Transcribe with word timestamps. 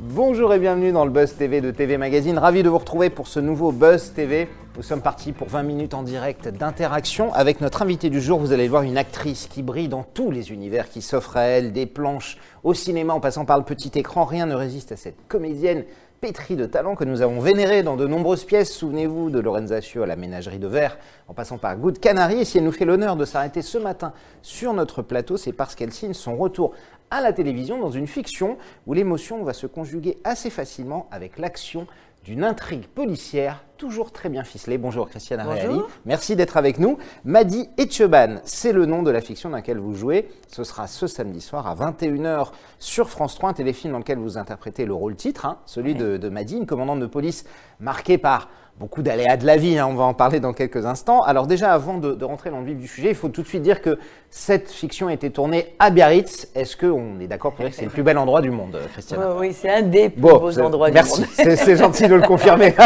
Bonjour 0.00 0.54
et 0.54 0.58
bienvenue 0.58 0.92
dans 0.92 1.04
le 1.04 1.10
Buzz 1.10 1.34
TV 1.34 1.60
de 1.60 1.70
TV 1.70 1.98
Magazine. 1.98 2.38
Ravi 2.38 2.62
de 2.62 2.68
vous 2.68 2.78
retrouver 2.78 3.10
pour 3.10 3.28
ce 3.28 3.40
nouveau 3.40 3.72
Buzz 3.72 4.12
TV. 4.12 4.48
Nous 4.76 4.82
sommes 4.82 5.00
partis 5.00 5.32
pour 5.32 5.48
20 5.48 5.62
minutes 5.62 5.94
en 5.94 6.02
direct 6.02 6.48
d'interaction 6.48 7.32
avec 7.34 7.60
notre 7.60 7.82
invité 7.82 8.10
du 8.10 8.20
jour. 8.20 8.38
Vous 8.38 8.52
allez 8.52 8.68
voir 8.68 8.82
une 8.82 8.98
actrice 8.98 9.46
qui 9.46 9.62
brille 9.62 9.88
dans 9.88 10.02
tous 10.02 10.30
les 10.30 10.52
univers 10.52 10.88
qui 10.88 11.02
s'offrent 11.02 11.36
à 11.36 11.42
elle, 11.42 11.72
des 11.72 11.86
planches 11.86 12.36
au 12.62 12.74
cinéma 12.74 13.14
en 13.14 13.20
passant 13.20 13.44
par 13.44 13.58
le 13.58 13.64
petit 13.64 13.90
écran. 13.98 14.24
Rien 14.24 14.46
ne 14.46 14.54
résiste 14.54 14.92
à 14.92 14.96
cette 14.96 15.26
comédienne 15.28 15.84
de 16.26 16.66
talent 16.66 16.96
que 16.96 17.04
nous 17.04 17.22
avons 17.22 17.38
vénérée 17.38 17.84
dans 17.84 17.94
de 17.94 18.04
nombreuses 18.04 18.44
pièces. 18.44 18.72
Souvenez-vous 18.72 19.30
de 19.30 19.38
Lorenza 19.38 19.80
Sio 19.80 20.02
à 20.02 20.06
la 20.06 20.16
ménagerie 20.16 20.58
de 20.58 20.66
verre, 20.66 20.98
en 21.28 21.34
passant 21.34 21.56
par 21.56 21.76
Good 21.76 22.00
Canary. 22.00 22.40
Et 22.40 22.44
si 22.44 22.58
elle 22.58 22.64
nous 22.64 22.72
fait 22.72 22.84
l'honneur 22.84 23.14
de 23.14 23.24
s'arrêter 23.24 23.62
ce 23.62 23.78
matin 23.78 24.12
sur 24.42 24.74
notre 24.74 25.02
plateau, 25.02 25.36
c'est 25.36 25.52
parce 25.52 25.76
qu'elle 25.76 25.92
signe 25.92 26.14
son 26.14 26.36
retour 26.36 26.72
à 27.12 27.20
la 27.20 27.32
télévision 27.32 27.78
dans 27.78 27.92
une 27.92 28.08
fiction 28.08 28.58
où 28.88 28.92
l'émotion 28.92 29.44
va 29.44 29.52
se 29.52 29.68
conjuguer 29.68 30.18
assez 30.24 30.50
facilement 30.50 31.06
avec 31.12 31.38
l'action 31.38 31.86
d'une 32.26 32.42
intrigue 32.42 32.88
policière 32.88 33.62
toujours 33.76 34.10
très 34.10 34.28
bien 34.28 34.42
ficelée. 34.42 34.78
Bonjour 34.78 35.08
Christiane 35.08 35.38
Areali, 35.38 35.80
merci 36.06 36.34
d'être 36.34 36.56
avec 36.56 36.80
nous. 36.80 36.98
Madi 37.24 37.68
Etcheban, 37.78 38.40
c'est 38.42 38.72
le 38.72 38.84
nom 38.84 39.04
de 39.04 39.12
la 39.12 39.20
fiction 39.20 39.48
dans 39.48 39.54
laquelle 39.54 39.78
vous 39.78 39.94
jouez. 39.94 40.28
Ce 40.48 40.64
sera 40.64 40.88
ce 40.88 41.06
samedi 41.06 41.40
soir 41.40 41.68
à 41.68 41.76
21h 41.76 42.50
sur 42.80 43.08
France 43.10 43.36
3, 43.36 43.50
un 43.50 43.52
téléfilm 43.52 43.92
dans 43.92 44.00
lequel 44.00 44.18
vous 44.18 44.38
interprétez 44.38 44.86
le 44.86 44.94
rôle 44.94 45.14
titre, 45.14 45.46
hein, 45.46 45.58
celui 45.66 45.94
de, 45.94 46.16
de 46.16 46.28
Madi, 46.28 46.56
une 46.56 46.66
commandante 46.66 46.98
de 46.98 47.06
police 47.06 47.44
marquée 47.78 48.18
par 48.18 48.48
beaucoup 48.78 49.02
d'aléas 49.02 49.36
de 49.36 49.46
la 49.46 49.56
vie, 49.56 49.78
hein, 49.78 49.86
on 49.90 49.94
va 49.94 50.04
en 50.04 50.14
parler 50.14 50.40
dans 50.40 50.52
quelques 50.52 50.84
instants. 50.84 51.22
Alors 51.22 51.46
déjà, 51.46 51.72
avant 51.72 51.98
de, 51.98 52.12
de, 52.12 52.24
rentrer 52.24 52.50
dans 52.50 52.60
le 52.60 52.66
vif 52.66 52.76
du 52.76 52.86
sujet, 52.86 53.08
il 53.08 53.14
faut 53.14 53.28
tout 53.28 53.42
de 53.42 53.46
suite 53.46 53.62
dire 53.62 53.80
que 53.80 53.98
cette 54.30 54.70
fiction 54.70 55.08
a 55.08 55.12
été 55.12 55.30
tournée 55.30 55.74
à 55.78 55.90
Biarritz. 55.90 56.48
Est-ce 56.54 56.76
qu'on 56.76 57.18
est 57.20 57.26
d'accord 57.26 57.52
pour 57.52 57.64
dire 57.64 57.70
que 57.70 57.76
c'est 57.76 57.86
le 57.86 57.90
plus 57.90 58.02
bel 58.02 58.18
endroit 58.18 58.42
du 58.42 58.50
monde, 58.50 58.78
Christiane 58.92 59.20
oh, 59.22 59.36
Oui, 59.40 59.52
c'est 59.52 59.70
un 59.70 59.82
des 59.82 60.10
plus 60.10 60.20
bon, 60.20 60.38
beaux 60.38 60.58
endroits 60.60 60.90
merci. 60.90 61.22
du 61.22 61.26
monde. 61.26 61.56
C'est 61.56 61.76
gentil 61.76 62.06
de 62.08 62.14
le 62.16 62.22
confirmer. 62.22 62.74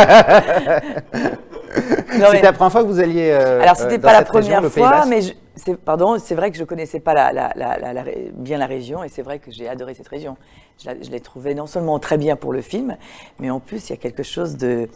C'était 2.10 2.42
la 2.42 2.52
première 2.52 2.72
fois 2.72 2.82
que 2.82 2.88
vous 2.88 3.00
alliez. 3.00 3.30
Euh, 3.32 3.62
Alors, 3.62 3.76
c'était 3.76 3.98
pas 3.98 4.12
la 4.12 4.22
première 4.22 4.62
région, 4.62 4.70
fois, 4.70 5.04
mais 5.06 5.22
je, 5.22 5.32
pardon, 5.84 6.18
c'est 6.18 6.34
vrai 6.34 6.50
que 6.50 6.56
je 6.56 6.64
connaissais 6.64 7.00
pas 7.00 7.32
bien 8.34 8.58
la 8.58 8.66
région, 8.66 9.04
et 9.04 9.08
c'est 9.08 9.22
vrai 9.22 9.38
que 9.38 9.50
j'ai 9.50 9.68
adoré 9.68 9.94
cette 9.94 10.08
région. 10.08 10.36
Je, 10.82 11.10
l'ai 11.10 11.20
trouvée 11.20 11.54
non 11.54 11.66
seulement 11.66 11.98
très 11.98 12.16
bien 12.16 12.36
pour 12.36 12.52
le 12.52 12.62
film, 12.62 12.96
mais 13.38 13.50
en 13.50 13.60
plus 13.60 13.88
il 13.88 13.90
y 13.90 13.92
a 13.92 13.98
quelque 13.98 14.22
chose 14.22 14.56
de, 14.56 14.88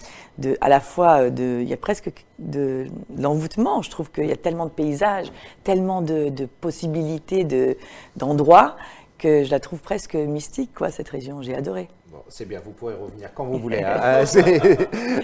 à 0.61 0.69
la 0.69 0.81
fois 0.81 1.31
de, 1.31 1.61
il 1.61 1.69
y 1.69 1.73
a 1.73 1.77
presque 1.77 2.11
de, 2.39 2.87
l'envoûtement. 3.17 3.83
Je 3.83 3.91
trouve 3.91 4.11
qu'il 4.11 4.27
y 4.27 4.33
a 4.33 4.37
tellement 4.37 4.65
de 4.65 4.71
paysages, 4.71 5.31
tellement 5.63 6.01
de, 6.01 6.31
de 6.31 6.47
possibilités, 6.47 7.45
de, 7.45 7.77
d'endroits 8.17 8.77
que 9.19 9.45
je 9.45 9.51
la 9.51 9.61
trouve 9.61 9.81
presque 9.81 10.15
mystique, 10.15 10.75
quoi, 10.75 10.91
cette 10.91 11.09
région. 11.09 11.41
J'ai 11.43 11.55
adoré. 11.55 11.89
C'est 12.29 12.47
bien, 12.47 12.61
vous 12.65 12.73
pourrez 12.73 12.95
revenir 12.95 13.31
quand 13.35 13.45
vous 13.45 13.59
voulez. 13.59 13.85
Hein. 13.95 14.25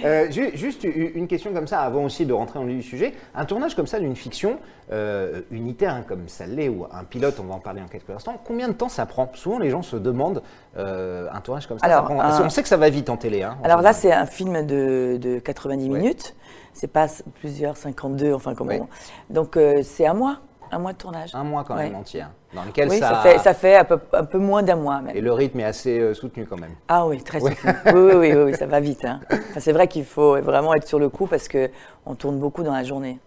euh, 0.05 0.31
juste 0.55 0.85
une 0.85 1.27
question 1.27 1.53
comme 1.53 1.67
ça, 1.67 1.81
avant 1.81 2.05
aussi 2.05 2.27
de 2.27 2.33
rentrer 2.33 2.59
dans 2.59 2.65
le 2.65 2.73
du 2.73 2.83
sujet. 2.83 3.15
Un 3.35 3.45
tournage 3.45 3.75
comme 3.75 3.87
ça 3.87 3.99
d'une 3.99 4.17
fiction 4.17 4.59
euh, 4.93 5.41
unitaire, 5.51 5.95
hein, 5.95 6.05
comme 6.07 6.29
ça 6.29 6.47
l'est, 6.47 6.69
ou 6.69 6.87
un 6.91 7.05
pilote, 7.05 7.39
on 7.41 7.45
va 7.45 7.55
en 7.55 7.59
parler 7.59 7.81
en 7.81 7.89
quelques 7.89 8.11
instants, 8.11 8.41
combien 8.45 8.69
de 8.69 8.75
temps 8.75 8.89
ça 8.89 9.07
prend? 9.07 9.31
Souvent, 9.35 9.59
les 9.59 9.71
gens 9.71 9.83
se 9.83 9.97
demandent, 9.97 10.43
euh, 10.77 11.29
un 11.33 11.41
tournage 11.41 11.67
comme 11.67 11.79
ça, 11.79 11.87
alors, 11.87 12.09
ça 12.09 12.15
prend... 12.15 12.21
un... 12.21 12.47
On 12.47 12.51
sait 12.51 12.63
que 12.63 12.69
ça 12.69 12.77
va 12.77 12.91
vite 12.91 13.09
en 13.11 13.17
télé. 13.17 13.43
Hein, 13.43 13.57
alors 13.65 13.83
là, 13.83 13.93
c'est 13.93 14.13
un 14.13 14.27
film 14.27 14.67
de, 14.67 15.19
de 15.21 15.39
90 15.39 15.89
ouais. 15.89 15.99
minutes. 15.99 16.37
C'est 16.73 16.93
pas 16.93 17.07
plusieurs 17.41 17.77
52, 17.77 18.33
enfin 18.33 18.55
comment. 18.55 18.71
Ouais. 18.71 18.83
Donc 19.29 19.59
c'est 19.83 20.07
un 20.07 20.15
mois. 20.15 20.41
Un 20.73 20.79
mois 20.79 20.93
de 20.93 20.99
tournage. 20.99 21.35
Un 21.35 21.45
mois 21.45 21.65
quand 21.65 21.75
même 21.75 21.93
ouais. 21.93 21.99
entier. 21.99 22.23
Hein, 22.23 22.33
dans 22.55 22.65
lequel 22.65 22.89
oui, 22.89 22.99
ça... 22.99 23.09
ça 23.09 23.17
fait, 23.17 23.39
ça 23.39 23.55
fait 23.55 23.77
un, 23.77 23.85
peu, 23.85 23.99
un 24.13 24.25
peu 24.25 24.39
moins 24.39 24.63
d'un 24.63 24.77
mois 24.77 25.01
même. 25.01 25.17
Et 25.17 25.21
le 25.21 25.33
rythme 25.33 25.61
est 25.61 25.65
assez 25.65 25.99
euh, 25.99 26.15
soutenu 26.15 26.47
quand 26.47 26.59
même. 26.59 26.75
Ah 26.89 27.07
oui, 27.07 27.23
très 27.23 27.41
soutenu. 27.41 27.71
oui, 27.87 27.93
oui, 27.95 28.15
oui, 28.15 28.33
oui, 28.47 28.55
ça 28.55 28.67
va 28.67 28.81
vite. 28.81 29.05
Hein. 29.05 29.21
Enfin, 29.31 29.61
c'est 29.61 29.73
vrai 29.73 29.89
qu'il 29.89 30.05
faut 30.05 30.41
vraiment 30.41 30.75
être 30.75 30.87
sur 30.87 30.99
le 30.99 31.09
coup 31.09 31.27
parce 31.27 31.49
qu'on 31.49 32.15
tourne 32.15 32.39
beaucoup 32.39 32.63
dans 32.63 32.73
la 32.73 32.85
journée. 32.85 33.19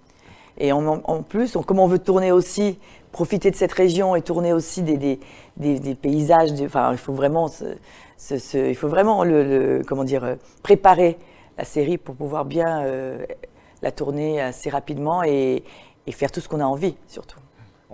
Et 0.57 0.71
en, 0.71 0.85
en 0.85 1.23
plus, 1.23 1.55
on, 1.55 1.63
comme 1.63 1.79
on 1.79 1.87
veut 1.87 1.99
tourner 1.99 2.31
aussi, 2.31 2.79
profiter 3.11 3.49
de 3.51 3.55
cette 3.55 3.73
région 3.73 4.15
et 4.15 4.21
tourner 4.21 4.53
aussi 4.53 4.83
des, 4.83 4.97
des, 4.97 5.19
des, 5.57 5.79
des 5.79 5.95
paysages, 5.95 6.51
enfin, 6.63 6.91
il 6.91 6.97
faut 6.97 7.13
vraiment, 7.13 7.49
il 8.29 8.75
faut 8.75 8.87
vraiment 8.87 9.23
le, 9.23 9.43
le, 9.43 9.81
comment 9.83 10.03
dire, 10.03 10.35
préparer 10.61 11.17
la 11.57 11.65
série 11.65 11.97
pour 11.97 12.15
pouvoir 12.15 12.45
bien 12.45 12.83
euh, 12.83 13.25
la 13.81 13.91
tourner 13.91 14.41
assez 14.41 14.69
rapidement 14.69 15.23
et, 15.23 15.63
et 16.07 16.11
faire 16.11 16.31
tout 16.31 16.41
ce 16.41 16.49
qu'on 16.49 16.59
a 16.59 16.65
envie, 16.65 16.95
surtout. 17.07 17.39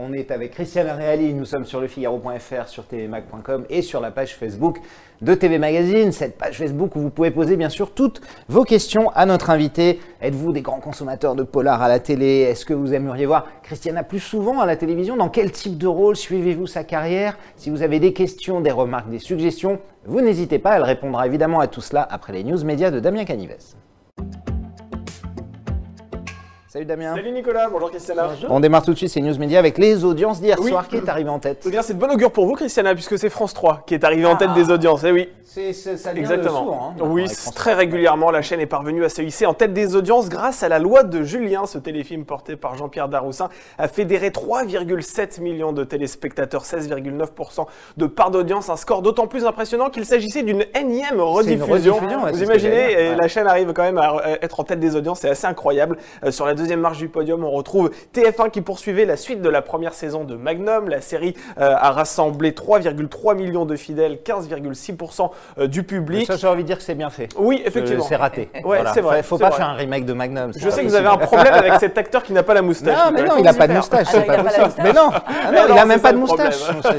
On 0.02 0.14
est 0.14 0.31
avec 0.31 0.52
Christiane 0.52 0.88
Reali, 0.88 1.34
nous 1.34 1.44
sommes 1.44 1.66
sur 1.66 1.81
lefigaro.fr, 1.81 2.70
sur 2.70 2.88
tvmag.com 2.88 3.66
et 3.70 3.81
sur 3.81 4.00
la 4.00 4.12
page 4.12 4.34
Facebook 4.34 4.78
de 5.22 5.34
TV 5.34 5.58
Magazine, 5.58 6.14
cette 6.14 6.38
page 6.38 6.58
Facebook 6.58 6.96
où 6.96 7.02
vous 7.02 7.09
pouvez 7.09 7.31
poser 7.31 7.58
bien 7.58 7.68
sûr 7.68 7.92
toutes 7.92 8.22
vos 8.47 8.64
questions 8.64 9.09
à 9.09 9.25
notre 9.25 9.50
invité. 9.50 10.00
Êtes-vous 10.22 10.53
des 10.53 10.62
grands 10.62 10.80
consommateurs 10.80 11.36
de 11.36 11.44
polar 11.44 11.81
à 11.81 11.90
la 11.90 12.00
télé? 12.00 12.44
Est-ce 12.44 12.66
que 12.66 12.74
vous 12.74 12.94
aimeriez 12.94 13.25
voir 13.25 13.47
Christiana 13.62 14.03
plus 14.03 14.22
souvent 14.22 14.62
à 14.62 14.66
la 14.66 14.78
télévision? 14.78 15.18
Dans 15.18 15.28
quel 15.28 15.52
type 15.52 15.78
de 15.78 15.88
rôle 15.88 16.16
suivez-vous 16.16 16.68
sa 16.68 16.86
carrière? 16.86 17.38
Si 17.58 17.70
vous 17.70 17.81
avez 17.81 18.00
des 18.00 18.14
questions, 18.14 18.62
des 18.62 18.72
remarques, 18.72 19.09
des 19.09 19.20
suggestions, 19.20 19.80
vous 20.06 20.22
n'hésitez 20.22 20.59
pas, 20.59 20.78
elle 20.78 20.84
répondra 20.84 21.28
évidemment 21.28 21.59
à 21.59 21.68
tout 21.68 21.81
cela 21.81 22.08
après 22.09 22.31
les 22.31 22.46
news 22.46 22.64
médias 22.64 22.90
de 22.90 23.02
Damien 23.02 23.26
Canives. 23.26 23.58
Salut 26.72 26.85
Damien. 26.85 27.16
Salut 27.16 27.31
Nicolas, 27.31 27.68
bonjour 27.68 27.90
Christiana. 27.90 28.28
Bonjour. 28.28 28.52
On 28.52 28.59
démarre 28.59 28.84
tout 28.84 28.94
de 28.94 28.96
suite 28.96 29.09
ces 29.09 29.22
news 29.22 29.35
médias 29.40 29.57
avec 29.57 29.80
les 29.80 30.06
audiences 30.06 30.40
d'hier 30.40 30.56
oui. 30.62 30.69
soir 30.69 30.88
qui 30.88 30.97
est 30.97 31.09
arrivé 31.09 31.28
en 31.28 31.40
tête. 31.40 31.63
Eh 31.66 31.72
bien, 31.72 31.81
c'est 31.81 31.96
de 31.96 32.00
bon 32.00 32.12
augure 32.12 32.31
pour 32.31 32.46
vous 32.46 32.53
Christiana 32.53 32.94
puisque 32.94 33.18
c'est 33.18 33.31
France 33.31 33.56
3 33.56 33.85
qui 33.88 33.96
est 33.96 34.03
arrivé 34.03 34.25
ah. 34.25 34.34
en 34.34 34.35
tête 34.35 34.53
des 34.53 34.69
audiences. 34.69 35.03
Eh 35.03 35.12
oui. 35.12 35.29
C'est, 35.44 35.74
ça 35.74 36.13
Exactement. 36.13 36.63
souvent. 36.63 36.94
Hein, 36.96 37.02
oui, 37.02 37.25
très 37.56 37.74
régulièrement, 37.74 38.29
la 38.29 38.44
chaîne 38.44 38.59
est 38.59 38.68
parvenue 38.68 39.03
à 39.03 39.09
se 39.09 39.24
hisser 39.24 39.47
en 39.47 39.56
tête 39.56 39.74
des 39.74 39.96
audiences 39.96 40.29
grâce 40.29 40.62
à 40.62 40.69
la 40.69 40.78
loi 40.78 41.02
de 41.02 41.24
Julien. 41.24 41.66
Ce 41.66 41.79
téléfilm 41.79 42.24
porté 42.24 42.56
par 42.56 42.75
Jean-Pierre 42.75 43.09
Daroussin 43.09 43.50
a 43.79 43.88
fédéré 43.88 44.29
3,7 44.29 45.41
millions 45.41 45.74
de 45.74 45.84
téléspectateurs, 45.84 46.66
16,9% 46.66 47.66
de 47.97 48.06
part 48.06 48.29
d'audience. 48.29 48.69
Un 48.69 48.78
score 48.78 49.02
d'autant 49.02 49.25
plus 49.25 49.44
impressionnant 49.44 49.90
qu'il 49.90 50.06
s'agissait 50.06 50.44
d'une 50.44 50.66
énième 50.79 51.19
rediffusion. 51.19 51.96
rediffusion 51.96 52.24
ouais, 52.24 52.31
vous 52.31 52.44
imaginez, 52.44 52.96
ouais. 52.96 53.16
la 53.16 53.28
chaîne 53.28 53.47
arrive 53.47 53.74
quand 53.74 53.81
même 53.81 53.97
à 53.97 54.22
être 54.44 54.59
en 54.59 54.63
tête 54.63 54.79
des 54.79 54.96
audiences. 54.96 55.22
C'est 55.22 55.29
assez 55.29 55.47
incroyable. 55.47 55.97
Euh, 56.24 56.29
sur 56.29 56.46
la 56.46 56.53
deuxième 56.59 56.81
marche 56.81 56.97
du 56.97 57.09
podium, 57.09 57.44
on 57.44 57.52
retrouve 57.52 57.92
TF1 58.14 58.52
qui 58.52 58.62
poursuivait 58.62 59.06
la 59.06 59.18
suite 59.18 59.42
de 59.42 59.50
la 59.50 59.62
première 59.62 59.94
saison 59.94 60.24
de 60.24 60.36
Magnum. 60.36 60.90
La 60.90 61.02
série 61.02 61.36
euh, 61.58 61.75
a 61.75 61.92
rassemblé 61.92 62.52
3,3 62.52 63.36
millions 63.36 63.66
de 63.66 63.75
fidèles, 63.75 64.20
15,6% 64.24 65.31
euh, 65.58 65.68
du 65.68 65.84
public. 65.84 66.28
Ça, 66.28 66.36
j'ai 66.36 66.47
envie 66.47 66.64
de 66.64 66.68
dire 66.68 66.78
que 66.78 66.84
c'est 66.84 66.96
bien 66.96 67.09
fait. 67.09 67.30
Oui, 67.38 67.62
effectivement. 67.66 68.03
C'est 68.08 68.16
raté. 68.16 68.50
Ouais, 68.59 68.78
voilà. 68.78 68.94
c'est 68.94 69.02
vrai. 69.02 69.24
Faut 69.24 69.38
pas 69.38 69.50
vrai. 69.50 69.58
faire 69.58 69.70
un 69.70 69.74
remake 69.74 70.06
de 70.06 70.14
Magnum. 70.14 70.52
Je 70.56 70.70
sais 70.70 70.84
que 70.84 70.88
vous 70.88 70.96
avez 70.96 71.08
un 71.08 71.18
problème 71.18 71.53
avec 71.53 71.74
cet 71.80 71.97
acteur 71.97 72.24
qui 72.24 72.34
n'a 72.34 72.44
pas 72.44 72.53
la 72.53 72.62
moustache. 72.62 72.96
Non, 72.96 73.12
mais 73.12 73.24
non, 73.24 73.38
il 73.38 73.44
n'a 73.44 73.53
pas 73.53 73.68
de 73.68 73.74
moustache. 73.74 74.08
Ah, 74.14 74.18
il 74.18 74.22
a 74.22 74.26
pas 74.26 74.38
la 74.38 74.44
moustache. 74.44 74.72
Mais 74.84 74.94
non, 74.94 75.09
ah, 75.14 75.52
non 75.52 75.62
il 75.70 75.76
n'a 75.76 75.85
même 75.85 76.02
pas 76.02 76.12
de 76.12 76.17
moustache. 76.17 76.55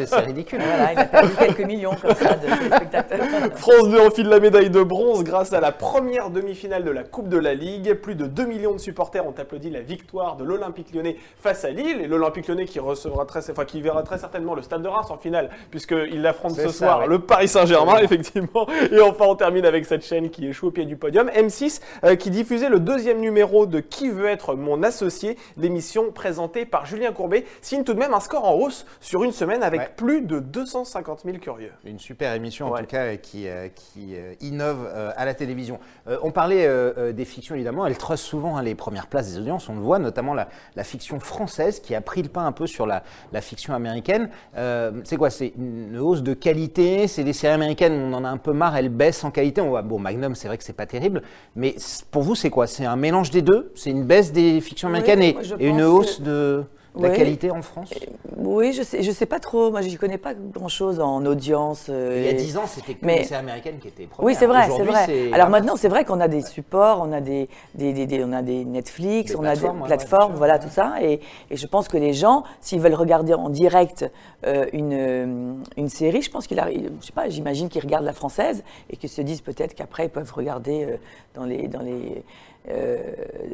C'est 0.07 0.17
ridicule. 0.17 0.61
Voilà, 0.67 0.93
il 0.93 0.99
a 0.99 1.05
perdu 1.05 1.35
quelques 1.39 1.65
millions 1.65 1.95
comme 2.01 2.15
ça 2.15 2.35
de 2.35 2.47
téléspectateurs. 2.47 3.19
France 3.57 3.89
2 3.89 4.01
enfile 4.01 4.29
la 4.29 4.41
médaille 4.41 4.71
de 4.71 4.83
bronze 4.83 5.23
grâce 5.23 5.53
à 5.53 5.61
la 5.61 5.71
première 5.71 6.31
demi-finale 6.31 6.83
de 6.83 6.91
la 6.91 7.05
Coupe 7.05 7.29
de 7.29 7.39
la 7.39 7.55
Ligue. 7.55 7.95
Plus 7.95 8.15
de 8.15 8.27
2 8.27 8.47
millions 8.47 8.73
de 8.73 8.79
supporters 8.79 9.27
ont 9.27 9.35
applaudi 9.51 9.71
la 9.71 9.81
victoire 9.81 10.37
de 10.37 10.45
l'Olympique 10.45 10.95
lyonnais 10.95 11.17
face 11.37 11.65
à 11.65 11.71
Lille. 11.71 12.01
Et 12.01 12.07
l'Olympique 12.07 12.47
lyonnais 12.47 12.67
qui 12.67 12.79
recevra 12.79 13.25
très, 13.27 13.51
enfin, 13.51 13.65
qui 13.65 13.83
verra 13.83 14.03
très 14.03 14.19
certainement 14.19 14.55
le 14.55 14.63
Stade 14.63 14.83
de 14.83 14.89
Reims 14.89 15.11
en 15.11 15.19
finale, 15.19 15.51
puisqu'il 15.71 16.25
affronte 16.25 16.55
ce 16.55 16.69
ça, 16.69 16.73
soir 16.73 16.99
ouais. 17.01 17.07
le 17.09 17.19
Paris 17.19 17.49
Saint-Germain, 17.49 17.99
effectivement. 18.03 18.69
Et 18.93 19.01
enfin, 19.01 19.25
on 19.27 19.35
termine 19.35 19.65
avec 19.65 19.87
cette 19.87 20.05
chaîne 20.05 20.31
qui 20.31 20.47
échoue 20.47 20.69
au 20.69 20.71
pied 20.71 20.85
du 20.85 20.97
podium. 20.97 21.29
M6 21.31 21.81
euh, 22.05 22.15
qui 22.15 22.31
diffusait 22.31 22.69
le 22.69 22.79
deuxième 22.79 23.19
numéro 23.21 23.67
de 23.67 23.81
Qui 23.81 24.11
veut 24.11 24.27
être 24.27 24.55
mon 24.55 24.83
associé, 24.83 25.37
l'émission 25.57 26.13
présentée 26.13 26.65
par 26.65 26.87
Julien 26.87 27.13
Courbet, 27.13 27.45
signe 27.61 27.83
tout 27.83 27.95
de 27.95 27.99
même 27.99 28.15
un 28.15 28.21
score 28.21 28.45
en 28.45 28.55
hausse 28.55 28.87
sur 29.01 29.25
une 29.25 29.33
semaine 29.33 29.63
avec 29.63 29.81
Ouais. 29.81 29.89
plus 29.97 30.21
de 30.21 30.41
250 30.41 31.23
000 31.25 31.39
curieux. 31.39 31.73
Une 31.85 31.99
super 31.99 32.35
émission 32.35 32.73
en 32.73 32.77
tout 32.77 32.85
cas 32.85 33.05
euh, 33.05 33.17
qui, 33.17 33.49
euh, 33.49 33.69
qui 33.69 34.15
euh, 34.15 34.35
innove 34.41 34.89
à 35.17 35.25
la 35.25 35.35
télévision. 35.35 35.79
On 36.23 36.31
parlait 36.31 36.69
des 37.13 37.25
fictions 37.25 37.55
évidemment, 37.55 37.87
elles 37.87 37.97
trustent 37.97 38.25
souvent 38.25 38.57
hein, 38.57 38.63
les 38.63 38.75
premières 38.75 39.07
places 39.07 39.33
des 39.33 39.39
audiences, 39.41 39.69
on 39.69 39.75
le 39.75 39.81
voit, 39.81 39.99
notamment 39.99 40.35
la, 40.35 40.49
la 40.77 40.85
fiction 40.85 41.19
française 41.21 41.81
qui 41.81 41.95
a 41.95 42.01
pris 42.01 42.23
le 42.23 42.29
pas 42.29 42.43
un 42.43 42.53
peu 42.53 42.67
sur 42.67 42.87
la, 42.87 43.03
la 43.33 43.41
fiction 43.41 43.75
américaine. 43.75 44.31
Euh, 44.57 44.93
c'est 45.05 45.17
quoi? 45.17 45.31
C'est 45.31 45.53
une 45.57 45.99
hausse 45.99 46.23
de 46.23 46.35
qualité? 46.35 47.09
C'est 47.09 47.23
les 47.23 47.33
séries 47.33 47.55
américaines, 47.55 47.93
on 47.93 48.13
en 48.13 48.25
a 48.25 48.29
un 48.29 48.37
peu 48.37 48.53
marre, 48.53 48.77
elles 48.77 48.89
baissent 48.89 49.25
en 49.25 49.31
qualité? 49.31 49.61
On 49.61 49.71
voit, 49.71 49.83
bon, 49.83 49.99
Magnum, 49.99 50.35
c'est 50.35 50.49
vrai 50.49 50.59
que 50.59 50.65
c'est 50.65 50.73
pas 50.73 50.87
terrible, 50.87 51.23
mais 51.57 51.75
pour 52.11 52.23
vous, 52.23 52.35
c'est 52.35 52.51
quoi? 52.51 52.67
C'est 52.67 52.85
un 52.85 52.97
mélange 52.97 53.31
des 53.31 53.43
deux? 53.43 53.73
C'est 53.75 53.91
une 53.91 54.05
baisse 54.05 54.33
des 54.33 54.61
fictions 54.61 54.89
Oui, 54.89 54.97
américaines 54.99 55.23
et, 55.23 55.37
une 55.67 55.83
hausse 55.83 56.19
que- 56.19 56.23
de 56.23 56.65
la 56.97 57.09
Oui. 57.11 57.17
qualité 57.17 57.51
en 57.51 57.63
France 57.63 57.93
Oui, 58.37 58.73
je 58.73 58.83
sais, 58.83 59.03
je 59.03 59.11
sais 59.13 59.27
pas 59.27 59.39
trop. 59.39 59.71
Moi, 59.71 59.81
je 59.83 59.97
connais 59.97 60.19
pas 60.19 60.35
grand-chose 60.35 60.99
en 61.01 61.25
audience. 61.25 61.87
euh, 61.89 62.15
Il 62.19 62.25
y 62.25 62.29
a 62.29 62.31
et- 62.33 62.35
10 62.35 62.57
ans, 62.57 62.65
c'était 62.67 62.95
que 62.95 63.07
mais- 63.07 63.33
américaines 63.33 63.79
qui 63.79 63.89
étaient 63.89 64.07
premières. 64.07 64.27
Oui, 64.27 64.35
c'est 64.37 64.47
vrai, 64.47 64.69
c'est 64.77 64.83
vrai. 64.83 65.33
Alors 65.33 65.49
maintenant, 65.51 65.77
c'est 65.77 65.89
vrai 65.89 66.05
qu'on 66.05 66.21
a 66.21 66.29
des 66.29 66.43
supports, 66.43 67.01
on 67.07 67.13
a 67.13 67.21
des, 67.21 67.49
des, 67.75 67.93
des- 67.93 68.07
des- 68.07 68.25
on 68.25 68.33
a 68.33 68.43
des 68.43 68.65
Netflix, 68.65 69.35
on 69.39 69.45
a 69.45 69.55
des 69.55 69.61
plateformes, 69.85 70.25
ouais, 70.27 70.33
ouais, 70.33 70.39
voilà 70.39 70.55
ouais. 70.55 70.61
tout 70.61 70.69
ça. 70.69 70.95
Et, 71.03 71.21
et 71.51 71.57
je 71.57 71.67
pense 71.67 71.87
que 71.89 71.97
les 71.97 72.13
gens, 72.13 72.43
s'ils 72.61 72.81
veulent 72.81 72.95
regarder 72.95 73.35
en 73.35 73.49
direct 73.51 74.11
euh, 74.47 74.67
une, 74.73 74.93
euh, 74.95 75.55
une 75.77 75.89
série, 75.89 76.23
je 76.23 76.31
pense 76.31 76.47
qu'ils, 76.47 76.59
arri- 76.59 76.89
je 77.01 77.07
sais 77.07 77.13
pas, 77.13 77.29
j'imagine 77.29 77.69
qu'ils 77.69 77.83
regardent 77.83 78.05
la 78.07 78.13
française 78.15 78.65
et 78.89 78.97
qu'ils 78.97 79.11
se 79.11 79.21
disent 79.21 79.43
peut-être 79.43 79.75
qu'après 79.75 80.07
ils 80.07 80.11
peuvent 80.11 80.33
regarder 80.35 80.85
euh, 80.85 80.97
dans 81.35 81.45
les 81.45 81.69
dans 81.69 81.83
les 81.83 82.25
euh, 82.69 82.99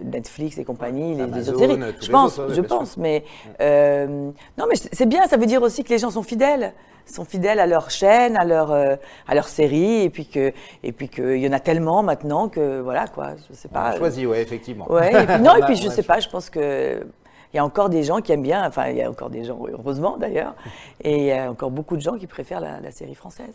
Netflix 0.04 0.58
et 0.58 0.64
compagnie, 0.64 1.14
les, 1.14 1.48
autres 1.48 1.58
séries. 1.58 1.80
euh, 1.80 1.92
Je 2.00 2.10
pense, 2.10 2.38
autres, 2.38 2.48
je 2.50 2.54
sûr. 2.54 2.66
pense. 2.66 2.96
Mais 2.96 3.24
euh, 3.60 4.06
non, 4.58 4.64
mais 4.68 4.74
c'est 4.76 5.06
bien. 5.06 5.26
Ça 5.26 5.36
veut 5.36 5.46
dire 5.46 5.62
aussi 5.62 5.84
que 5.84 5.90
les 5.90 5.98
gens 5.98 6.10
sont 6.10 6.22
fidèles, 6.24 6.72
sont 7.06 7.24
fidèles 7.24 7.60
à 7.60 7.66
leur 7.66 7.90
chaîne, 7.90 8.36
à 8.36 8.44
leur 8.44 8.72
euh, 8.72 8.96
à 9.28 9.34
leur 9.34 9.46
série, 9.48 10.02
et 10.02 10.10
puis 10.10 10.26
que 10.26 10.52
et 10.82 10.92
puis 10.92 11.08
qu'il 11.08 11.38
y 11.38 11.48
en 11.48 11.52
a 11.52 11.60
tellement 11.60 12.02
maintenant 12.02 12.48
que 12.48 12.80
voilà 12.80 13.06
quoi. 13.06 13.34
Je 13.48 13.54
sais 13.54 13.68
On 13.70 13.74
pas. 13.74 13.84
a 13.90 13.96
choisi, 13.96 14.26
ouais, 14.26 14.42
effectivement. 14.42 14.90
Ouais. 14.90 15.12
Et 15.22 15.26
puis, 15.26 15.38
non, 15.40 15.52
On 15.54 15.56
et 15.56 15.62
puis 15.66 15.76
je 15.76 15.86
on 15.86 15.90
sais 15.90 16.02
pas. 16.02 16.18
Je 16.20 16.28
pense 16.28 16.50
que 16.50 17.06
il 17.54 17.56
y 17.56 17.60
a 17.60 17.64
encore 17.64 17.88
des 17.88 18.02
gens 18.02 18.20
qui 18.20 18.32
aiment 18.32 18.42
bien. 18.42 18.66
Enfin, 18.66 18.88
il 18.88 18.96
y 18.96 19.02
a 19.02 19.08
encore 19.08 19.30
des 19.30 19.44
gens, 19.44 19.58
heureusement 19.70 20.16
d'ailleurs, 20.18 20.54
et 21.02 21.16
il 21.16 21.24
y 21.24 21.32
a 21.32 21.48
encore 21.50 21.70
beaucoup 21.70 21.96
de 21.96 22.02
gens 22.02 22.16
qui 22.18 22.26
préfèrent 22.26 22.60
la, 22.60 22.80
la 22.80 22.90
série 22.90 23.14
française. 23.14 23.54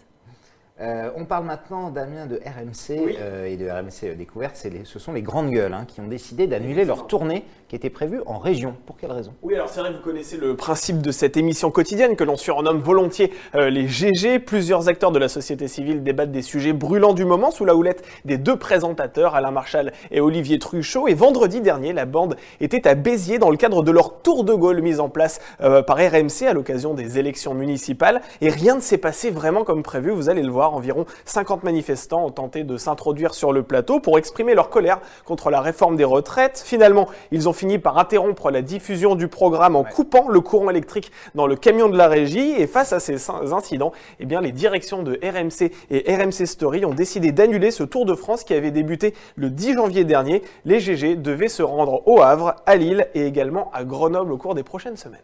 Euh, 0.81 1.11
on 1.15 1.25
parle 1.25 1.45
maintenant, 1.45 1.91
Damien, 1.91 2.25
de 2.25 2.37
RMC 2.37 2.99
Oui. 3.05 3.15
euh, 3.19 3.45
et 3.45 3.55
de 3.55 3.69
RMC 3.69 4.15
Découverte. 4.17 4.55
C'est 4.55 4.69
les- 4.71 4.83
ce 4.83 4.97
sont 4.97 5.13
les 5.13 5.21
grandes 5.21 5.51
gueules 5.51 5.73
hein, 5.73 5.85
qui 5.87 6.01
ont 6.01 6.07
décidé 6.07 6.47
d'annuler 6.47 6.85
leur 6.85 7.05
tournée 7.05 7.45
qui 7.67 7.75
était 7.75 7.89
prévue 7.91 8.19
en 8.25 8.37
région. 8.39 8.75
Pour 8.85 8.97
quelle 8.97 9.11
raison? 9.11 9.31
Oui, 9.43 9.53
alors 9.55 9.69
c'est 9.69 9.79
vrai 9.79 9.91
que 9.91 9.97
vous 9.97 10.03
connaissez 10.03 10.37
le 10.37 10.55
principe 10.55 11.01
de 11.01 11.11
cette 11.11 11.37
émission 11.37 11.69
quotidienne 11.71 12.15
que 12.15 12.23
l'on 12.23 12.35
surnomme 12.35 12.79
volontiers 12.79 13.31
euh, 13.55 13.69
les 13.69 13.87
GG. 13.87 14.39
Plusieurs 14.39 14.89
acteurs 14.89 15.11
de 15.11 15.19
la 15.19 15.29
société 15.29 15.67
civile 15.67 16.03
débattent 16.03 16.31
des 16.31 16.41
sujets 16.41 16.73
brûlants 16.73 17.13
du 17.13 17.25
moment 17.25 17.51
sous 17.51 17.63
la 17.63 17.75
houlette 17.75 18.03
des 18.25 18.37
deux 18.37 18.57
présentateurs, 18.57 19.35
Alain 19.35 19.51
Marchal 19.51 19.93
et 20.09 20.19
Olivier 20.19 20.57
Truchot. 20.59 21.07
Et 21.07 21.13
vendredi 21.13 21.61
dernier, 21.61 21.93
la 21.93 22.05
bande 22.05 22.35
était 22.59 22.87
à 22.87 22.95
Béziers 22.95 23.37
dans 23.39 23.51
le 23.51 23.57
cadre 23.57 23.83
de 23.83 23.91
leur 23.91 24.21
tour 24.21 24.43
de 24.43 24.53
Gaulle 24.53 24.81
mise 24.81 24.99
en 24.99 25.09
place 25.09 25.39
euh, 25.61 25.81
par 25.83 25.97
RMC 25.97 26.47
à 26.47 26.53
l'occasion 26.53 26.93
des 26.95 27.19
élections 27.19 27.53
municipales. 27.53 28.21
Et 28.41 28.49
rien 28.49 28.75
ne 28.75 28.81
s'est 28.81 28.97
passé 28.97 29.29
vraiment 29.29 29.63
comme 29.63 29.83
prévu. 29.83 30.09
Vous 30.11 30.29
allez 30.29 30.41
le 30.43 30.51
voir, 30.51 30.70
environ 30.73 31.05
50 31.25 31.63
manifestants 31.63 32.25
ont 32.25 32.31
tenté 32.31 32.63
de 32.63 32.77
s'introduire 32.77 33.33
sur 33.33 33.53
le 33.53 33.63
plateau 33.63 33.99
pour 33.99 34.17
exprimer 34.17 34.53
leur 34.53 34.69
colère 34.69 34.99
contre 35.25 35.49
la 35.49 35.61
réforme 35.61 35.95
des 35.95 36.03
retraites. 36.03 36.61
Finalement, 36.65 37.07
ils 37.31 37.47
ont 37.49 37.53
fini 37.53 37.79
par 37.79 37.97
interrompre 37.97 38.51
la 38.51 38.61
diffusion 38.61 39.15
du 39.15 39.27
programme 39.27 39.75
en 39.75 39.83
coupant 39.83 40.27
le 40.29 40.41
courant 40.41 40.69
électrique 40.69 41.11
dans 41.35 41.47
le 41.47 41.55
camion 41.55 41.89
de 41.89 41.97
la 41.97 42.07
régie. 42.07 42.53
Et 42.57 42.67
face 42.67 42.93
à 42.93 42.99
ces 42.99 43.29
incidents, 43.29 43.91
eh 44.19 44.25
bien, 44.25 44.41
les 44.41 44.51
directions 44.51 45.03
de 45.03 45.19
RMC 45.23 45.71
et 45.89 46.15
RMC 46.15 46.45
Story 46.45 46.85
ont 46.85 46.93
décidé 46.93 47.31
d'annuler 47.31 47.71
ce 47.71 47.83
Tour 47.83 48.05
de 48.05 48.15
France 48.15 48.43
qui 48.43 48.53
avait 48.53 48.71
débuté 48.71 49.13
le 49.35 49.49
10 49.49 49.75
janvier 49.75 50.03
dernier. 50.03 50.41
Les 50.65 50.79
GG 50.79 51.15
devaient 51.15 51.47
se 51.47 51.63
rendre 51.63 52.07
au 52.07 52.21
Havre, 52.21 52.55
à 52.65 52.75
Lille 52.75 53.07
et 53.13 53.25
également 53.25 53.71
à 53.73 53.83
Grenoble 53.83 54.31
au 54.31 54.37
cours 54.37 54.55
des 54.55 54.63
prochaines 54.63 54.97
semaines. 54.97 55.19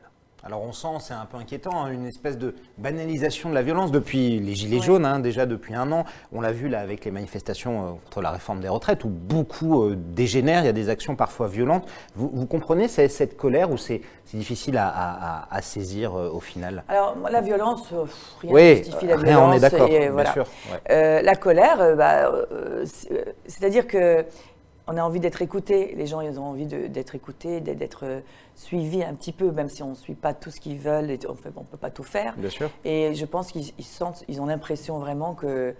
Alors 0.48 0.62
on 0.64 0.72
sent, 0.72 0.88
c'est 1.02 1.14
un 1.14 1.26
peu 1.30 1.36
inquiétant, 1.36 1.84
hein, 1.84 1.92
une 1.92 2.06
espèce 2.06 2.38
de 2.38 2.56
banalisation 2.78 3.50
de 3.50 3.54
la 3.54 3.62
violence 3.62 3.92
depuis 3.92 4.40
les 4.40 4.56
Gilets 4.56 4.80
jaunes, 4.80 5.06
hein, 5.06 5.20
déjà 5.20 5.46
depuis 5.46 5.76
un 5.76 5.92
an. 5.92 6.06
On 6.32 6.40
l'a 6.40 6.54
vu 6.54 6.70
là 6.70 6.80
avec 6.80 7.04
les 7.04 7.12
manifestations 7.12 7.86
euh, 7.86 7.92
contre 8.06 8.22
la 8.22 8.32
réforme 8.32 8.62
des 8.62 8.70
retraites 8.70 9.04
où 9.04 9.10
beaucoup 9.10 9.84
euh, 9.84 9.98
dégénèrent, 9.98 10.62
il 10.64 10.68
y 10.68 10.70
a 10.70 10.74
des 10.74 10.88
actions 10.88 11.18
parfois 11.18 11.50
violentes. 11.50 11.86
Vous, 12.16 12.32
vous 12.34 12.46
comprenez 12.46 12.88
c'est- 12.88 13.10
cette 13.10 13.36
colère 13.36 13.72
ou 13.72 13.78
c'est 13.78 14.00
difficile 14.34 14.78
à, 14.78 14.88
à- 14.88 15.42
à- 15.42 15.48
à 15.58 15.62
saisir 15.62 16.16
euh, 16.18 16.30
au 16.30 16.40
final? 16.40 16.86
Alors 16.88 17.18
la 17.30 17.42
violence, 17.42 17.84
euh, 17.92 18.04
pff, 18.04 18.36
rien 18.40 18.52
ne 18.52 18.56
Oui, 18.56 18.76
justifie 18.78 19.06
la 19.08 19.16
rien, 19.18 19.26
violence. 19.26 19.50
on 19.50 19.58
est 19.58 19.60
d'accord, 19.60 19.90
voilà. 20.14 20.34
ouais. 20.88 21.24
La 21.24 21.36
colère, 21.36 21.98
bah, 21.98 22.32
c'est- 22.86 23.36
c'est-à-dire 23.48 23.86
que 23.86 24.24
on 24.88 24.98
a 24.98 25.04
envie 25.04 25.20
d'être 25.20 25.42
écouté. 25.42 25.94
Les 25.96 26.08
gens, 26.08 26.22
ils 26.22 26.40
ont 26.40 26.46
envie 26.46 26.66
de- 26.66 26.88
d'être 26.88 27.14
écoutés, 27.16 27.60
d'être- 27.62 28.06
euh, 28.06 28.20
suivis 28.56 29.04
un 29.04 29.14
petit 29.14 29.32
peu, 29.34 29.52
même 29.52 29.70
si 29.70 29.84
on 29.84 29.90
ne 29.90 29.96
suit 29.96 30.16
pas 30.16 30.34
tout 30.34 30.50
ce 30.52 30.60
qu'ils 30.60 30.78
veulent. 30.80 31.12
Et 31.12 31.20
on 31.28 31.34
ne 31.34 31.66
peut 31.66 31.78
pas 31.78 31.90
tout 31.92 32.04
faire. 32.04 32.36
Bien 32.38 32.50
sûr. 32.50 32.70
Et 32.86 33.14
je 33.14 33.26
pense 33.26 33.52
qu'ils 33.52 33.72
ils 33.78 33.84
sentent, 33.86 34.24
ils 34.28 34.42
ont 34.42 34.46
l'impression 34.46 34.98
vraiment 35.00 35.34
que 35.34 35.76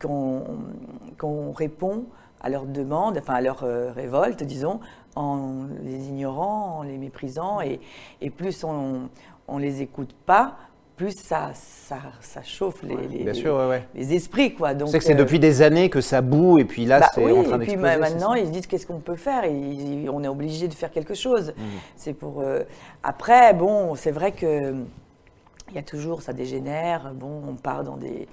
qu'on 0.00 1.52
répond 1.52 2.04
à 2.40 2.48
leurs 2.50 2.66
demandes, 2.66 3.18
enfin 3.18 3.34
à 3.34 3.40
leurs 3.40 3.64
euh, 3.64 3.90
révoltes, 3.92 4.42
disons, 4.44 4.78
en 5.16 5.66
les 5.82 6.06
ignorant, 6.08 6.78
en 6.78 6.82
les 6.82 6.98
méprisant. 6.98 7.60
Et, 7.60 7.80
et 8.20 8.30
plus 8.30 8.62
on 8.64 9.08
on 9.50 9.56
les 9.58 9.80
écoute 9.80 10.14
pas, 10.26 10.56
plus 10.98 11.12
ça, 11.16 11.50
ça, 11.54 11.96
ça 12.20 12.42
chauffe 12.42 12.82
les, 12.82 12.94
les- 13.08 13.24
Bien 13.24 13.32
sûr, 13.32 13.54
ouais, 13.56 13.66
ouais. 13.68 13.88
les 13.94 14.12
esprits. 14.14 14.54
Quoi. 14.54 14.74
Donc, 14.74 14.88
sait 14.90 14.98
que 14.98 15.04
c'est 15.04 15.14
euh, 15.14 15.16
depuis 15.16 15.38
des 15.38 15.62
années 15.62 15.88
que 15.88 16.00
ça 16.02 16.20
boue 16.20 16.58
et 16.58 16.64
puis 16.66 16.84
là 16.84 17.00
bah 17.00 17.08
c'est 17.14 17.24
oui, 17.24 17.32
en 17.32 17.42
train 17.44 17.56
et 17.56 17.58
puis 17.64 17.68
d'exploser. 17.76 17.94
c'est 17.94 17.98
maintenant, 18.00 18.34
ils 18.34 18.46
se 18.46 18.50
disent 18.52 18.66
qu'est-ce 18.66 18.86
qu'on 18.86 18.98
peut 19.00 19.14
faire? 19.14 19.44
Et 19.44 19.52
ils- 19.56 20.10
on 20.10 20.22
est 20.22 20.28
obligé 20.28 20.68
de 20.68 20.74
faire 20.74 20.90
quelque 20.90 21.14
chose. 21.14 21.54
Mhm. 21.56 21.64
C'est 21.96 22.12
pour. 22.12 22.40
euh, 22.42 22.64
Après, 23.02 23.54
bon, 23.54 23.94
c'est 23.94 24.10
vrai 24.10 24.32
que 24.32 24.74
il 25.70 25.74
y 25.74 25.78
a 25.78 25.82
toujours, 25.82 26.22
ça 26.22 26.32
dégénère. 26.32 27.12
Bon, 27.14 27.42
on 27.48 27.54
part 27.54 27.84
dans 27.84 27.96
des. 27.96 28.26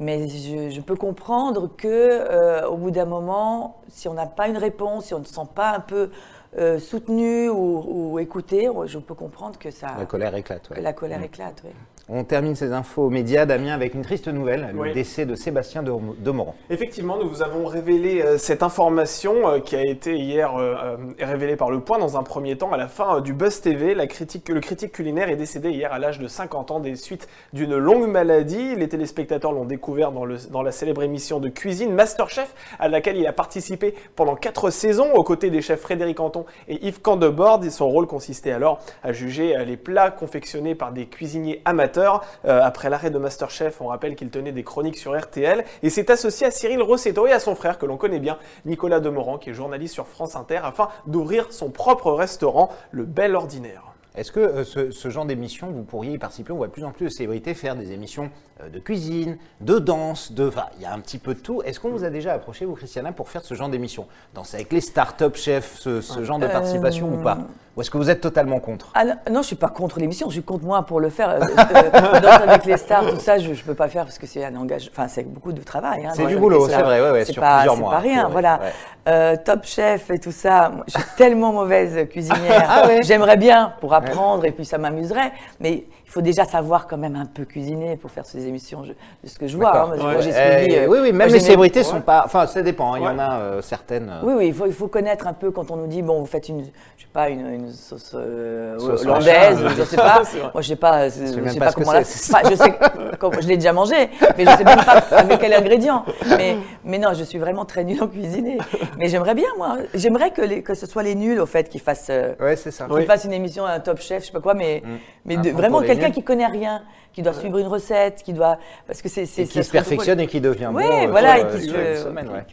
Mais 0.00 0.28
je, 0.28 0.70
je 0.70 0.80
peux 0.80 0.94
comprendre 0.94 1.70
que 1.76 1.88
euh, 1.88 2.68
au 2.68 2.76
bout 2.76 2.92
d'un 2.92 3.04
moment, 3.04 3.80
si 3.88 4.06
on 4.06 4.14
n'a 4.14 4.26
pas 4.26 4.46
une 4.46 4.56
réponse, 4.56 5.06
si 5.06 5.14
on 5.14 5.18
ne 5.20 5.24
se 5.24 5.34
sent 5.34 5.48
pas 5.56 5.70
un 5.74 5.80
peu 5.80 6.10
euh, 6.56 6.78
soutenu 6.78 7.48
ou, 7.50 8.12
ou 8.12 8.18
écouté, 8.18 8.70
je 8.86 8.98
peux 8.98 9.14
comprendre 9.14 9.58
que 9.58 9.70
ça, 9.70 9.88
La 9.98 10.06
colère 10.06 10.34
éclate. 10.34 10.70
ouais. 10.70 10.80
la 10.80 10.92
colère 10.92 11.18
Mhm. 11.18 11.24
éclate. 11.24 11.62
oui. 11.64 11.70
On 12.10 12.24
termine 12.24 12.54
ces 12.54 12.72
infos 12.72 13.10
médias, 13.10 13.44
Damien, 13.44 13.74
avec 13.74 13.92
une 13.92 14.00
triste 14.00 14.28
nouvelle, 14.28 14.70
le 14.72 14.80
Oui. 14.80 14.92
décès 14.94 15.26
de 15.26 15.34
Sébastien 15.34 15.82
de, 15.82 15.92
Demorand. 16.20 16.54
Effectivement, 16.70 17.18
nous 17.18 17.28
vous 17.28 17.42
avons 17.42 17.66
révélé 17.66 18.22
euh, 18.22 18.38
cette 18.38 18.62
information 18.62 19.46
euh, 19.46 19.58
qui 19.60 19.76
a 19.76 19.82
été 19.82 20.16
hier 20.16 20.56
euh, 20.56 20.96
révélée 21.20 21.56
par 21.56 21.70
Le 21.70 21.80
Point 21.80 21.98
dans 21.98 22.16
un 22.16 22.22
premier 22.22 22.56
temps 22.56 22.72
à 22.72 22.78
la 22.78 22.88
fin 22.88 23.20
du 23.20 23.34
Buzz 23.34 23.60
TV. 23.60 23.94
La 23.94 24.06
critique, 24.06 24.48
le 24.48 24.60
critique 24.60 24.92
culinaire 24.92 25.28
est 25.28 25.36
décédé 25.36 25.68
hier 25.68 25.92
à 25.92 25.98
l'âge 25.98 26.18
de 26.18 26.28
50 26.28 26.70
ans 26.70 26.80
des 26.80 26.94
suites 26.96 27.28
d'une 27.52 27.76
longue 27.76 28.08
maladie. 28.08 28.74
Les 28.76 28.88
téléspectateurs 28.88 29.52
l'ont 29.52 29.66
découvert 29.66 30.10
dans, 30.10 30.24
le- 30.24 30.38
dans 30.50 30.62
la 30.62 30.72
célèbre 30.72 31.02
émission 31.02 31.40
de 31.40 31.50
cuisine 31.50 31.92
Masterchef 31.92 32.54
à 32.78 32.88
laquelle 32.88 33.18
il 33.18 33.26
a 33.26 33.34
participé 33.34 33.94
pendant 34.16 34.34
quatre 34.34 34.70
saisons 34.70 35.12
aux 35.12 35.24
côtés 35.24 35.50
des 35.50 35.60
chefs 35.60 35.80
Frédéric 35.82 36.20
Anton 36.20 36.46
et 36.68 36.86
Yves 36.86 37.02
Candebord. 37.02 37.62
Et 37.64 37.70
son 37.70 37.86
rôle 37.88 38.06
consistait 38.06 38.52
alors 38.52 38.78
à 39.02 39.12
juger 39.12 39.54
les 39.66 39.76
plats 39.76 40.10
confectionnés 40.10 40.74
par 40.74 40.92
des 40.92 41.04
cuisiniers 41.04 41.60
amateurs. 41.66 41.97
Euh, 41.98 42.60
après 42.62 42.90
l'arrêt 42.90 43.10
de 43.10 43.18
Masterchef, 43.18 43.80
on 43.80 43.86
rappelle 43.86 44.16
qu'il 44.16 44.30
tenait 44.30 44.52
des 44.52 44.64
chroniques 44.64 44.98
sur 44.98 45.18
RTL 45.18 45.64
et 45.82 45.90
s'est 45.90 46.10
associé 46.10 46.46
à 46.46 46.50
Cyril 46.50 46.82
Rossetto 46.82 47.26
et 47.26 47.32
à 47.32 47.40
son 47.40 47.54
frère 47.54 47.78
que 47.78 47.86
l'on 47.86 47.96
connaît 47.96 48.20
bien, 48.20 48.38
Nicolas 48.64 49.00
Demorand, 49.00 49.38
qui 49.38 49.50
est 49.50 49.54
journaliste 49.54 49.94
sur 49.94 50.06
France 50.06 50.36
Inter, 50.36 50.60
afin 50.62 50.88
d'ouvrir 51.06 51.52
son 51.52 51.70
propre 51.70 52.12
restaurant, 52.12 52.70
Le 52.90 53.04
Bel 53.04 53.34
Ordinaire. 53.34 53.82
Est-ce 54.18 54.32
que 54.32 54.40
euh, 54.40 54.64
ce, 54.64 54.90
ce 54.90 55.08
genre 55.10 55.24
d'émission, 55.24 55.68
vous 55.70 55.84
pourriez 55.84 56.12
y 56.14 56.18
participer? 56.18 56.52
On 56.52 56.56
voit 56.56 56.66
de 56.66 56.72
plus 56.72 56.84
en 56.84 56.90
plus 56.90 57.04
de 57.04 57.10
célébrités 57.10 57.54
faire 57.54 57.76
des 57.76 57.92
émissions 57.92 58.30
euh, 58.60 58.68
de 58.68 58.80
cuisine, 58.80 59.38
de 59.60 59.78
danse, 59.78 60.32
de. 60.32 60.48
Enfin, 60.48 60.64
il 60.76 60.82
y 60.82 60.86
a 60.86 60.92
un 60.92 60.98
petit 60.98 61.18
peu 61.18 61.34
de 61.34 61.40
tout. 61.40 61.62
Est-ce 61.62 61.78
qu'on 61.78 61.90
vous 61.90 62.04
a 62.04 62.10
déjà 62.10 62.32
approché, 62.32 62.64
vous, 62.64 62.74
Christiana, 62.74 63.12
pour 63.12 63.28
faire 63.28 63.42
ce 63.44 63.54
genre 63.54 63.68
d'émission 63.68 64.06
Danser 64.34 64.56
avec 64.56 64.72
les 64.72 64.80
start-up 64.80 65.36
chefs, 65.36 65.76
ce, 65.78 66.00
ce 66.00 66.24
genre 66.24 66.38
de 66.40 66.48
participation 66.48 67.08
ou 67.08 67.18
pas? 67.22 67.38
Ou 67.76 67.80
est-ce 67.80 67.92
que 67.92 67.96
vous 67.98 68.10
êtes 68.10 68.20
totalement 68.20 68.58
contre? 68.58 68.90
Ah 68.94 69.04
non, 69.04 69.14
non, 69.30 69.42
je 69.42 69.46
suis 69.46 69.54
pas 69.56 69.68
contre 69.68 70.00
l'émission, 70.00 70.26
je 70.28 70.32
suis 70.32 70.42
contre 70.42 70.64
moi 70.64 70.82
pour 70.82 70.98
le 70.98 71.10
faire. 71.10 71.30
Euh, 71.30 71.38
euh, 71.38 72.20
danser 72.20 72.42
avec 72.42 72.64
les 72.64 72.76
stars, 72.76 73.06
tout 73.08 73.20
ça, 73.20 73.38
je, 73.38 73.54
je 73.54 73.62
peux 73.62 73.74
pas 73.74 73.86
faire 73.86 74.02
parce 74.02 74.18
que 74.18 74.26
c'est 74.26 74.44
un 74.44 74.56
engagement, 74.56 74.90
enfin 74.92 75.06
c'est 75.06 75.22
beaucoup 75.22 75.52
de 75.52 75.62
travail. 75.62 76.04
hein, 76.04 76.10
C'est 76.12 76.26
du 76.26 76.36
boulot, 76.36 76.68
c'est 76.68 76.82
vrai, 76.82 77.00
ouais, 77.00 77.12
ouais, 77.12 77.24
c'est 77.24 77.34
sur 77.34 77.40
pas, 77.40 77.58
plusieurs 77.58 77.74
c'est 77.76 77.80
mois, 77.80 77.92
pas 77.92 77.98
rien, 78.00 78.28
voilà. 78.28 78.58
ouais. 78.58 78.72
Euh, 79.06 79.36
top 79.42 79.64
chef 79.64 80.10
et 80.10 80.18
tout 80.18 80.32
ça, 80.32 80.72
je 80.88 80.92
suis 80.98 81.08
tellement 81.16 81.52
mauvaise 81.52 82.08
cuisinière. 82.08 82.66
Ah 82.68 82.86
ouais 82.88 82.98
J'aimerais 83.04 83.36
bien 83.36 83.72
pour 83.80 83.94
apprendre 83.94 84.07
et 84.44 84.52
puis 84.52 84.64
ça 84.64 84.78
m'amuserait, 84.78 85.32
mais 85.60 85.84
il 86.08 86.10
faut 86.10 86.22
déjà 86.22 86.46
savoir 86.46 86.86
quand 86.86 86.96
même 86.96 87.16
un 87.16 87.26
peu 87.26 87.44
cuisiner 87.44 87.96
pour 87.98 88.10
faire 88.10 88.24
ces 88.24 88.46
émissions, 88.46 88.82
je- 88.82 88.92
de 88.92 89.28
ce 89.28 89.38
que 89.38 89.46
je 89.46 89.58
vois. 89.58 89.76
Hein, 89.78 89.90
Ouais. 89.90 90.14
Eh, 90.18 90.22
suivi, 90.22 90.76
euh, 90.78 90.86
oui, 90.88 90.98
oui, 91.02 91.12
même 91.12 91.28
les 91.28 91.38
célébrités 91.38 91.82
sont 91.84 92.00
pas. 92.00 92.22
Enfin, 92.24 92.46
ça 92.46 92.62
dépend. 92.62 92.94
hein, 92.94 92.98
Il 93.00 93.04
y 93.04 93.08
en 93.08 93.18
a 93.18 93.38
euh, 93.40 93.60
certaines. 93.62 94.08
euh, 94.08 94.20
Oui, 94.22 94.32
oui, 94.38 94.46
il 94.48 94.54
faut, 94.54 94.64
il 94.66 94.72
faut 94.72 94.88
connaître 94.88 95.26
un 95.26 95.34
peu 95.34 95.50
quand 95.50 95.70
on 95.70 95.76
nous 95.76 95.86
dit, 95.86 96.00
bon, 96.00 96.18
vous 96.20 96.26
faites 96.26 96.48
une, 96.48 96.60
je 96.96 97.02
sais 97.02 97.08
pas, 97.12 97.28
une, 97.28 97.46
une 97.46 97.72
sauce 97.72 98.12
euh, 98.14 98.78
Sauce 98.78 99.02
hollandaise, 99.04 99.58
je 99.76 99.82
sais 99.84 99.96
pas. 99.96 100.22
Moi, 100.54 100.62
je 100.62 100.68
sais 100.68 100.76
pas, 100.76 101.08
je 101.10 101.14
sais 101.50 101.58
pas, 101.58 101.72
comment 101.72 101.92
la, 101.92 102.00
enfin, 102.00 102.38
je 102.50 102.54
sais, 102.54 102.72
comme- 103.18 103.34
je 103.42 103.46
l'ai 103.48 103.56
déjà 103.56 103.74
mangé, 103.74 104.08
mais 104.38 104.46
je 104.46 104.50
sais 104.56 104.64
même 104.64 104.82
pas 104.84 105.02
avec 105.10 105.38
quel 105.40 105.52
ingrédient. 105.52 106.04
Mais, 106.38 106.56
Mais 106.84 106.98
non, 106.98 107.10
je 107.12 107.22
suis 107.24 107.38
vraiment 107.38 107.66
très 107.66 107.84
nulle 107.84 108.02
en 108.02 108.08
cuisiner. 108.08 108.56
mais 108.98 109.08
j'aimerais 109.08 109.34
bien, 109.34 109.48
moi. 109.58 109.76
J'aimerais 109.92 110.30
que, 110.30 110.40
les- 110.40 110.62
que 110.62 110.72
ce 110.74 110.86
soit 110.86 111.02
les 111.02 111.14
nuls, 111.14 111.38
au 111.38 111.44
fait, 111.46 111.68
qui 111.68 111.78
fassent, 111.78 112.06
euh, 112.08 112.32
Ouais, 112.40 112.56
c'est 112.56 112.70
ça. 112.70 112.86
qui 112.88 113.04
fassent 113.04 113.24
une 113.24 113.34
émission, 113.34 113.66
un 113.66 113.78
top 113.80 114.00
chef, 114.00 114.22
je 114.22 114.26
sais 114.28 114.32
pas 114.32 114.40
quoi, 114.40 114.54
mais, 114.54 114.82
mais 115.26 115.36
Un 115.36 115.40
de- 115.42 115.50
vraiment 115.50 115.82
quelqu'un 115.98 116.10
qui 116.14 116.22
connaît 116.22 116.46
rien, 116.46 116.82
qui 117.12 117.22
doit 117.22 117.32
suivre 117.32 117.58
une 117.58 117.66
recette, 117.66 118.22
qui 118.22 118.32
doit. 118.32 118.58
Parce 118.86 119.02
que 119.02 119.08
c'est. 119.08 119.24
qui 119.24 119.46
se 119.46 119.70
perfectionne 119.70 120.20
et 120.20 120.26
qui 120.26 120.40
devient 120.40 120.70
Oui, 120.72 120.84
bon. 120.84 121.04
euh, 121.06 121.10
voilà, 121.10 121.38
et 121.38 121.46
qui 121.58 121.70
euh, 121.74 122.04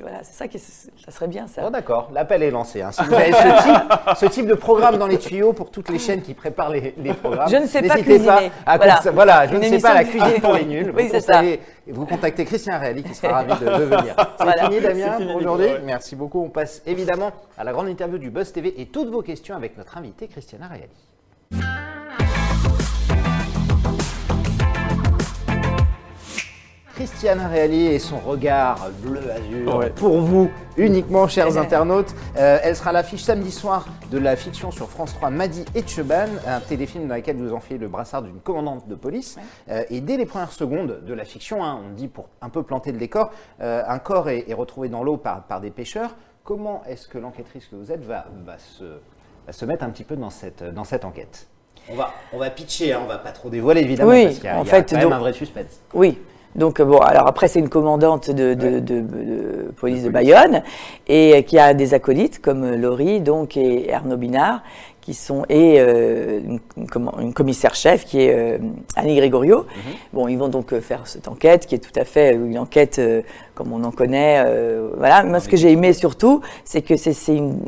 Voilà, 0.01 0.19
c'est 0.23 0.33
ça 0.33 0.47
qui 0.47 0.57
ça 0.59 1.11
serait 1.11 1.27
bien, 1.27 1.47
ça. 1.47 1.61
Bon 1.61 1.69
d'accord, 1.69 2.09
l'appel 2.13 2.41
est 2.43 2.51
lancé. 2.51 2.81
hein. 2.81 2.91
Si 2.91 3.03
vous 3.07 3.13
avez 3.13 3.31
ce 3.31 3.63
type, 3.63 4.17
ce 4.17 4.25
type 4.25 4.47
de 4.47 4.55
programme 4.55 4.97
dans 4.97 5.07
les 5.07 5.17
tuyaux 5.19 5.53
pour 5.53 5.69
toutes 5.71 5.89
les 5.89 5.99
chaînes 5.99 6.21
qui 6.21 6.33
préparent 6.33 6.69
les, 6.71 6.93
les 6.97 7.13
programmes, 7.13 7.49
Je 7.49 7.57
ne 7.57 7.65
sais 7.67 7.81
pas 7.81 7.95
n'hésitez 7.95 8.11
cuisiner. 8.15 8.51
à 8.65 8.77
Voilà. 8.77 8.99
cons- 9.03 9.11
voilà, 9.13 9.47
je 9.47 9.53
Une 9.55 9.61
ne 9.61 9.65
sais 9.69 9.79
pas 9.79 9.93
la 9.93 10.03
cuisine 10.03 10.41
pour 10.41 10.53
les 10.53 10.65
nuls. 10.65 10.91
Oui, 10.95 11.03
vous, 11.03 11.11
c'est 11.11 11.19
ça. 11.21 11.41
vous 11.87 12.05
contactez 12.05 12.45
Christian 12.45 12.79
Réali 12.79 13.03
qui 13.03 13.13
sera 13.13 13.43
ravi 13.43 13.53
de, 13.63 13.65
de 13.65 13.83
venir. 13.83 14.15
C'est 14.37 14.43
Voilà. 14.43 14.63
fini 14.69 14.81
Damien 14.81 15.17
pour 15.27 15.35
aujourd'hui. 15.35 15.67
Merci 15.83 16.15
beaucoup. 16.15 16.41
On 16.43 16.49
passe 16.49 16.81
évidemment 16.85 17.31
à 17.57 17.63
la 17.63 17.71
grande 17.73 17.87
interview 17.89 18.17
du 18.17 18.29
Buzz 18.29 18.51
TV 18.51 18.73
et 18.81 18.87
toutes 18.87 19.09
vos 19.09 19.21
questions 19.21 19.55
avec 19.55 19.77
notre 19.77 19.97
invité 19.97 20.27
Christiana 20.27 20.67
Réali. 20.67 21.94
Christiane 26.95 27.41
Réali 27.41 27.87
et 27.87 27.99
son 27.99 28.17
regard 28.19 28.89
bleu 29.01 29.19
azur 29.29 29.75
Ouais. 29.75 29.89
pour 29.89 30.21
vous 30.21 30.49
uniquement, 30.77 31.27
chers 31.27 31.57
internautes. 31.57 32.15
Euh, 32.37 32.57
elle 32.63 32.73
sera 32.75 32.91
à 32.91 32.93
l'affiche 32.93 33.21
samedi 33.23 33.51
soir 33.51 33.85
de 34.11 34.17
la 34.17 34.37
fiction 34.37 34.71
sur 34.71 34.89
France 34.89 35.13
3 35.15 35.29
Madi 35.29 35.65
et 35.75 35.85
Cheban, 35.85 36.27
un 36.47 36.61
téléfilm 36.61 37.07
dans 37.09 37.15
lequel 37.15 37.35
vous 37.35 37.53
enfilez 37.53 37.79
le 37.79 37.89
brassard 37.89 38.21
d'une 38.21 38.39
commandante 38.39 38.87
de 38.87 38.95
police. 38.95 39.37
Euh, 39.69 39.83
et 39.89 39.99
dès 39.99 40.15
les 40.15 40.25
premières 40.25 40.53
secondes 40.53 41.01
de 41.05 41.13
la 41.13 41.25
fiction, 41.25 41.63
hein, 41.65 41.81
on 41.85 41.93
dit 41.93 42.07
pour 42.07 42.29
un 42.41 42.47
peu 42.49 42.63
planter 42.63 42.93
le 42.93 42.97
décor, 42.97 43.29
euh, 43.61 43.83
un 43.85 43.99
corps 43.99 44.29
est, 44.29 44.45
est 44.49 44.53
retrouvé 44.53 44.87
dans 44.87 45.03
l'eau 45.03 45.17
par, 45.17 45.43
par 45.43 45.59
des 45.59 45.71
pêcheurs. 45.71 46.15
Comment 46.45 46.81
est-ce 46.87 47.09
que 47.09 47.17
l'enquêtrice 47.17 47.65
que 47.65 47.75
vous 47.75 47.91
êtes 47.91 48.05
va, 48.05 48.25
va 48.45 48.57
se, 48.57 48.85
va 49.45 49.51
se 49.51 49.65
mettre 49.65 49.83
un 49.83 49.89
petit 49.89 50.05
peu 50.05 50.15
dans 50.15 50.29
cette, 50.29 50.63
dans 50.63 50.85
cette 50.85 51.03
enquête? 51.03 51.47
On 51.89 51.95
va, 51.95 52.11
on 52.31 52.37
va 52.37 52.49
pitcher, 52.49 52.93
hein, 52.93 53.01
on 53.03 53.07
va 53.07 53.17
pas 53.17 53.31
trop 53.31 53.49
dévoiler 53.49 53.81
évidemment, 53.81 54.11
Oui, 54.11 54.23
parce 54.23 54.35
qu'il 54.37 54.45
y 54.45 54.47
a, 54.47 54.57
en 54.57 54.63
il 54.63 54.67
y 54.67 54.69
a 54.69 54.71
fait, 54.75 54.89
quand 54.89 54.95
même 54.95 55.03
donc- 55.03 55.13
un 55.13 55.19
vrai 55.19 55.33
suspense. 55.33 55.81
Oui. 55.93 56.17
Donc 56.55 56.79
euh, 56.79 56.85
bon, 56.85 56.99
alors 56.99 57.27
après 57.27 57.47
c'est 57.47 57.59
une 57.59 57.69
commandante 57.69 58.29
de, 58.31 58.53
de, 58.53 58.79
de- 58.79 59.01
de 59.01 59.71
police 59.75 60.03
de 60.03 60.09
Bayonne 60.09 60.63
et 61.07 61.35
euh, 61.35 61.41
qui 61.41 61.59
a 61.59 61.73
des 61.73 61.93
acolytes 61.93 62.41
comme 62.41 62.63
euh, 62.63 62.77
Laurie 62.77 63.19
donc 63.19 63.57
et 63.57 63.93
Arnaud 63.93 64.17
Binard 64.17 64.61
qui 65.05 65.13
sont 65.13 65.43
et 65.49 65.75
euh, 65.79 66.39
une, 66.43 66.59
une 67.21 67.33
commissaire-chef 67.33 68.05
qui 68.05 68.21
est 68.21 68.33
euh, 68.33 68.57
Annie 68.95 69.15
Grégorio. 69.15 69.67
Bon, 70.13 70.27
ils 70.27 70.35
vont 70.35 70.47
donc 70.47 70.73
euh, 70.73 70.81
faire 70.81 71.05
cette 71.05 71.27
enquête 71.27 71.67
qui 71.67 71.75
est 71.75 71.79
tout 71.79 71.97
à 71.97 72.05
fait 72.05 72.33
une 72.33 72.57
enquête 72.57 72.97
euh, 72.97 73.21
comme 73.53 73.71
on 73.71 73.83
en 73.83 73.91
connaît. 73.91 74.43
voilà. 74.97 75.23
Moi, 75.23 75.39
ce 75.39 75.47
que 75.47 75.55
j'ai 75.55 75.71
aimé 75.71 75.93
surtout, 75.93 76.41
c'est 76.65 76.81
que 76.81 76.97
c'est 76.97 77.13
une, 77.35 77.59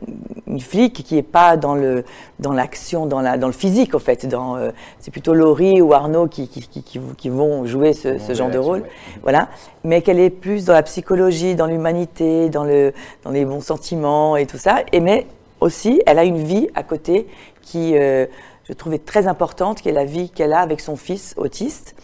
une 0.47 0.59
flic 0.59 0.91
qui 1.03 1.17
est 1.17 1.21
pas 1.23 1.55
dans 1.55 1.75
le 1.75 2.03
dans 2.39 2.51
l'action, 2.51 3.05
dans 3.05 3.21
la 3.21 3.37
dans 3.37 3.47
le 3.47 3.53
physique 3.53 3.95
en 3.95 3.99
fait. 3.99 4.25
Dans 4.25 4.57
c'est 4.99 5.11
plutôt 5.11 5.33
Laurie 5.33 5.79
ou 5.81 5.93
Arnaud 5.93 6.27
qui 6.27 6.49
qui, 6.49 6.59
qui, 6.67 6.83
qui- 6.83 6.99
qui 7.15 7.29
vont 7.29 7.65
jouer 7.65 7.93
ce, 7.93 8.17
genre 8.33 8.49
de 8.49 8.57
rôle. 8.57 8.79
ouais. 8.81 8.89
Voilà. 9.23 9.47
Mais 9.85 10.01
qu'elle 10.01 10.19
est 10.19 10.29
plus 10.29 10.65
dans 10.65 10.73
la 10.73 10.83
psychologie, 10.83 11.55
dans 11.55 11.67
l'humanité, 11.67 12.49
dans 12.49 12.65
le 12.65 12.91
dans 13.23 13.31
les 13.31 13.45
bons 13.45 13.61
sentiments 13.61 14.35
et 14.35 14.45
tout 14.45 14.57
ça. 14.57 14.79
Et 14.91 14.99
mais 14.99 15.25
aussi, 15.59 16.01
elle 16.05 16.19
a 16.19 16.23
une 16.23 16.43
vie 16.43 16.67
à 16.75 16.83
côté 16.83 17.27
qui, 17.61 17.97
euh, 17.97 18.25
je 18.63 18.73
trouvais 18.73 18.99
très 18.99 19.27
importante, 19.27 19.81
qui 19.81 19.89
est 19.89 19.93
la 19.93 20.05
vie 20.05 20.29
qu'elle 20.29 20.53
a 20.53 20.59
avec 20.59 20.79
son 20.79 20.95
fils 20.95 21.33
autiste. 21.37 21.95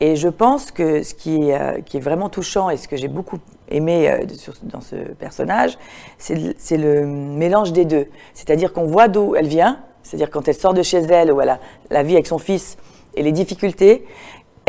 Et 0.00 0.16
je 0.16 0.28
pense 0.28 0.70
que 0.70 1.02
ce 1.02 1.14
qui 1.14 1.50
est, 1.50 1.54
euh, 1.54 2.00
vraiment 2.00 2.30
touchant 2.30 2.70
et 2.70 2.76
ce 2.76 2.88
que 2.88 2.96
j'ai 2.96 3.08
beaucoup 3.08 3.38
aimé 3.68 4.10
euh, 4.10 4.24
dans 4.62 4.80
ce 4.80 4.96
personnage, 4.96 5.78
c'est 6.18 6.76
le 6.76 7.06
mélange 7.06 7.72
des 7.72 7.84
deux. 7.84 8.06
C'est-à-dire 8.34 8.72
qu'on 8.72 8.86
voit 8.86 9.08
d'où 9.08 9.36
elle 9.36 9.46
vient, 9.46 9.80
c'est-à-dire 10.02 10.30
quand 10.30 10.48
elle 10.48 10.54
sort 10.54 10.74
de 10.74 10.82
chez 10.82 10.98
elle, 10.98 11.32
où 11.32 11.40
elle 11.40 11.50
a 11.50 11.60
la 11.90 12.02
vie 12.02 12.14
avec 12.14 12.26
son 12.26 12.38
fils 12.38 12.78
et 13.14 13.22
les 13.22 13.32
difficultés, 13.32 14.06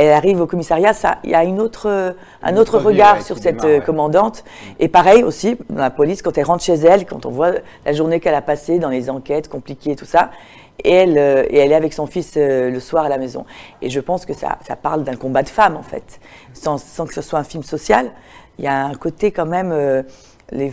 elle 0.01 0.13
arrive 0.13 0.41
au 0.41 0.48
commissariat, 0.48 0.93
ça, 0.93 1.17
il 1.24 1.31
y 1.31 1.36
a 1.36 1.43
une 1.43 1.60
autre, 1.60 1.88
euh, 1.88 2.12
un 2.41 2.51
Une 2.51 2.60
autre 2.60 2.79
regard 2.79 3.22
sur 3.22 3.38
cette 3.38 3.58
démarre, 3.58 3.65
euh, 3.65 3.77
ouais. 3.79 3.86
commandante. 3.86 4.43
Et 4.79 4.88
pareil 4.88 5.24
aussi, 5.24 5.58
la 5.74 5.89
police, 5.89 6.22
quand 6.22 6.38
elle 6.38 6.46
rentre 6.46 6.63
chez 6.63 6.74
elle, 6.74 7.05
quand 7.05 7.25
on 7.25 7.29
voit 7.29 7.51
la 7.86 7.93
journée 7.93 8.20
qu'elle 8.20 8.34
a 8.34 8.41
passée 8.41 8.79
dans 8.79 8.89
les 8.89 9.10
enquêtes 9.10 9.48
compliquées 9.48 9.91
et 9.91 9.96
tout 9.96 10.05
ça, 10.05 10.31
et 10.84 10.91
elle, 10.91 11.17
euh, 11.17 11.43
et 11.50 11.58
elle 11.58 11.72
est 11.72 11.75
avec 11.75 11.93
son 11.93 12.08
fils 12.08 12.34
le 12.36 12.79
soir 12.79 13.05
à 13.05 13.10
la 13.10 13.17
maison. 13.17 13.46
Et 13.81 13.89
je 13.89 14.00
pense 14.00 14.25
que 14.25 14.34
ça, 14.34 14.58
ça 14.65 14.75
parle 14.75 15.03
d'un 15.03 15.15
combat 15.15 15.43
de 15.43 15.50
femmes, 15.50 15.77
en 15.77 15.84
fait. 15.84 16.20
Sans, 16.53 16.77
sans 16.77 17.05
que 17.05 17.13
ce 17.13 17.22
soit 17.22 17.39
un 17.39 17.43
film 17.43 17.63
social, 17.63 18.12
il 18.58 18.65
y 18.65 18.67
a 18.67 18.86
un 18.86 18.96
côté 18.96 19.31
quand 19.31 19.46
même, 19.46 20.03
les- 20.51 20.72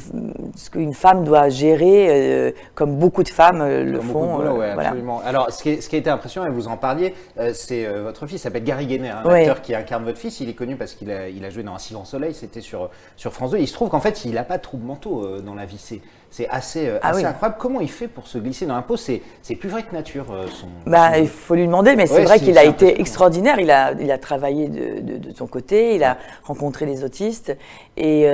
ce 0.56 0.70
qu'une 0.70 0.92
femme 0.94 1.24
doit 1.24 1.48
gérer, 1.48 2.06
euh, 2.10 2.50
comme 2.74 2.96
beaucoup 2.96 3.22
de 3.22 3.28
femmes 3.28 3.60
euh, 3.60 3.84
le 3.84 3.98
Comme 3.98 4.08
font. 4.08 4.36
boulot, 4.36 4.48
euh, 4.48 4.58
ouais, 4.58 4.74
voilà. 4.74 4.88
absolument. 4.90 5.20
Alors, 5.24 5.50
ce 5.52 5.62
qui, 5.62 5.70
est- 5.70 5.80
ce 5.80 5.88
qui 5.88 5.96
a 5.96 5.98
été 5.98 6.10
impressionnant, 6.10 6.46
et 6.46 6.50
vous 6.50 6.68
en 6.68 6.76
parliez, 6.76 7.14
euh, 7.38 7.52
c'est 7.54 7.86
votre 7.86 8.26
fils, 8.26 8.36
il 8.40 8.42
s'appelle 8.42 8.64
Gary 8.64 8.86
Gainer, 8.86 9.10
un 9.10 9.24
Ouais. 9.28 9.40
acteur 9.40 9.62
qui 9.62 9.74
incarne 9.74 10.04
votre 10.04 10.18
fils. 10.18 10.40
Il 10.40 10.48
est 10.48 10.54
connu 10.54 10.76
parce 10.76 10.94
qu'il 10.94 11.10
a, 11.10 11.28
il 11.28 11.44
a 11.44 11.50
joué 11.50 11.62
dans 11.62 11.74
Un 11.74 11.78
si 11.78 11.94
grand 11.94 12.04
soleil, 12.04 12.34
c'était 12.34 12.60
sur, 12.60 12.90
sur 13.16 13.32
France 13.32 13.52
2. 13.52 13.58
Il 13.58 13.68
se 13.68 13.72
trouve 13.74 13.88
qu'en 13.88 14.00
fait, 14.00 14.24
il 14.24 14.32
n'a 14.34 14.44
pas 14.44 14.58
de 14.58 14.62
trouble 14.62 14.84
mentaux 14.84 15.38
dans 15.44 15.54
la 15.54 15.64
vie. 15.64 15.78
C'est, 15.78 16.00
c'est 16.30 16.48
assez, 16.48 16.90
Ah 17.02 17.08
assez 17.10 17.20
oui. 17.20 17.24
incroyable. 17.26 17.56
Comment 17.58 17.80
il 17.80 17.90
fait 17.90 18.08
pour 18.08 18.26
se 18.26 18.36
glisser 18.38 18.66
dans 18.66 18.74
l'impôt 18.74 18.96
c'est, 18.96 19.22
c'est 19.42 19.54
plus 19.54 19.68
vrai 19.70 19.82
que 19.84 19.94
nature, 19.94 20.26
son. 20.52 20.66
Bah, 20.86 21.14
son- 21.14 21.20
il 21.22 21.28
faut 21.28 21.54
lui 21.54 21.64
demander, 21.66 21.96
mais 21.96 22.02
Ouais, 22.02 22.16
c'est 22.18 22.24
vrai 22.24 22.38
qu'il 22.38 22.58
a 22.58 22.64
été 22.64 23.00
extraordinaire. 23.00 23.58
Il 23.60 23.70
a, 23.70 23.92
il 23.92 24.10
a 24.10 24.18
travaillé 24.18 24.68
de, 24.68 25.00
de- 25.00 25.16
de 25.18 25.34
son 25.34 25.46
côté, 25.46 25.94
il 25.94 26.02
a 26.04 26.18
rencontré 26.44 26.84
les 26.84 27.04
autistes, 27.04 27.56
et, 27.96 28.26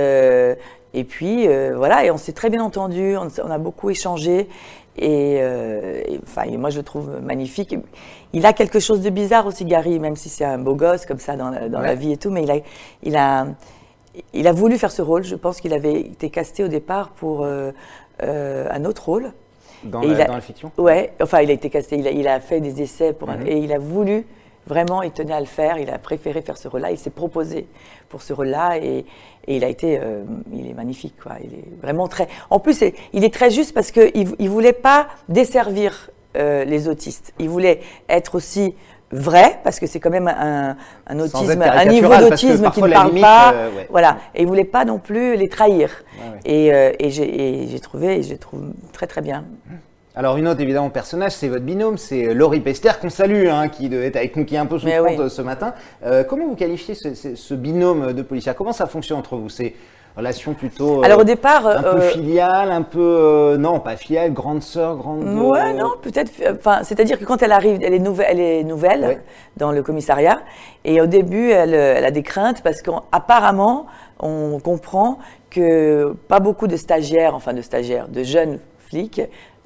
et 0.94 1.04
puis 1.04 1.46
euh, 1.48 1.74
voilà, 1.76 2.04
et 2.04 2.10
on 2.10 2.16
s'est 2.16 2.32
très 2.32 2.48
bien 2.50 2.62
entendu, 2.62 3.16
on, 3.16 3.50
a 3.50 3.58
beaucoup 3.58 3.90
échangé, 3.90 4.48
et, 4.96 5.38
euh, 5.40 6.00
et, 6.06 6.20
enfin, 6.22 6.44
moi 6.56 6.70
je 6.70 6.78
le 6.78 6.84
trouve 6.84 7.20
magnifique. 7.20 7.76
Il 8.32 8.46
a 8.46 8.52
quelque 8.52 8.78
chose 8.80 9.00
de 9.00 9.10
bizarre 9.10 9.46
aussi, 9.46 9.64
Gary, 9.64 9.98
même 9.98 10.16
si 10.16 10.28
c'est 10.28 10.44
un 10.44 10.58
beau 10.58 10.74
gosse 10.74 11.04
comme 11.06 11.18
ça 11.18 11.36
dans, 11.36 11.50
la, 11.50 11.68
dans 11.68 11.80
la 11.80 11.94
vie 11.94 12.12
et 12.12 12.16
tout, 12.16 12.30
mais 12.30 12.42
il 12.44 12.50
a, 12.50 12.56
il 13.02 13.16
a, 13.16 13.46
il 14.32 14.46
a 14.46 14.52
voulu 14.52 14.78
faire 14.78 14.90
ce 14.92 15.02
rôle. 15.02 15.24
Je 15.24 15.34
pense 15.34 15.60
qu'il 15.60 15.72
avait 15.74 16.00
été 16.00 16.30
casté 16.30 16.64
au 16.64 16.68
départ 16.68 17.10
pour 17.10 17.44
euh, 17.44 17.72
euh, 18.22 18.66
un 18.70 18.84
autre 18.84 19.04
rôle. 19.06 19.32
dans, 19.82 20.00
la, 20.00 20.06
il 20.06 20.20
a- 20.20 20.24
dans 20.26 20.34
la 20.34 20.40
fiction? 20.40 20.70
Ouais, 20.78 21.12
enfin, 21.20 21.40
il 21.42 21.50
a 21.50 21.52
été 21.52 21.70
casté, 21.70 21.96
il 21.96 22.06
a, 22.06 22.10
il 22.10 22.26
a 22.28 22.40
fait 22.40 22.60
des 22.60 22.80
essais 22.82 23.12
pour 23.12 23.30
un- 23.30 23.36
Mhm. 23.36 23.46
et 23.46 23.58
il 23.58 23.72
a 23.72 23.78
voulu 23.78 24.26
vraiment, 24.66 25.02
il 25.02 25.10
tenait 25.10 25.34
à 25.34 25.40
le 25.40 25.46
faire, 25.46 25.78
il 25.78 25.90
a 25.90 25.98
préféré 25.98 26.42
faire 26.42 26.56
ce 26.56 26.68
rôle-là, 26.68 26.90
il 26.90 26.98
s'est 26.98 27.10
proposé 27.10 27.66
pour 28.08 28.22
ce 28.22 28.32
rôle-là 28.32 28.78
et, 28.78 29.04
et 29.46 29.56
il 29.56 29.64
a 29.64 29.68
été, 29.68 29.98
euh, 30.02 30.24
il 30.52 30.68
est 30.68 30.74
magnifique, 30.74 31.14
quoi. 31.22 31.32
Il 31.42 31.52
est 31.54 31.80
vraiment 31.82 32.08
très. 32.08 32.28
En 32.50 32.60
plus, 32.60 32.82
il 33.12 33.24
est 33.24 33.34
très 33.34 33.50
juste 33.50 33.74
parce 33.74 33.90
qu'il 33.90 34.34
il 34.38 34.50
voulait 34.50 34.72
pas 34.72 35.08
desservir 35.28 36.10
euh, 36.36 36.64
les 36.64 36.88
autistes. 36.88 37.32
Il 37.38 37.48
voulait 37.48 37.80
être 38.08 38.34
aussi 38.34 38.74
vrai 39.12 39.60
parce 39.62 39.78
que 39.78 39.86
c'est 39.86 40.00
quand 40.00 40.10
même 40.10 40.26
un, 40.26 40.76
autisme, 41.20 41.62
un 41.62 41.84
niveau 41.84 42.16
d'autisme 42.16 42.70
qui 42.72 42.82
ne 42.82 42.88
parle 42.88 43.08
limite, 43.08 43.22
pas, 43.22 43.52
euh, 43.54 43.70
ouais. 43.70 43.86
voilà. 43.88 44.18
Et 44.34 44.42
il 44.42 44.48
voulait 44.48 44.64
pas 44.64 44.84
non 44.84 44.98
plus 44.98 45.36
les 45.36 45.48
trahir. 45.48 45.90
Ouais, 46.18 46.30
ouais. 46.32 46.40
Et, 46.44 46.74
euh, 46.74 46.92
et 46.98 47.10
j'ai 47.10 47.74
et 47.76 47.78
trouvé, 47.78 48.24
je 48.24 48.34
trouve 48.34 48.72
très 48.92 49.06
très 49.06 49.20
bien. 49.20 49.44
Alors 50.16 50.36
une 50.36 50.46
autre 50.46 50.60
évidemment 50.60 50.90
personnage, 50.90 51.32
c'est 51.32 51.48
votre 51.48 51.64
binôme, 51.64 51.98
c'est 51.98 52.34
Laurie 52.34 52.60
Pester 52.60 52.90
qu'on 53.00 53.10
salue, 53.10 53.48
hein, 53.48 53.66
qui 53.68 53.92
être 53.92 54.14
avec 54.16 54.36
nous, 54.36 54.44
qui 54.44 54.54
est 54.54 54.58
un 54.58 54.66
peu 54.66 54.78
souffrante 54.78 55.06
oui. 55.08 55.16
euh, 55.18 55.28
ce 55.28 55.42
matin. 55.42 55.74
Euh, 56.04 56.22
comment 56.22 56.46
vous 56.46 56.54
qualifiez 56.54 56.94
ce, 56.94 57.14
ce- 57.14 57.34
ce 57.34 57.54
binôme 57.54 58.12
de 58.12 58.22
policiers? 58.22 58.52
Comment 58.56 58.72
ça 58.72 58.86
fonctionne 58.86 59.18
entre 59.18 59.34
vous? 59.36 59.48
C'est 59.48 59.74
relation 60.16 60.54
plutôt 60.54 61.00
euh, 61.00 61.04
Alors 61.04 61.18
au 61.18 61.24
départ, 61.24 61.66
un 61.66 61.82
peu 61.82 61.88
euh, 61.88 62.00
filiale, 62.10 62.70
un 62.70 62.82
peu 62.82 63.00
euh, 63.00 63.56
non 63.56 63.80
pas 63.80 63.96
filiale, 63.96 64.32
grande 64.32 64.62
sœur, 64.62 64.96
grande. 64.96 65.24
Ouais, 65.24 65.70
euh, 65.70 65.72
non, 65.72 65.90
peut-être. 66.00 66.30
Enfin, 66.54 66.84
c'est-à-dire 66.84 67.18
que 67.18 67.24
quand 67.24 67.42
elle 67.42 67.50
arrive, 67.50 67.80
elle 67.82 67.92
est 67.94 67.98
nouvelle, 67.98 68.26
elle 68.30 68.40
est 68.40 68.62
nouvelle 68.62 69.04
Ouais. 69.04 69.20
dans 69.56 69.72
le 69.72 69.82
commissariat, 69.82 70.38
et 70.84 71.00
au 71.00 71.06
début, 71.06 71.50
elle, 71.50 71.74
euh, 71.74 71.94
elle 71.96 72.04
a 72.04 72.12
des 72.12 72.22
craintes 72.22 72.62
parce 72.62 72.82
qu'apparemment, 72.82 73.86
on 74.20 74.60
comprend 74.60 75.18
que 75.50 76.14
pas 76.28 76.38
beaucoup 76.38 76.68
de 76.68 76.76
stagiaires, 76.76 77.34
enfin 77.34 77.52
de 77.52 77.62
stagiaires, 77.62 78.06
de 78.06 78.22
jeunes 78.22 78.60
flics 78.78 79.20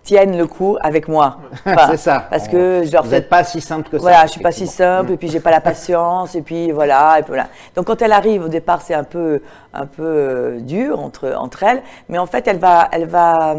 tiennent 0.08 0.38
le 0.38 0.46
coup 0.46 0.78
avec 0.80 1.06
moi. 1.06 1.38
Enfin, 1.66 1.88
c'est 1.90 1.98
ça. 1.98 2.26
Parce 2.30 2.48
que 2.48 2.82
je 2.84 2.90
leur 2.92 3.04
Vous 3.04 3.10
n'êtes 3.10 3.28
pas 3.28 3.44
si 3.44 3.60
simple 3.60 3.90
que 3.90 3.98
ça. 3.98 4.02
voilà, 4.02 4.22
je 4.26 4.32
suis 4.32 4.40
pas 4.40 4.52
si 4.52 4.66
simple, 4.66 5.12
et 5.12 5.16
puis 5.18 5.28
j'ai 5.28 5.40
pas 5.40 5.50
la 5.50 5.60
patience, 5.60 6.34
et 6.34 6.40
puis 6.40 6.70
voilà, 6.70 7.18
et 7.18 7.22
puis 7.22 7.28
voilà. 7.28 7.48
Donc 7.76 7.86
quand 7.86 8.00
elle 8.00 8.12
arrive, 8.12 8.42
au 8.44 8.48
départ, 8.48 8.80
c'est 8.80 8.94
un 8.94 9.04
peu, 9.04 9.42
un 9.74 9.84
peu 9.84 10.02
euh, 10.02 10.60
dur 10.60 10.98
entre, 10.98 11.34
entre 11.38 11.62
elles, 11.62 11.82
mais 12.08 12.16
en 12.16 12.24
fait, 12.26 12.48
elle 12.48 12.58
va, 12.58 12.88
elle 12.90 13.06
va, 13.06 13.54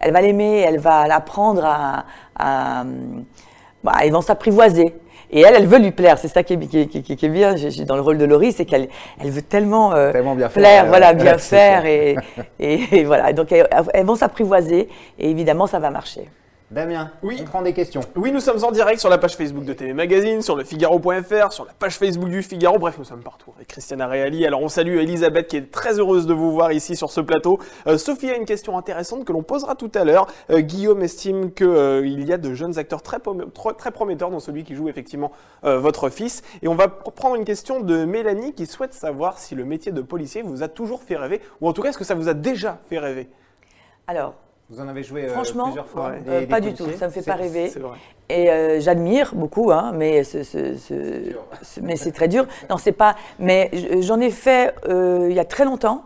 elle 0.00 0.12
va 0.12 0.20
l'aimer, 0.20 0.58
elle 0.58 0.80
va 0.80 1.06
l'apprendre 1.06 1.64
à, 1.64 2.04
à, 2.36 2.84
ils 4.04 4.12
vont 4.12 4.22
s'apprivoiser. 4.22 4.92
Et 5.32 5.40
elle, 5.40 5.54
elle 5.54 5.66
veut 5.66 5.78
lui 5.78 5.92
plaire. 5.92 6.18
C'est 6.18 6.28
ça 6.28 6.42
qui 6.42 6.54
est, 6.54 6.58
qui 6.58 6.88
qui 6.88 7.16
qui 7.16 7.26
est 7.26 7.28
bien 7.28 7.54
dans 7.86 7.96
le 7.96 8.02
rôle 8.02 8.18
de 8.18 8.24
Laurie, 8.24 8.52
c'est 8.52 8.64
qu'elle 8.64 8.88
elle 9.20 9.30
veut 9.30 9.42
tellement, 9.42 9.94
euh, 9.94 10.12
Tellement 10.12 10.34
bien 10.34 10.48
faire, 10.48 10.62
plaire, 10.62 10.82
ouais, 10.84 10.88
voilà, 10.88 11.12
bien 11.12 11.38
faire. 11.38 11.86
Et, 11.86 12.16
et, 12.58 12.80
et 12.98 13.04
voilà. 13.04 13.32
Donc 13.32 13.52
elles, 13.52 13.68
elles 13.94 14.06
vont 14.06 14.16
s'apprivoiser, 14.16 14.88
et 15.18 15.30
évidemment, 15.30 15.66
ça 15.66 15.78
va 15.78 15.90
marcher. 15.90 16.28
Damien, 16.70 17.10
Oui. 17.24 17.38
on 17.40 17.44
prend 17.46 17.62
des 17.62 17.72
questions. 17.72 18.00
Oui, 18.14 18.30
nous 18.30 18.38
sommes 18.38 18.62
en 18.62 18.70
direct 18.70 19.00
sur 19.00 19.08
la 19.08 19.18
page 19.18 19.36
Facebook 19.36 19.64
de 19.64 19.72
TV 19.72 19.92
Magazine, 19.92 20.40
sur 20.40 20.54
le 20.54 20.62
Figaro.fr, 20.62 21.50
sur 21.52 21.64
la 21.64 21.72
page 21.76 21.96
Facebook 21.98 22.28
du 22.28 22.44
Figaro. 22.44 22.78
Bref, 22.78 22.96
nous 22.96 23.02
sommes 23.04 23.24
partout 23.24 23.50
avec 23.56 23.66
Christiana 23.66 24.06
Reali. 24.06 24.46
Alors, 24.46 24.62
on 24.62 24.68
salue 24.68 24.98
Elisabeth 24.98 25.48
qui 25.48 25.56
est 25.56 25.72
très 25.72 25.98
heureuse 25.98 26.26
de 26.28 26.32
vous 26.32 26.52
voir 26.52 26.70
ici 26.70 26.94
sur 26.94 27.10
ce 27.10 27.20
plateau. 27.20 27.58
Euh, 27.88 27.98
Sophie 27.98 28.30
a 28.30 28.36
une 28.36 28.44
question 28.44 28.78
intéressante 28.78 29.24
que 29.24 29.32
l'on 29.32 29.42
posera 29.42 29.74
tout 29.74 29.90
à 29.96 30.04
l'heure. 30.04 30.28
Euh, 30.50 30.60
Guillaume 30.60 31.02
estime 31.02 31.52
qu'il 31.52 32.24
y 32.24 32.32
a 32.32 32.38
de 32.38 32.54
jeunes 32.54 32.78
acteurs 32.78 33.02
très, 33.02 33.18
très, 33.18 33.72
très 33.76 33.90
prometteurs 33.90 34.30
dans 34.30 34.38
celui 34.38 34.62
qui 34.62 34.76
joue 34.76 34.88
effectivement 34.88 35.32
euh, 35.64 35.80
votre 35.80 36.08
fils. 36.08 36.42
Et 36.62 36.68
on 36.68 36.76
va 36.76 36.86
pr- 36.86 37.10
prendre 37.12 37.34
une 37.34 37.44
question 37.44 37.80
de 37.80 38.04
Mélanie 38.04 38.52
qui 38.54 38.66
souhaite 38.66 38.94
savoir 38.94 39.38
si 39.38 39.56
le 39.56 39.64
métier 39.64 39.90
de 39.90 40.02
policier 40.02 40.42
vous 40.42 40.62
a 40.62 40.68
toujours 40.68 41.02
fait 41.02 41.16
rêver, 41.16 41.40
ou 41.60 41.68
en 41.68 41.72
tout 41.72 41.82
cas, 41.82 41.88
est-ce 41.88 41.98
que 41.98 42.04
ça 42.04 42.14
vous 42.14 42.28
a 42.28 42.34
déjà 42.34 42.78
fait 42.88 43.00
rêver? 43.00 43.28
Alors, 44.06 44.34
Vous 44.70 44.80
en 44.80 44.86
avez 44.88 45.02
joué 45.02 45.24
euh, 45.24 45.28
Franchement, 45.30 45.64
plusieurs 45.64 45.86
fois 45.88 46.10
ouais. 46.10 46.20
des- 46.20 46.30
euh, 46.30 46.40
des 46.40 46.46
pas 46.46 46.60
du 46.60 46.72
tout, 46.74 46.86
ça 46.96 47.06
me 47.06 47.10
fait 47.12 47.22
pas 47.22 47.34
rêver. 47.34 47.68
C'est 47.70 47.80
vrai. 47.80 47.98
Et 48.28 48.50
euh, 48.50 48.78
j'admire 48.80 49.34
beaucoup, 49.34 49.72
hein, 49.72 49.92
mais 49.94 50.22
ce, 50.22 50.44
ce- 50.44 50.76
ce- 50.76 51.32
ce- 51.62 51.80
mais 51.80 51.96
c'est 51.96 52.12
très 52.12 52.28
dur. 52.28 52.46
Non, 52.70 52.76
c'est 52.76 52.92
pas. 52.92 53.16
Mais 53.40 53.70
j'en 54.00 54.20
ai 54.20 54.30
fait 54.30 54.74
euh, 54.88 55.26
il 55.28 55.34
y 55.34 55.40
a 55.40 55.44
très 55.44 55.64
longtemps. 55.64 56.04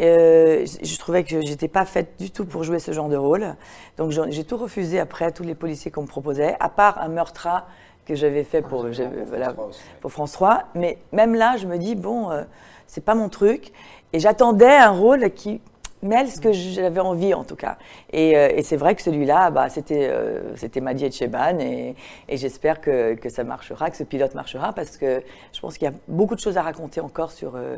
Euh, 0.00 0.64
je 0.80 0.98
trouvais 0.98 1.24
que 1.24 1.40
j'étais 1.40 1.66
pas 1.66 1.84
faite 1.84 2.12
du 2.20 2.30
tout 2.30 2.44
pour 2.44 2.62
jouer 2.62 2.78
ce 2.78 2.92
genre 2.92 3.08
de 3.08 3.16
rôle. 3.16 3.56
Donc 3.96 4.12
j'ai 4.12 4.44
tout 4.44 4.56
refusé 4.56 5.00
après 5.00 5.32
tous 5.32 5.42
les 5.42 5.56
policiers 5.56 5.90
qu'on 5.90 6.02
me 6.02 6.06
proposait, 6.06 6.54
à 6.60 6.68
part 6.68 7.00
un 7.02 7.08
meurtra 7.08 7.66
que 8.06 8.14
j'avais 8.14 8.44
fait 8.44 8.62
Ah, 8.64 8.68
pour, 8.68 8.86
voilà, 9.26 9.54
pour 10.00 10.12
France 10.12 10.30
3. 10.32 10.64
Mais 10.76 10.98
même 11.10 11.34
là, 11.34 11.56
je 11.56 11.66
me 11.66 11.78
dis 11.78 11.96
bon, 11.96 12.30
euh, 12.30 12.44
c'est 12.86 13.04
pas 13.04 13.16
mon 13.16 13.28
truc. 13.28 13.72
Et 14.12 14.20
j'attendais 14.20 14.70
un 14.76 14.90
rôle 14.90 15.30
qui 15.32 15.60
mêle 16.02 16.28
ce 16.30 16.40
que 16.40 16.52
j'avais 16.52 17.00
envie 17.00 17.34
en 17.34 17.44
tout 17.44 17.56
cas. 17.56 17.76
Et, 18.12 18.36
euh, 18.36 18.48
et 18.54 18.62
c'est 18.62 18.76
vrai 18.76 18.94
que 18.94 19.02
celui-là, 19.02 19.50
bah, 19.50 19.68
c'était 19.68 20.08
euh, 20.10 20.54
c'était 20.56 20.80
Madi 20.80 21.04
Etcheban 21.06 21.58
et, 21.60 21.94
et 22.28 22.36
j'espère 22.36 22.80
que, 22.80 23.14
que 23.14 23.28
ça 23.28 23.44
marchera, 23.44 23.90
que 23.90 23.96
ce 23.96 24.04
pilote 24.04 24.34
marchera 24.34 24.72
parce 24.72 24.96
que 24.96 25.22
je 25.52 25.60
pense 25.60 25.76
qu'il 25.78 25.86
y 25.88 25.90
a 25.90 25.94
beaucoup 26.08 26.34
de 26.34 26.40
choses 26.40 26.56
à 26.56 26.62
raconter 26.62 27.00
encore 27.00 27.32
sur, 27.32 27.56
euh, 27.56 27.76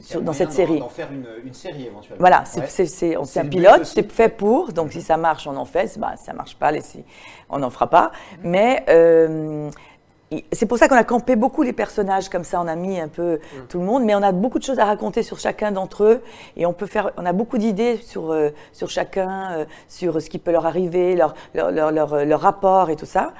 sur- 0.00 0.20
dans 0.20 0.32
cette 0.34 0.52
série. 0.52 0.78
D'en 0.78 0.88
faire 0.90 1.08
une, 1.10 1.26
une 1.46 1.54
série 1.54 1.86
éventuellement. 1.86 2.18
Voilà, 2.20 2.42
c'est 2.44 2.60
Ouais. 2.60 3.16
un 3.40 3.46
pilote, 3.46 3.84
c'est 3.84 4.12
fait 4.12 4.28
pour, 4.28 4.72
donc 4.72 4.92
si 4.92 5.00
ça 5.00 5.16
marche, 5.16 5.46
on 5.46 5.56
en 5.56 5.64
fait, 5.64 5.86
si 5.88 5.98
bah, 5.98 6.14
ça 6.16 6.32
marche 6.34 6.56
pas, 6.56 6.70
laissez- 6.70 7.04
on 7.48 7.58
n'en 7.60 7.70
fera 7.70 7.88
pas. 7.88 8.12
Mais 8.42 8.84
euh, 8.90 9.70
il- 9.95 9.95
c'est 10.52 10.66
pour 10.66 10.76
ça 10.78 10.88
qu'on 10.88 10.96
a 10.96 11.04
campé 11.04 11.36
beaucoup 11.36 11.62
les 11.62 11.72
personnages 11.72 12.28
comme 12.28 12.42
ça, 12.44 12.60
on 12.60 12.66
a 12.66 12.74
mis 12.74 12.98
un 13.00 13.08
peu 13.08 13.38
tout 13.68 13.78
le 13.78 13.84
monde, 13.84 14.04
mais 14.04 14.14
on 14.14 14.22
a 14.22 14.32
beaucoup 14.32 14.58
de 14.58 14.64
choses 14.64 14.78
à 14.80 14.84
raconter 14.84 15.22
sur 15.22 15.38
chacun 15.38 15.70
d'entre 15.72 16.02
eux 16.04 16.22
et 16.56 16.66
on 16.66 16.72
peut 16.72 16.86
faire, 16.86 17.12
on 17.16 17.24
a 17.26 17.32
beaucoup 17.32 17.58
d'idées 17.58 17.98
sur, 17.98 18.32
euh, 18.32 18.50
sur 18.72 18.90
chacun, 18.90 19.52
euh, 19.52 19.64
sur 19.88 20.20
ce 20.20 20.28
qui 20.28 20.38
peut 20.38 20.50
leur 20.50 20.66
arriver, 20.66 21.14
leur, 21.14 21.34
leur, 21.54 21.70
leur, 21.70 21.92
leur, 21.92 22.24
leur 22.24 22.40
rapport 22.40 22.90
et 22.90 22.96
tout 22.96 23.06
ça. 23.06 23.32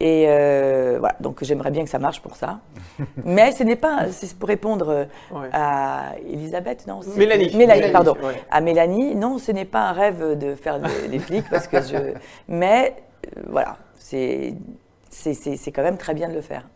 Et 0.00 0.24
euh, 0.28 0.96
voilà, 0.98 1.14
donc 1.20 1.38
j'aimerais 1.44 1.70
bien 1.70 1.84
que 1.84 1.90
ça 1.90 1.98
marche 2.00 2.20
pour 2.20 2.34
ça. 2.36 2.58
Mais 3.24 3.52
ce 3.52 3.62
n'est 3.62 3.76
pas, 3.76 4.06
c'est 4.10 4.36
pour 4.36 4.48
répondre 4.48 4.88
euh, 4.88 5.04
Ouais. 5.30 5.48
à 5.52 6.14
Elisabeth, 6.26 6.86
non 6.86 7.00
Mélanie. 7.16 7.54
Mélanie, 7.54 7.92
pardon. 7.92 8.14
ouais. 8.22 8.42
À 8.50 8.60
Mélanie, 8.60 9.14
non, 9.14 9.38
ce 9.38 9.52
n'est 9.52 9.64
pas 9.64 9.82
un 9.88 9.92
rêve 9.92 10.36
de 10.38 10.54
faire 10.56 10.80
des, 10.80 11.08
des 11.08 11.18
flics 11.18 11.48
parce 11.50 11.68
que 11.68 11.80
je. 11.80 11.96
Mais 12.48 12.96
euh, 13.36 13.42
voilà, 13.48 13.76
c'est 13.96 14.54
c'est- 15.14 15.72
quand 15.72 15.82
même 15.82 15.96
très 15.98 16.14
bien 16.14 16.28
de 16.28 16.34
le 16.34 16.40
faire. 16.40 16.66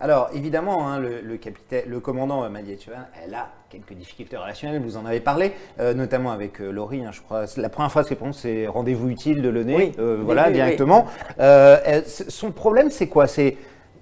Alors, 0.00 0.30
évidemment, 0.32 0.86
hein, 0.88 1.00
le, 1.00 1.20
le 1.20 1.36
capitaine, 1.38 1.82
le 1.88 1.98
commandant 1.98 2.44
euh, 2.44 2.48
Madi 2.48 2.72
Etcheban, 2.72 2.98
elle 3.24 3.34
a 3.34 3.48
quelques 3.68 3.94
difficultés 3.94 4.36
relationnelles, 4.36 4.80
vous 4.80 4.96
en 4.96 5.04
avez 5.04 5.18
parlé, 5.18 5.50
euh, 5.80 5.92
notamment 5.92 6.30
avec 6.30 6.60
euh, 6.60 6.70
Laurie, 6.70 7.04
hein, 7.04 7.10
je 7.12 7.20
crois. 7.20 7.46
La 7.56 7.68
première 7.68 7.90
phrase 7.90 8.06
qu'elle 8.08 8.16
prononce, 8.16 8.38
c'est 8.38 8.68
rendez-vous 8.68 9.08
utile 9.08 9.42
de 9.42 9.48
l'année, 9.48 9.76
Oui. 9.76 9.92
euh, 9.98 10.18
Oui, 10.18 10.24
voilà, 10.24 10.46
oui, 10.46 10.52
directement. 10.52 11.06
Elle- 11.38 12.04
son 12.06 12.52
problème, 12.52 12.90
c'est 12.92 13.08
quoi? 13.08 13.26
C'est 13.26 13.56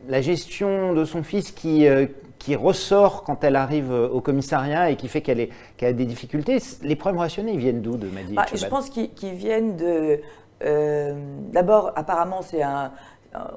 la 0.06 0.20
gestion 0.20 0.92
de 0.92 1.06
son 1.06 1.22
fils 1.22 1.50
qui, 1.50 1.86
qui 2.38 2.54
ressort 2.56 3.24
quand 3.24 3.42
elle 3.42 3.56
arrive 3.56 3.90
au 3.90 4.20
commissariat 4.20 4.90
et 4.90 4.96
qui 4.96 5.08
fait 5.08 5.22
qu'elle 5.22 5.48
a 5.80 5.92
des 5.92 6.04
difficultés. 6.04 6.58
Les 6.82 6.94
problèmes 6.94 7.18
relationnels, 7.18 7.54
ils 7.54 7.60
viennent 7.60 7.80
d'où 7.80 7.96
de 7.96 8.06
Madi 8.08 8.34
Bah, 8.34 8.44
je 8.54 8.66
pense 8.66 8.90
qu'ils 8.90 9.32
viennent 9.34 9.76
de. 9.76 10.20
D'abord, 11.52 11.92
apparemment, 11.96 12.42
c'est 12.42 12.62
un. 12.62 12.92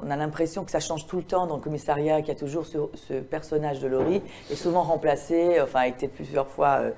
On 0.04 0.10
a 0.10 0.16
l'impression 0.16 0.64
que 0.64 0.72
ça 0.72 0.80
change 0.80 1.08
tout 1.08 1.18
le 1.18 1.24
temps 1.24 1.48
dans 1.48 1.56
le 1.56 1.62
commissariat, 1.62 2.20
qu'il 2.20 2.30
y 2.30 2.38
a 2.38 2.40
toujours 2.40 2.66
ce, 2.66 2.78
ce 2.96 3.14
personnage 3.16 3.80
de 3.80 3.88
Laurie, 3.88 4.22
est 4.52 4.56
souvent 4.56 4.84
remplacé, 4.84 5.60
enfin, 5.62 5.82
a 5.82 5.88
été 5.88 6.08
plusieurs 6.08 6.48
fois, 6.48 6.80
euh, 6.80 6.92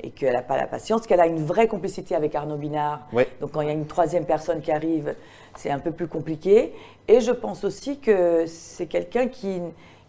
et 0.00 0.10
qu'elle 0.10 0.34
n'a 0.34 0.42
pas 0.42 0.56
la 0.56 0.66
patience, 0.66 1.06
qu'elle 1.06 1.20
a 1.20 1.26
une 1.26 1.44
vraie 1.44 1.66
complicité 1.66 2.14
avec 2.14 2.34
Arnaud 2.34 2.56
Binard. 2.56 3.00
Ouais. 3.12 3.28
Donc, 3.40 3.52
quand 3.52 3.60
il 3.62 3.68
y 3.68 3.70
a 3.70 3.74
une 3.74 3.86
troisième 3.86 4.24
personne 4.24 4.60
qui 4.60 4.70
arrive, 4.70 5.14
c'est 5.56 5.70
un 5.70 5.80
peu 5.80 5.90
plus 5.90 6.06
compliqué. 6.06 6.72
Et 7.08 7.20
je 7.20 7.32
pense 7.32 7.64
aussi 7.64 7.98
que 7.98 8.44
c'est 8.46 8.86
quelqu'un 8.86 9.28
qui, 9.28 9.60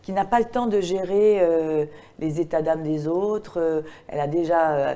qui 0.02 0.14
n'a 0.14 0.26
pas 0.26 0.40
le 0.40 0.46
temps 0.46 0.68
de 0.68 0.80
gérer 0.80 1.40
euh, 1.42 1.86
les 2.20 2.40
états 2.40 2.62
d'âme 2.62 2.84
des 2.84 3.08
autres. 3.08 3.60
Euh, 3.60 3.82
elle 4.08 4.20
a 4.20 4.28
déjà 4.28 4.72
euh, 4.72 4.96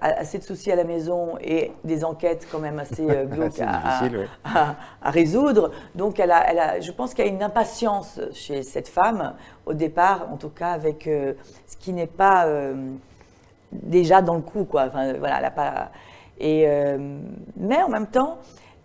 assez 0.00 0.38
de 0.38 0.44
soucis 0.44 0.70
à 0.70 0.76
la 0.76 0.84
maison 0.84 1.36
et 1.40 1.72
des 1.82 2.04
enquêtes 2.04 2.46
quand 2.50 2.60
même 2.60 2.78
assez 2.78 3.04
glauques 3.26 3.60
à, 3.60 3.78
difficile, 3.78 4.18
ouais. 4.18 4.26
à- 4.44 4.76
à 5.02 5.10
résoudre. 5.10 5.70
Donc, 5.94 6.20
elle 6.20 6.30
a, 6.30 6.48
elle 6.50 6.58
a, 6.58 6.80
je 6.80 6.92
pense 6.92 7.14
qu'il 7.14 7.24
y 7.24 7.28
a 7.28 7.30
une 7.32 7.42
impatience 7.42 8.20
chez 8.32 8.62
cette 8.62 8.88
femme, 8.88 9.34
au 9.66 9.74
départ, 9.74 10.28
en 10.32 10.36
tout 10.36 10.50
cas, 10.50 10.70
avec 10.70 11.04
ce 11.04 11.76
qui 11.80 11.92
n'est 11.92 12.06
pas 12.06 12.46
déjà 13.72 14.22
dans 14.22 14.34
le 14.34 14.42
coup, 14.42 14.64
quoi. 14.64 14.84
Enfin, 14.88 15.14
voilà, 15.18 15.38
elle 15.38 15.44
a 15.46 15.50
pas. 15.50 15.90
Et 16.38 16.66
mais 17.56 17.82
en 17.82 17.88
même 17.88 18.06
temps, 18.06 18.38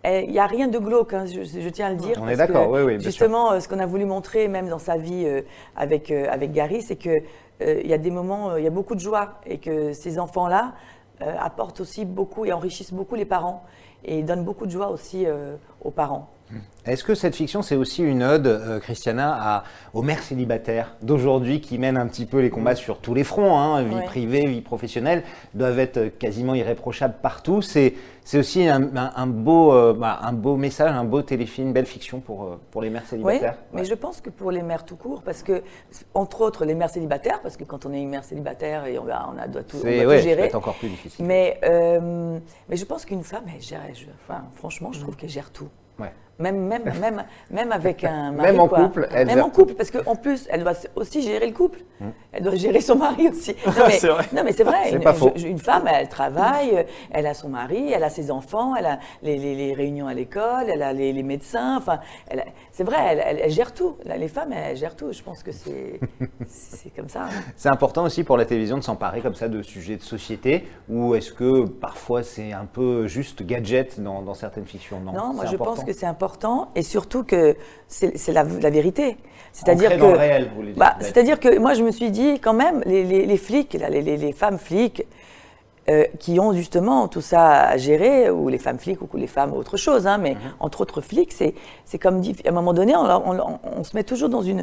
il 0.04 0.30
n'y 0.30 0.38
a 0.38 0.46
rien 0.46 0.68
de 0.68 0.78
glauque, 0.78 1.12
hein, 1.12 1.26
je, 1.26 1.42
je 1.42 1.68
tiens 1.68 1.86
à 1.86 1.90
le 1.90 1.96
dire. 1.96 2.18
On 2.20 2.28
est 2.28 2.36
parce 2.36 2.48
d'accord, 2.48 2.70
oui, 2.70 2.80
oui, 2.80 2.96
bien. 2.96 3.04
Justement, 3.04 3.52
euh, 3.52 3.60
ce 3.60 3.68
qu'on 3.68 3.78
a 3.78 3.86
voulu 3.86 4.06
montrer, 4.06 4.48
même 4.48 4.68
dans 4.68 4.78
sa 4.78 4.96
vie 4.96 5.24
euh, 5.26 5.42
avec, 5.76 6.10
euh, 6.10 6.26
avec 6.30 6.52
Gary, 6.52 6.80
c'est 6.80 6.96
que 6.96 7.10
euh, 7.10 7.80
il 7.84 7.90
y 7.90 7.92
a 7.92 7.98
des 7.98 8.10
moments, 8.10 8.56
il 8.56 8.64
y 8.64 8.66
a 8.66 8.70
beaucoup 8.70 8.94
de 8.94 9.00
joie 9.00 9.40
et 9.46 9.58
que 9.58 9.92
ces 9.92 10.18
enfants-là 10.18 10.72
apportent 11.38 11.80
aussi 11.82 12.06
beaucoup 12.06 12.46
et 12.46 12.52
enrichissent 12.54 12.94
beaucoup 12.94 13.14
les 13.14 13.26
parents 13.26 13.62
et 14.04 14.22
donnent 14.22 14.42
beaucoup 14.44 14.64
de 14.64 14.70
joie 14.70 14.88
aussi 14.88 15.26
aux 15.84 15.90
parents. 15.90 16.30
Est-ce 16.86 17.04
que 17.04 17.14
cette 17.14 17.36
fiction, 17.36 17.60
c'est 17.62 17.76
aussi 17.76 18.02
une 18.02 18.22
ode, 18.22 18.46
euh, 18.46 18.80
Christiana, 18.80 19.36
à, 19.38 19.64
aux 19.92 20.00
mères 20.02 20.22
célibataires 20.22 20.96
d'aujourd'hui 21.02 21.60
qui 21.60 21.76
mènent 21.78 21.98
un 21.98 22.06
petit 22.06 22.24
peu 22.24 22.40
les 22.40 22.48
combats 22.50 22.74
sur 22.74 22.98
tous 23.00 23.12
les 23.14 23.22
fronts, 23.22 23.56
hein, 23.58 23.82
vie 23.82 23.94
Ouais. 23.96 24.04
privée, 24.04 24.46
vie 24.46 24.62
professionnelle, 24.62 25.22
doivent 25.54 25.78
être 25.78 25.98
euh, 25.98 26.08
quasiment 26.08 26.54
irréprochables 26.54 27.14
partout. 27.22 27.60
C'est, 27.60 27.94
c'est 28.24 28.38
aussi 28.38 28.66
un, 28.66 28.96
un- 28.96 29.12
un 29.14 29.26
beau, 29.26 29.72
euh, 29.74 29.92
bah, 29.92 30.20
un 30.22 30.32
beau 30.32 30.56
message, 30.56 30.90
un 30.90 31.04
beau 31.04 31.20
téléfilm, 31.22 31.68
une 31.68 31.72
belle 31.74 31.86
fiction 31.86 32.18
pour, 32.20 32.44
euh, 32.44 32.60
pour 32.70 32.80
les 32.80 32.88
mères 32.90 33.02
Oui, 33.02 33.08
célibataires. 33.10 33.56
mais 33.74 33.84
je 33.84 33.94
pense 33.94 34.20
que 34.22 34.30
pour 34.30 34.50
les 34.50 34.62
mères 34.62 34.84
tout 34.86 34.96
court, 34.96 35.22
parce 35.22 35.42
que, 35.42 35.62
entre 36.14 36.40
autres, 36.40 36.64
les 36.64 36.74
mères 36.74 36.90
célibataires, 36.90 37.40
parce 37.42 37.58
que 37.58 37.64
quand 37.64 37.84
on 37.84 37.92
est 37.92 38.00
une 38.00 38.08
mère 38.10 38.24
célibataire, 38.24 38.86
et 38.86 38.98
on, 38.98 39.06
a, 39.06 39.46
doit 39.48 39.62
tout, 39.64 39.76
on 39.76 39.82
C'est 39.82 40.02
doit 40.02 40.12
ouais, 40.14 40.18
tout 40.18 40.24
gérer. 40.24 40.42
être 40.44 40.54
encore 40.56 40.74
plus 40.76 40.88
difficile. 40.88 41.26
Mais, 41.26 41.60
mais 42.68 42.76
je 42.76 42.84
pense 42.86 43.04
qu'une 43.04 43.22
femme, 43.22 43.44
elle 43.54 43.62
gère, 43.62 43.80
enfin, 44.26 44.44
franchement, 44.54 44.90
je 44.92 45.00
trouve 45.00 45.14
qu'elle 45.14 45.28
gère 45.30 45.50
tout. 45.52 45.68
Ouais. 45.98 46.12
Même, 46.40 46.58
même, 46.66 46.82
même, 47.00 47.24
même 47.50 47.70
avec 47.72 48.02
un 48.02 48.32
mari. 48.32 48.50
Même 48.50 48.60
en 48.60 48.66
quoi. 48.68 48.80
couple, 48.80 49.08
elle 49.12 49.26
Même 49.26 49.36
gère 49.36 49.46
en 49.46 49.50
couple, 49.50 49.74
parce 49.74 49.90
qu'en 49.90 50.16
plus, 50.16 50.48
elle 50.50 50.62
doit 50.62 50.72
aussi 50.96 51.22
gérer 51.22 51.46
le 51.46 51.52
couple. 51.52 51.80
Elle 52.32 52.42
doit 52.44 52.54
gérer 52.54 52.80
son 52.80 52.96
mari 52.96 53.28
aussi. 53.28 53.54
Non, 53.66 53.72
mais 53.86 53.90
C'est 53.98 54.08
vrai. 54.08 54.24
non, 54.32 54.42
mais 54.44 54.52
c'est 54.52 54.64
vrai. 54.64 54.92
Une, 54.92 55.00
pas 55.00 55.12
faux. 55.12 55.32
une 55.36 55.58
femme, 55.58 55.84
elle 55.86 56.08
travaille, 56.08 56.86
elle 57.12 57.26
a 57.26 57.34
son 57.34 57.48
mari, 57.50 57.92
elle 57.92 58.02
a 58.04 58.08
ses 58.10 58.30
enfants, 58.30 58.74
elle 58.74 58.86
a 58.86 58.98
les, 59.22 59.36
les- 59.36 59.54
les 59.54 59.74
réunions 59.74 60.06
à 60.06 60.14
l'école, 60.14 60.64
elle 60.72 60.82
a 60.82 60.92
les, 60.94 61.12
les 61.12 61.22
médecins. 61.22 61.76
Enfin, 61.76 62.00
c'est 62.72 62.84
vrai, 62.84 62.96
elle, 63.10 63.22
elle- 63.24 63.40
elle 63.44 63.50
gère 63.50 63.74
tout. 63.74 63.96
Les 64.04 64.28
femmes, 64.28 64.52
elles 64.52 64.76
gèrent 64.76 64.96
tout. 64.96 65.12
Je 65.12 65.22
pense 65.22 65.42
que 65.42 65.52
c'est 65.52 66.00
c'est 66.46 66.90
comme 66.96 67.08
ça. 67.08 67.24
hein. 67.24 67.42
C'est 67.56 67.68
important 67.70 68.04
aussi 68.04 68.24
pour 68.24 68.36
la 68.38 68.44
télévision 68.46 68.78
de 68.78 68.82
s'emparer 68.82 69.20
comme 69.20 69.34
ça 69.34 69.48
de 69.48 69.60
sujets 69.62 69.96
de 69.96 70.02
société, 70.02 70.66
ou 70.88 71.14
est-ce 71.14 71.32
que 71.32 71.66
parfois 71.66 72.22
c'est 72.22 72.52
un 72.52 72.64
peu 72.64 73.06
juste 73.06 73.42
gadget 73.44 74.00
dans, 74.00 74.22
dans 74.22 74.34
certaines 74.34 74.64
fictions? 74.66 75.00
Non, 75.00 75.12
moi 75.34 75.44
c'est 75.44 75.50
je 75.52 75.56
pense 75.56 75.84
que 75.84 75.92
c'est 75.92 76.06
important 76.06 76.29
et 76.74 76.82
surtout 76.82 77.24
que 77.24 77.56
c'est 77.88 78.32
la, 78.32 78.44
la 78.44 78.70
vérité. 78.70 79.16
C'est-à-dire 79.52 79.90
que, 79.90 80.00
dans 80.00 80.12
le 80.12 80.16
réel, 80.18 80.50
vous 80.54 80.62
bah, 80.76 80.94
c'est-à-dire 81.00 81.40
que 81.40 81.58
moi 81.58 81.74
je 81.74 81.82
me 81.82 81.90
suis 81.90 82.10
dit 82.10 82.38
quand 82.38 82.52
même 82.54 82.82
les, 82.86 83.02
les- 83.04 83.26
les 83.26 83.36
flics, 83.36 83.74
là, 83.74 83.88
les, 83.88 84.02
femmes 84.32 84.58
flics 84.58 85.04
euh, 85.88 86.04
qui 86.20 86.38
ont 86.38 86.52
justement 86.52 87.08
tout 87.08 87.20
ça 87.20 87.62
à 87.62 87.76
gérer, 87.76 88.30
ou 88.30 88.48
les 88.48 88.58
femmes 88.58 88.78
flics 88.78 89.00
ou 89.02 89.08
les 89.16 89.26
femmes 89.26 89.52
autre 89.52 89.76
chose, 89.76 90.06
hein, 90.06 90.18
Mhm. 90.18 90.22
mais 90.22 90.36
entre 90.60 90.82
autres 90.82 91.00
flics, 91.00 91.32
c'est 91.32 91.98
comme 91.98 92.20
dit 92.20 92.36
à 92.44 92.50
un 92.50 92.52
moment 92.52 92.72
donné, 92.72 92.94
on, 92.94 93.04
on- 93.04 93.58
on 93.78 93.82
se 93.84 93.96
met 93.96 94.04
toujours 94.04 94.28
dans 94.28 94.42
une 94.42 94.62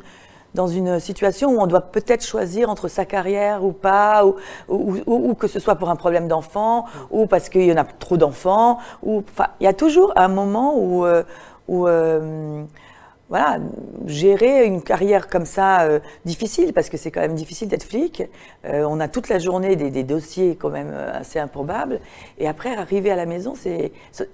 dans 0.56 0.68
une 0.68 1.00
situation 1.00 1.50
où 1.52 1.60
on 1.60 1.68
doit 1.68 1.82
peut-être 1.82 2.26
choisir 2.26 2.70
entre 2.70 2.88
sa 2.88 3.04
carrière 3.06 3.64
ou 3.66 3.74
pas, 3.74 4.26
ou, 4.26 4.36
ou, 4.70 4.96
ou- 5.06 5.30
ou 5.30 5.34
que 5.36 5.48
ce 5.48 5.60
soit 5.60 5.76
pour 5.76 5.90
un 5.90 5.96
problème 5.98 6.28
d'enfant, 6.30 6.86
ou 7.12 7.28
parce 7.28 7.50
qu'il 7.50 7.66
y 7.66 7.72
en 7.72 7.78
a 7.78 7.84
trop 7.84 8.16
d'enfants, 8.18 8.78
ou 9.04 9.24
enfin, 9.30 9.50
il 9.60 9.66
y 9.66 9.68
a 9.68 9.74
toujours 9.74 10.14
un 10.16 10.30
moment 10.30 10.74
où, 10.78 11.06
euh, 11.06 11.24
où, 11.68 11.88
euh, 11.88 12.66
voilà, 13.30 13.58
gérer 14.06 14.66
une 14.66 14.82
carrière 14.82 15.28
comme 15.28 15.46
ça 15.46 15.82
euh, 15.82 16.00
difficile, 16.24 16.72
parce 16.72 16.90
que 16.90 16.96
c'est 16.96 17.12
quand 17.12 17.20
même 17.20 17.36
difficile 17.36 17.68
d'être 17.68 17.84
flic. 17.84 18.24
Euh, 18.66 18.86
on 18.88 19.02
a 19.02 19.10
toute 19.10 19.28
la 19.28 19.38
journée 19.38 19.76
des, 19.76 19.92
des, 19.92 20.04
dossiers 20.04 20.56
quand 20.56 20.70
même 20.70 20.92
euh, 20.94 21.20
assez 21.20 21.38
improbables. 21.38 22.00
Et 22.38 22.48
après, 22.48 22.74
arriver 22.74 23.12
à 23.12 23.18
la 23.18 23.26
maison, 23.26 23.54
c'est 23.54 23.92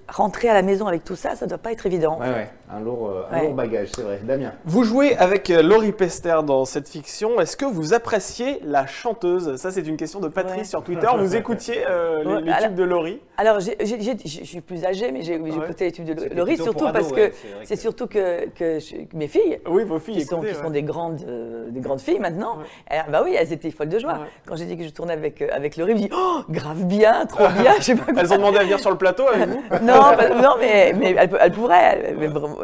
rentrer 0.08 0.48
à 0.48 0.54
la 0.54 0.62
maison 0.62 0.86
avec 0.86 1.02
tout 1.02 1.16
ça, 1.16 1.34
ça 1.34 1.46
ne 1.46 1.50
doit 1.50 1.58
pas 1.58 1.72
être 1.72 1.86
évident. 1.86 2.20
Ouais. 2.20 2.48
Un, 2.72 2.80
lourd, 2.80 3.10
un 3.30 3.42
lourd 3.42 3.54
bagage, 3.54 3.88
c'est 3.94 4.02
vrai. 4.02 4.20
Damien. 4.22 4.52
Vous 4.64 4.84
jouez 4.84 5.16
avec 5.16 5.48
Laurie 5.48 5.92
Pester 5.92 6.40
dans 6.46 6.64
cette 6.64 6.88
fiction. 6.88 7.40
Est-ce 7.40 7.56
que 7.56 7.64
vous 7.64 7.94
appréciez 7.94 8.60
la 8.64 8.86
chanteuse? 8.86 9.56
Ça, 9.56 9.70
c'est 9.70 9.86
une 9.86 9.96
question 9.96 10.20
de 10.20 10.28
Patrice 10.28 10.70
sur 10.70 10.82
Twitter. 10.82 11.06
Vous 11.18 11.36
écoutiez 11.36 11.84
les, 12.24 12.52
tubes 12.62 12.74
de 12.74 12.84
Laurie? 12.84 13.20
Alors, 13.36 13.58
je 13.60 14.44
suis 14.44 14.60
plus 14.60 14.84
âgée, 14.84 15.10
mais 15.10 15.22
j'ai 15.22 15.34
écouté 15.34 15.86
les 15.86 15.92
tubes 15.92 16.06
de 16.06 16.34
Laurie, 16.34 16.56
surtout 16.56 16.90
parce 16.92 17.12
que 17.12 17.32
c'est 17.64 17.76
surtout 17.76 18.06
que, 18.06 18.48
que 18.50 18.78
mes 19.12 19.28
filles, 19.28 19.60
oui, 19.68 19.84
vos 19.84 19.98
filles 19.98 20.16
qui, 20.16 20.24
sont, 20.24 20.40
qui 20.40 20.54
sont, 20.54 20.70
des 20.70 20.82
grandes, 20.82 21.22
euh, 21.26 21.70
des 21.70 21.80
grandes 21.80 22.00
filles 22.00 22.18
maintenant, 22.18 22.58
elles, 22.86 23.04
bah 23.10 23.22
oui, 23.24 23.34
elles 23.38 23.52
étaient 23.52 23.70
folles 23.70 23.88
de 23.88 23.98
joie. 23.98 24.20
Quand 24.46 24.56
j'ai 24.56 24.66
dit 24.66 24.76
que 24.76 24.84
je 24.84 24.90
tournais 24.90 25.12
avec 25.12 25.40
euh, 25.42 25.48
avec 25.52 25.76
Laurie, 25.76 25.92
je 25.92 25.96
me 25.96 26.08
dis 26.08 26.10
oh 26.12 26.40
grave 26.48 26.84
bien, 26.84 27.26
trop 27.26 27.48
bien. 27.48 27.72
Elles 28.16 28.32
ont 28.32 28.36
demandé 28.36 28.58
à 28.58 28.62
venir 28.62 28.80
sur 28.80 28.90
le 28.90 28.98
plateau 28.98 29.26
avec 29.28 29.48
vous 29.48 29.62
Non, 29.82 30.12
non, 30.42 30.54
mais, 30.58 30.92
mais 30.92 31.14
elles, 31.18 31.52
pourraient. 31.52 32.14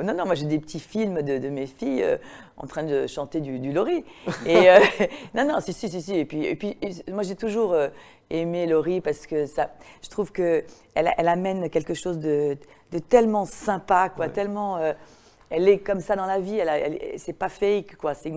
non, 0.02 0.14
non, 0.14 0.26
moi 0.26 0.34
j'ai 0.34 0.46
des 0.46 0.58
petits 0.58 0.80
films 0.80 1.22
de, 1.22 1.38
de 1.38 1.48
mes 1.48 1.66
filles. 1.66 2.02
Euh, 2.02 2.16
en 2.62 2.66
train 2.66 2.82
de 2.82 3.06
chanter 3.06 3.40
du, 3.40 3.58
du 3.58 3.72
Laurie. 3.72 4.04
Et 4.46 4.68
non, 5.34 5.46
non, 5.46 5.60
si, 5.60 5.72
si, 5.72 5.88
si, 5.88 6.02
si. 6.02 6.14
Et 6.14 6.26
puis, 6.26 6.44
et 6.44 6.56
puis 6.56 6.76
moi 7.10 7.22
j'ai 7.22 7.34
toujours 7.34 7.74
aimé 8.28 8.66
Laurie 8.66 9.00
parce 9.00 9.26
que 9.26 9.46
ça, 9.46 9.70
je 10.02 10.10
trouve 10.10 10.30
que 10.30 10.62
elle, 10.94 11.10
elle 11.16 11.28
amène 11.28 11.70
quelque 11.70 11.94
chose 11.94 12.18
de, 12.18 12.58
de 12.92 12.98
tellement 12.98 13.46
sympa, 13.46 14.10
quoi, 14.10 14.28
tellement 14.28 14.78
elle 15.50 15.68
est 15.68 15.78
comme 15.78 16.00
ça 16.00 16.16
dans 16.16 16.26
la 16.26 16.40
vie. 16.40 16.58
Elle, 16.58 17.18
c'est 17.18 17.32
pas 17.32 17.48
fake, 17.48 17.96
quoi. 17.96 18.14
C'est 18.14 18.32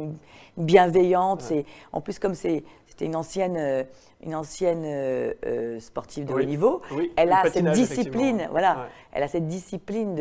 bienveillante. 0.57 1.41
C'est 1.41 1.65
en 1.91 2.01
plus 2.01 2.19
comme 2.19 2.35
c'est 2.35 2.63
c'était 2.93 3.05
une 3.05 3.15
ancienne, 3.15 3.57
euh, 3.57 3.83
une 4.23 4.35
ancienne 4.35 4.83
euh, 4.85 5.33
euh, 5.47 5.79
sportive 5.79 6.25
de 6.25 6.33
haut 6.33 6.43
niveau. 6.43 6.83
elle 7.15 7.31
a 7.31 7.49
cette 7.49 7.71
discipline, 7.71 8.47
voilà. 8.51 8.87
Elle 9.11 9.23
a 9.23 9.27
cette 9.27 9.47
discipline 9.47 10.13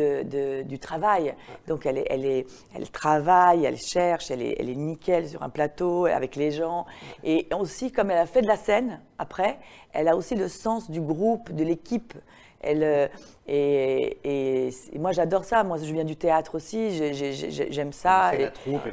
du 0.63 0.79
travail. 0.79 1.35
Donc 1.67 1.85
elle, 1.85 1.99
est, 1.99 2.07
elle, 2.09 2.25
est, 2.25 2.47
elle 2.75 2.89
travaille, 2.89 3.65
elle 3.65 3.77
cherche, 3.77 4.31
elle 4.31 4.41
est, 4.41 4.55
elle 4.57 4.69
est 4.69 4.75
nickel 4.75 5.29
sur 5.29 5.43
un 5.43 5.49
plateau 5.49 6.07
avec 6.07 6.35
les 6.35 6.49
gens. 6.49 6.87
Et 7.23 7.47
aussi, 7.55 7.91
comme 7.91 8.09
elle 8.09 8.17
a 8.17 8.25
fait 8.25 8.41
de 8.41 8.47
la 8.47 8.57
scène 8.57 9.01
après, 9.19 9.59
elle 9.91 10.07
a 10.07 10.15
aussi 10.15 10.33
le 10.33 10.47
sens 10.47 10.89
du 10.89 10.99
groupe, 10.99 11.51
de 11.51 11.63
l'équipe. 11.63 12.15
Elle, 12.63 12.83
euh, 12.83 13.07
et, 13.47 14.69
moi, 14.97 15.11
j'adore 15.11 15.43
ça. 15.43 15.63
Moi, 15.63 15.77
je 15.77 15.91
viens 15.93 16.05
du 16.05 16.15
théâtre 16.15 16.55
aussi. 16.55 17.13
J'aime 17.13 17.93
ça. 17.93 18.31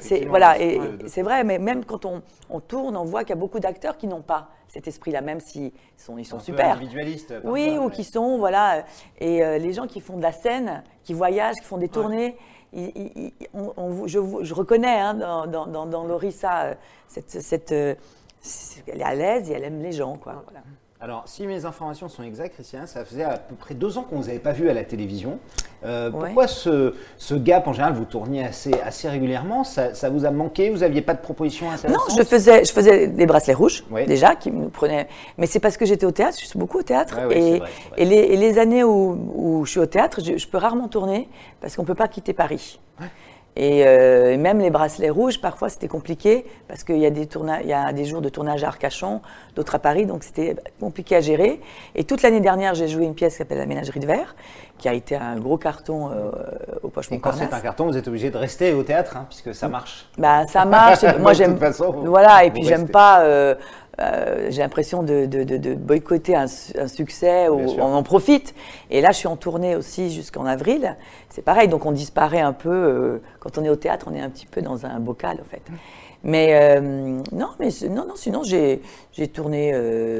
C'est 0.00 0.24
voilà. 0.26 0.60
Et 0.60 0.80
c'est 1.06 1.22
vrai. 1.22 1.44
Mais 1.44 1.58
même 1.58 1.84
quand 1.84 2.04
on, 2.04 2.60
tourne, 2.60 2.96
on 2.96 3.04
voit 3.04 3.22
qu'il 3.22 3.30
y 3.30 3.38
a 3.38 3.40
beaucoup 3.40 3.60
d'acteurs 3.60 3.96
qui 3.96 4.06
n'ont 4.06 4.22
pas 4.22 4.48
cet 4.68 4.86
esprit-là, 4.86 5.20
même 5.20 5.40
s'ils 5.40 5.72
sont, 5.96 6.16
ils 6.18 6.24
sont 6.24 6.36
Un 6.36 6.40
super. 6.40 6.66
Peu 6.66 6.72
individualistes. 6.72 7.34
Oui, 7.44 7.76
ou 7.78 7.90
qui 7.90 8.04
sont 8.04 8.38
voilà. 8.38 8.84
Et 9.18 9.42
euh, 9.42 9.58
les 9.58 9.72
gens 9.72 9.86
qui 9.86 10.00
font 10.00 10.16
de 10.16 10.22
la 10.22 10.32
scène, 10.32 10.82
qui 11.02 11.14
voyagent, 11.14 11.56
qui 11.56 11.66
font 11.66 11.78
des 11.78 11.88
tournées. 11.88 12.36
je, 12.72 14.54
reconnais 14.54 15.00
hein, 15.00 15.14
dans, 15.14 15.66
dans, 15.66 16.08
euh, 16.08 16.74
cette, 17.08 17.30
cette, 17.30 17.72
elle 17.72 19.00
est 19.00 19.02
à 19.02 19.14
l'aise 19.14 19.50
et 19.50 19.54
elle 19.54 19.64
aime 19.64 19.82
les 19.82 19.92
gens. 19.92 20.16
Quoi. 20.16 20.42
Voilà. 20.44 20.62
Alors, 21.02 21.22
si 21.24 21.46
mes 21.46 21.64
informations 21.64 22.10
sont 22.10 22.22
exactes, 22.22 22.52
Christian, 22.52 22.86
ça 22.86 23.06
faisait 23.06 23.24
à 23.24 23.38
peu 23.38 23.54
près 23.54 23.74
deux 23.74 23.96
ans 23.96 24.02
qu'on 24.02 24.18
ne 24.18 24.22
vous 24.22 24.28
avait 24.28 24.38
pas 24.38 24.52
vu 24.52 24.68
à 24.68 24.74
la 24.74 24.84
télévision. 24.84 25.38
Euh, 25.82 26.10
pourquoi 26.10 26.46
ce, 26.46 26.94
ce, 27.16 27.34
gap 27.34 27.66
En 27.66 27.72
général, 27.72 27.94
vous 27.94 28.04
tourniez 28.04 28.44
assez, 28.44 28.74
assez 28.84 29.08
régulièrement? 29.08 29.64
Ça, 29.64 29.92
vous 30.10 30.26
a 30.26 30.30
manqué 30.30 30.68
Vous 30.68 30.80
n'aviez 30.80 31.00
pas 31.00 31.14
de 31.14 31.20
proposition 31.22 31.68
Non, 31.88 32.00
je 32.14 32.22
faisais, 32.22 32.66
je 32.66 32.72
faisais 32.72 33.06
des 33.06 33.24
bracelets 33.24 33.54
rouges, 33.54 33.82
déjà, 34.06 34.36
qui 34.36 34.50
me 34.50 34.68
prenaient. 34.68 35.08
Mais 35.38 35.46
c'est 35.46 35.58
parce 35.58 35.78
que 35.78 35.86
j'étais 35.86 36.04
au 36.04 36.10
théâtre, 36.10 36.36
je 36.38 36.44
suis 36.44 36.58
beaucoup 36.58 36.80
au 36.80 36.82
théâtre. 36.82 37.18
et, 37.30 37.62
Et, 37.96 38.04
les, 38.04 38.36
les, 38.36 38.58
années 38.58 38.84
où, 38.84 39.16
où, 39.34 39.64
je 39.64 39.70
suis 39.70 39.80
au 39.80 39.86
théâtre, 39.86 40.20
je, 40.22 40.36
je 40.36 40.48
peux 40.48 40.58
rarement 40.58 40.88
tourner 40.88 41.30
parce 41.62 41.76
qu'on 41.76 41.82
ne 41.82 41.86
peut 41.86 41.94
pas 41.94 42.08
quitter 42.08 42.34
Paris. 42.34 42.78
Euh, 43.58 44.32
et, 44.32 44.36
même 44.36 44.60
les 44.60 44.70
bracelets 44.70 45.10
rouges, 45.10 45.40
parfois 45.40 45.68
c'était 45.68 45.88
compliqué 45.88 46.46
parce 46.68 46.84
qu'il 46.84 46.98
y, 46.98 47.06
a 47.06 47.10
des 47.10 47.28
il 47.62 47.68
y 47.68 47.72
a 47.72 47.92
des 47.92 48.04
jours 48.04 48.20
de 48.20 48.28
tournage 48.28 48.64
à 48.64 48.68
Arcachon, 48.68 49.20
d'autres 49.56 49.74
à 49.74 49.78
Paris, 49.78 50.06
donc 50.06 50.22
c'était 50.22 50.56
compliqué 50.78 51.16
à 51.16 51.20
gérer. 51.20 51.60
Et 51.94 52.04
toute 52.04 52.22
l'année 52.22 52.40
dernière, 52.40 52.74
j'ai 52.74 52.88
joué 52.88 53.04
une 53.04 53.14
pièce 53.14 53.34
qui 53.34 53.38
s'appelle 53.38 53.58
La 53.58 53.66
Ménagerie 53.66 54.00
de 54.00 54.06
verre, 54.06 54.36
qui 54.80 54.88
a 54.88 54.94
été 54.94 55.14
un 55.14 55.36
gros 55.38 55.58
carton 55.58 56.10
euh, 56.10 56.30
au 56.82 56.88
Poche 56.88 57.12
Et 57.12 57.20
quand 57.20 57.32
c'est 57.32 57.52
un 57.52 57.60
carton, 57.60 57.86
vous 57.86 57.96
êtes 57.98 58.08
obligé 58.08 58.30
de 58.30 58.38
rester 58.38 58.72
au 58.72 58.82
théâtre, 58.82 59.16
hein, 59.16 59.26
puisque 59.28 59.54
ça 59.54 59.68
marche. 59.68 60.06
Bah 60.16 60.46
ça 60.46 60.64
marche. 60.64 61.04
Moi 61.20 61.34
j'aime. 61.34 61.58
Voilà, 62.04 62.44
et 62.44 62.50
puis 62.50 62.64
j'aime 62.64 62.88
pas. 62.88 63.20
Euh, 63.20 63.54
euh, 64.00 64.46
j'ai 64.48 64.62
l'impression 64.62 65.02
de, 65.02 65.74
boycotter 65.74 66.34
un, 66.34 66.46
succès 66.46 67.50
où 67.50 67.60
on 67.78 67.92
en 67.92 68.02
profite. 68.02 68.54
Et 68.88 69.02
là, 69.02 69.10
je 69.10 69.18
suis 69.18 69.28
en 69.28 69.36
tournée 69.36 69.76
aussi 69.76 70.10
jusqu'en 70.10 70.46
avril. 70.46 70.96
C'est 71.28 71.42
pareil, 71.42 71.68
donc 71.68 71.84
on 71.84 71.92
disparaît 71.92 72.40
un 72.40 72.54
peu. 72.54 73.20
Quand 73.40 73.58
on 73.58 73.64
est 73.64 73.68
au 73.68 73.76
théâtre, 73.76 74.06
on 74.10 74.14
est 74.14 74.22
un 74.22 74.30
petit 74.30 74.46
peu 74.46 74.62
dans 74.62 74.86
un 74.86 74.98
bocal, 75.00 75.38
en 75.42 75.44
fait. 75.44 75.62
Mais 76.22 76.54
euh, 76.54 76.80
non, 77.32 77.50
mais 77.58 77.68
non, 77.88 78.06
non. 78.06 78.14
Sinon, 78.16 78.42
j'ai 78.42 78.80
tourné. 79.32 79.72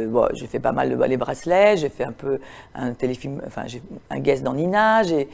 bon, 0.09 0.29
j'ai 0.33 0.47
fait 0.47 0.61
pas 0.61 0.73
mal 0.73 0.97
de 0.97 1.05
les 1.05 1.17
bracelets. 1.17 1.77
J'ai 1.77 1.89
fait 1.89 2.05
un 2.05 2.13
peu 2.13 2.41
un 2.75 2.93
téléfilm. 2.93 3.43
Enfin, 3.47 3.63
j'ai 3.67 3.83
un 4.11 4.19
guest 4.19 4.43
dans 4.43 4.55
Nina. 4.55 5.03
J'ai 5.03 5.29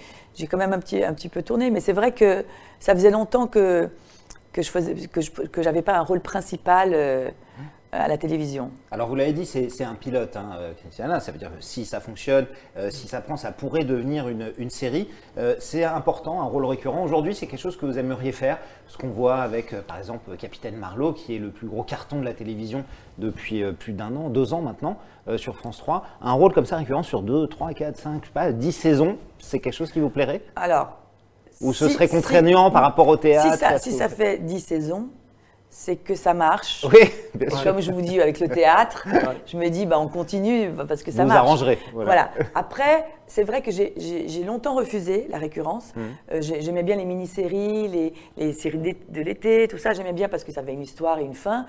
quand 0.49 0.59
même 0.59 0.73
un 0.73 0.79
petit, 0.79 1.05
un 1.05 1.15
petit 1.15 1.29
peu 1.29 1.43
tourné. 1.43 1.71
Mais 1.71 1.81
c'est 1.81 1.93
vrai 1.93 2.13
que 2.13 2.45
ça 2.81 2.95
faisait 2.95 3.11
longtemps 3.11 3.47
que 3.47 3.89
que 4.53 4.63
je 4.63 4.71
faisais 4.71 4.95
que 4.95 5.21
que 5.47 5.63
j'avais 5.63 5.83
pas 5.83 5.97
un 5.99 6.03
rôle 6.03 6.21
principal 6.21 6.95
à 7.93 8.09
la 8.09 8.19
télévision. 8.19 8.71
Alors 8.91 9.09
vous 9.09 9.15
l'avez 9.15 9.33
dit, 9.33 9.47
c'est 9.47 9.85
un 9.85 9.95
pilote, 9.95 10.37
hein, 10.37 10.51
euh, 10.59 10.73
Christiana. 10.75 11.21
Ça 11.21 11.33
veut 11.33 11.39
dire 11.39 11.51
que 11.51 11.63
si 11.63 11.85
ça 11.85 12.01
fonctionne, 12.01 12.47
euh, 12.77 12.91
si 12.91 13.09
ça 13.09 13.21
prend, 13.21 13.37
ça 13.37 13.53
pourrait 13.53 13.85
devenir 13.85 14.29
une, 14.29 14.53
une 14.59 14.71
série. 14.71 15.09
Euh, 15.39 15.55
c'est 15.59 15.85
important, 15.85 16.43
un 16.43 16.47
rôle 16.47 16.65
récurrent. 16.65 17.03
Aujourd'hui, 17.03 17.35
c'est 17.35 17.47
quelque 17.47 17.61
chose 17.61 17.77
que 17.77 17.87
vous 17.87 17.99
aimeriez 17.99 18.33
faire. 18.33 18.59
Ce 18.87 18.99
qu'on 18.99 19.09
voit 19.09 19.37
avec, 19.37 19.75
par 19.83 19.99
exemple, 19.99 20.37
Capitaine 20.37 20.77
Marlowe, 20.77 21.13
qui 21.13 21.35
est 21.35 21.39
le 21.39 21.51
plus 21.51 21.67
gros 21.67 21.83
carton 21.83 22.21
de 22.21 22.25
la 22.25 22.35
télévision 22.35 22.85
depuis 23.19 23.65
plus 23.73 23.93
d'un 23.93 24.15
an, 24.17 24.29
deux 24.29 24.53
ans 24.53 24.61
maintenant, 24.61 24.99
sur 25.37 25.57
France 25.57 25.79
3. 25.79 26.05
Un 26.21 26.33
rôle 26.33 26.53
comme 26.53 26.67
ça 26.67 26.77
récurrent 26.77 27.03
sur 27.03 27.23
deux, 27.23 27.47
trois, 27.49 27.73
quatre, 27.73 27.97
cinq, 27.97 28.23
je 28.23 28.27
sais 28.27 28.33
pas, 28.33 28.53
dix 28.53 28.73
saisons, 28.73 29.17
c'est 29.39 29.59
quelque 29.59 29.73
chose 29.75 29.91
qui 29.91 30.01
vous 30.01 30.11
plairait? 30.11 30.43
Alors. 30.55 30.99
Ou 31.63 31.73
ce 31.73 31.89
serait 31.89 32.09
contraignant 32.09 32.71
par 32.71 32.83
rapport 32.83 33.09
au 33.09 33.17
théâtre 33.17 33.55
Si 33.55 33.59
ça, 33.59 33.79
si 33.79 33.93
ça 33.93 34.09
fait 34.11 34.39
dix 34.39 34.61
saisons, 34.61 35.09
c'est 35.79 35.97
que 35.97 36.15
ça 36.15 36.33
marche. 36.33 36.87
Oui, 36.91 37.13
Comme 37.63 37.81
je 37.81 37.93
vous 37.93 38.01
dis 38.01 38.19
avec 38.19 38.41
le 38.41 38.49
théâtre, 38.49 39.07
je 39.47 39.59
me 39.59 39.69
dis, 39.69 39.85
bah, 39.85 39.99
on 40.01 40.09
continue 40.09 40.71
parce 40.89 41.03
que 41.03 41.13
ça 41.13 41.23
vous 41.23 41.29
marche. 41.29 41.41
Vous 41.41 41.47
arrangerez. 41.47 41.79
Voilà. 41.93 42.31
Après, 42.55 43.05
c'est 43.27 43.43
vrai 43.43 43.63
que 43.63 43.71
j'ai 43.71 44.45
longtemps 44.45 44.75
refusé 44.75 45.27
la 45.31 45.39
récurrence. 45.39 45.93
Mmh. 45.95 46.01
Euh, 46.33 46.41
j'aimais 46.41 46.83
bien 46.83 46.97
les 46.97 47.05
mini-séries, 47.05 47.89
les, 47.89 48.13
les, 48.37 48.53
séries 48.53 48.97
de 49.09 49.21
l'été, 49.21 49.69
tout 49.69 49.79
ça. 49.79 49.93
J'aimais 49.93 50.13
bien 50.13 50.29
parce 50.29 50.45
que 50.45 50.53
ça 50.53 50.61
avait 50.61 50.75
une 50.75 50.83
histoire 50.83 51.19
et 51.19 51.25
une 51.25 51.35
fin. 51.35 51.67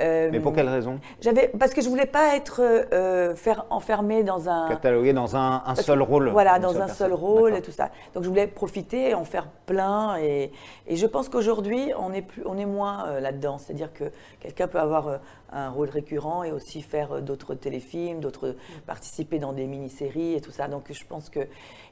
Euh, 0.00 0.30
Mais 0.32 0.40
pour 0.40 0.54
quelle 0.54 0.68
raison? 0.68 0.98
J'avais 1.20 1.48
parce 1.48 1.74
que 1.74 1.82
je 1.82 1.88
voulais 1.88 2.06
pas 2.06 2.34
être 2.34 2.62
euh, 2.62 3.34
faire 3.34 3.66
enfermé 3.68 4.22
dans 4.22 4.48
un 4.48 4.68
catalogué 4.68 5.12
dans 5.12 5.36
un, 5.36 5.62
un 5.66 5.74
seul 5.74 6.00
rôle. 6.00 6.30
Voilà, 6.30 6.58
dans 6.58 6.80
un 6.80 6.88
seul 6.88 7.12
rôle 7.12 7.54
et 7.54 7.60
tout 7.60 7.72
ça. 7.72 7.90
Donc 8.14 8.22
je 8.22 8.28
voulais 8.28 8.46
profiter, 8.46 9.12
en 9.14 9.24
faire 9.24 9.48
plein 9.66 10.16
et, 10.16 10.52
et 10.86 10.96
je 10.96 11.06
pense 11.06 11.28
qu'aujourd'hui 11.28 11.92
on 11.98 12.12
est 12.14 12.22
plus, 12.22 12.42
on 12.46 12.56
est 12.56 12.66
moins 12.66 13.20
là-dedans. 13.20 13.58
C'est-à-dire 13.58 13.92
que 13.92 14.04
quelqu'un 14.38 14.68
peut 14.68 14.80
avoir 14.80 15.18
un 15.52 15.70
rôle 15.70 15.88
récurrent 15.88 16.44
et 16.44 16.52
aussi 16.52 16.82
faire 16.82 17.22
d'autres 17.22 17.54
téléfilms, 17.54 18.20
d'autres 18.20 18.56
participer 18.86 19.38
dans 19.38 19.52
des 19.52 19.66
mini-séries 19.66 20.34
et 20.34 20.40
tout 20.40 20.50
ça. 20.50 20.68
Donc 20.68 20.92
je 20.92 21.04
pense 21.04 21.30
que 21.30 21.40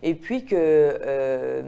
et 0.02 0.14
puis 0.14 0.44
que 0.44 0.54
euh, 0.54 1.62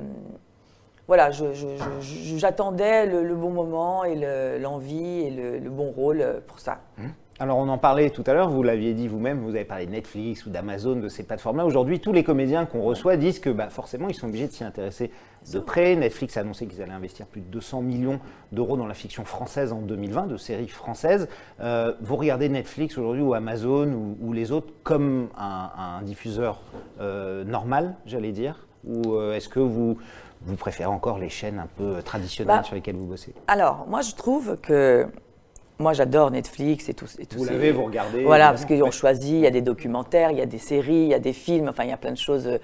voilà, 1.06 1.30
j'attendais 1.30 3.06
le, 3.06 3.34
bon 3.34 3.50
moment 3.50 4.04
et 4.04 4.14
l'envie 4.60 5.22
et 5.22 5.30
le, 5.30 5.70
bon 5.70 5.90
rôle 5.90 6.40
pour 6.46 6.60
ça. 6.60 6.80
Mmh. 6.98 7.08
Alors 7.42 7.56
on 7.56 7.68
en 7.68 7.78
parlait 7.78 8.10
tout 8.10 8.22
à 8.26 8.34
l'heure, 8.34 8.50
vous 8.50 8.62
l'aviez 8.62 8.92
dit 8.92 9.08
vous-même, 9.08 9.40
vous 9.40 9.54
avez 9.54 9.64
parlé 9.64 9.86
de 9.86 9.92
Netflix 9.92 10.44
ou 10.44 10.50
d'Amazon, 10.50 10.96
de 10.96 11.08
ces 11.08 11.22
plateformes-là. 11.22 11.64
Aujourd'hui, 11.64 11.98
tous 11.98 12.12
les 12.12 12.22
comédiens 12.22 12.66
qu'on 12.66 12.82
reçoit 12.82 13.16
disent 13.16 13.38
que 13.38 13.48
bah, 13.48 13.70
forcément, 13.70 14.10
ils 14.10 14.14
sont 14.14 14.26
obligés 14.26 14.46
de 14.46 14.52
s'y 14.52 14.62
intéresser 14.62 15.10
de 15.50 15.58
près. 15.58 15.96
Netflix 15.96 16.36
a 16.36 16.40
annoncé 16.40 16.66
qu'ils 16.66 16.82
allaient 16.82 16.92
investir 16.92 17.24
plus 17.24 17.40
de 17.40 17.46
200 17.46 17.80
millions 17.80 18.20
d'euros 18.52 18.76
dans 18.76 18.86
la 18.86 18.92
fiction 18.92 19.24
française 19.24 19.72
en 19.72 19.80
2020, 19.80 20.26
de 20.26 20.36
séries 20.36 20.68
françaises. 20.68 21.28
Euh, 21.60 21.94
vous 22.02 22.16
regardez 22.16 22.50
Netflix 22.50 22.98
aujourd'hui 22.98 23.22
ou 23.22 23.32
Amazon 23.32 24.16
ou, 24.20 24.34
les 24.34 24.52
autres 24.52 24.74
comme 24.82 25.28
un, 25.38 26.02
diffuseur 26.02 26.60
euh, 27.00 27.42
normal, 27.44 27.96
j'allais 28.04 28.32
dire? 28.32 28.66
Ou 28.84 29.14
euh, 29.14 29.34
est-ce 29.34 29.48
que 29.48 29.60
vous, 29.60 29.96
vous 30.42 30.56
préférez 30.56 30.90
encore 30.90 31.18
les 31.18 31.30
chaînes 31.30 31.58
un 31.58 31.68
peu 31.74 32.02
traditionnelles 32.02 32.58
bah, 32.58 32.64
sur 32.64 32.74
lesquelles 32.74 32.96
vous 32.96 33.06
bossez? 33.06 33.32
Alors, 33.48 33.86
moi 33.88 34.02
je 34.02 34.14
trouve 34.14 34.58
que 34.60 35.06
moi, 35.80 35.92
j'adore 35.92 36.30
Netflix 36.30 36.88
et 36.88 36.94
tout. 36.94 37.06
Et 37.18 37.26
tout 37.26 37.38
vous 37.38 37.44
l'avez, 37.44 37.72
vous 37.72 37.84
regardez 37.84 38.22
Voilà, 38.22 38.50
parce 38.50 38.64
qu'ils 38.64 38.82
ont 38.82 38.90
choisi, 38.90 39.34
il 39.34 39.40
y 39.40 39.46
a 39.46 39.50
des 39.50 39.62
documentaires, 39.62 40.30
il 40.30 40.38
y 40.38 40.42
a 40.42 40.46
des 40.46 40.58
séries, 40.58 41.02
il 41.02 41.08
y 41.08 41.14
a 41.14 41.18
des 41.18 41.32
films, 41.32 41.68
enfin, 41.68 41.84
il 41.84 41.90
y 41.90 41.92
a 41.92 41.96
plein 41.96 42.12
de 42.12 42.18
choses. 42.18 42.58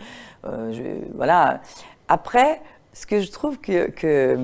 Euh, 0.44 0.98
voilà. 1.14 1.60
Après, 2.08 2.60
ce 2.92 3.06
que 3.06 3.20
je 3.20 3.30
trouve 3.30 3.58
que, 3.58 3.90
que, 3.90 4.38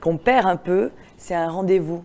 qu'on 0.00 0.16
perd 0.16 0.46
un 0.46 0.56
peu, 0.56 0.90
c'est 1.16 1.34
un 1.34 1.48
rendez-vous. 1.48 2.04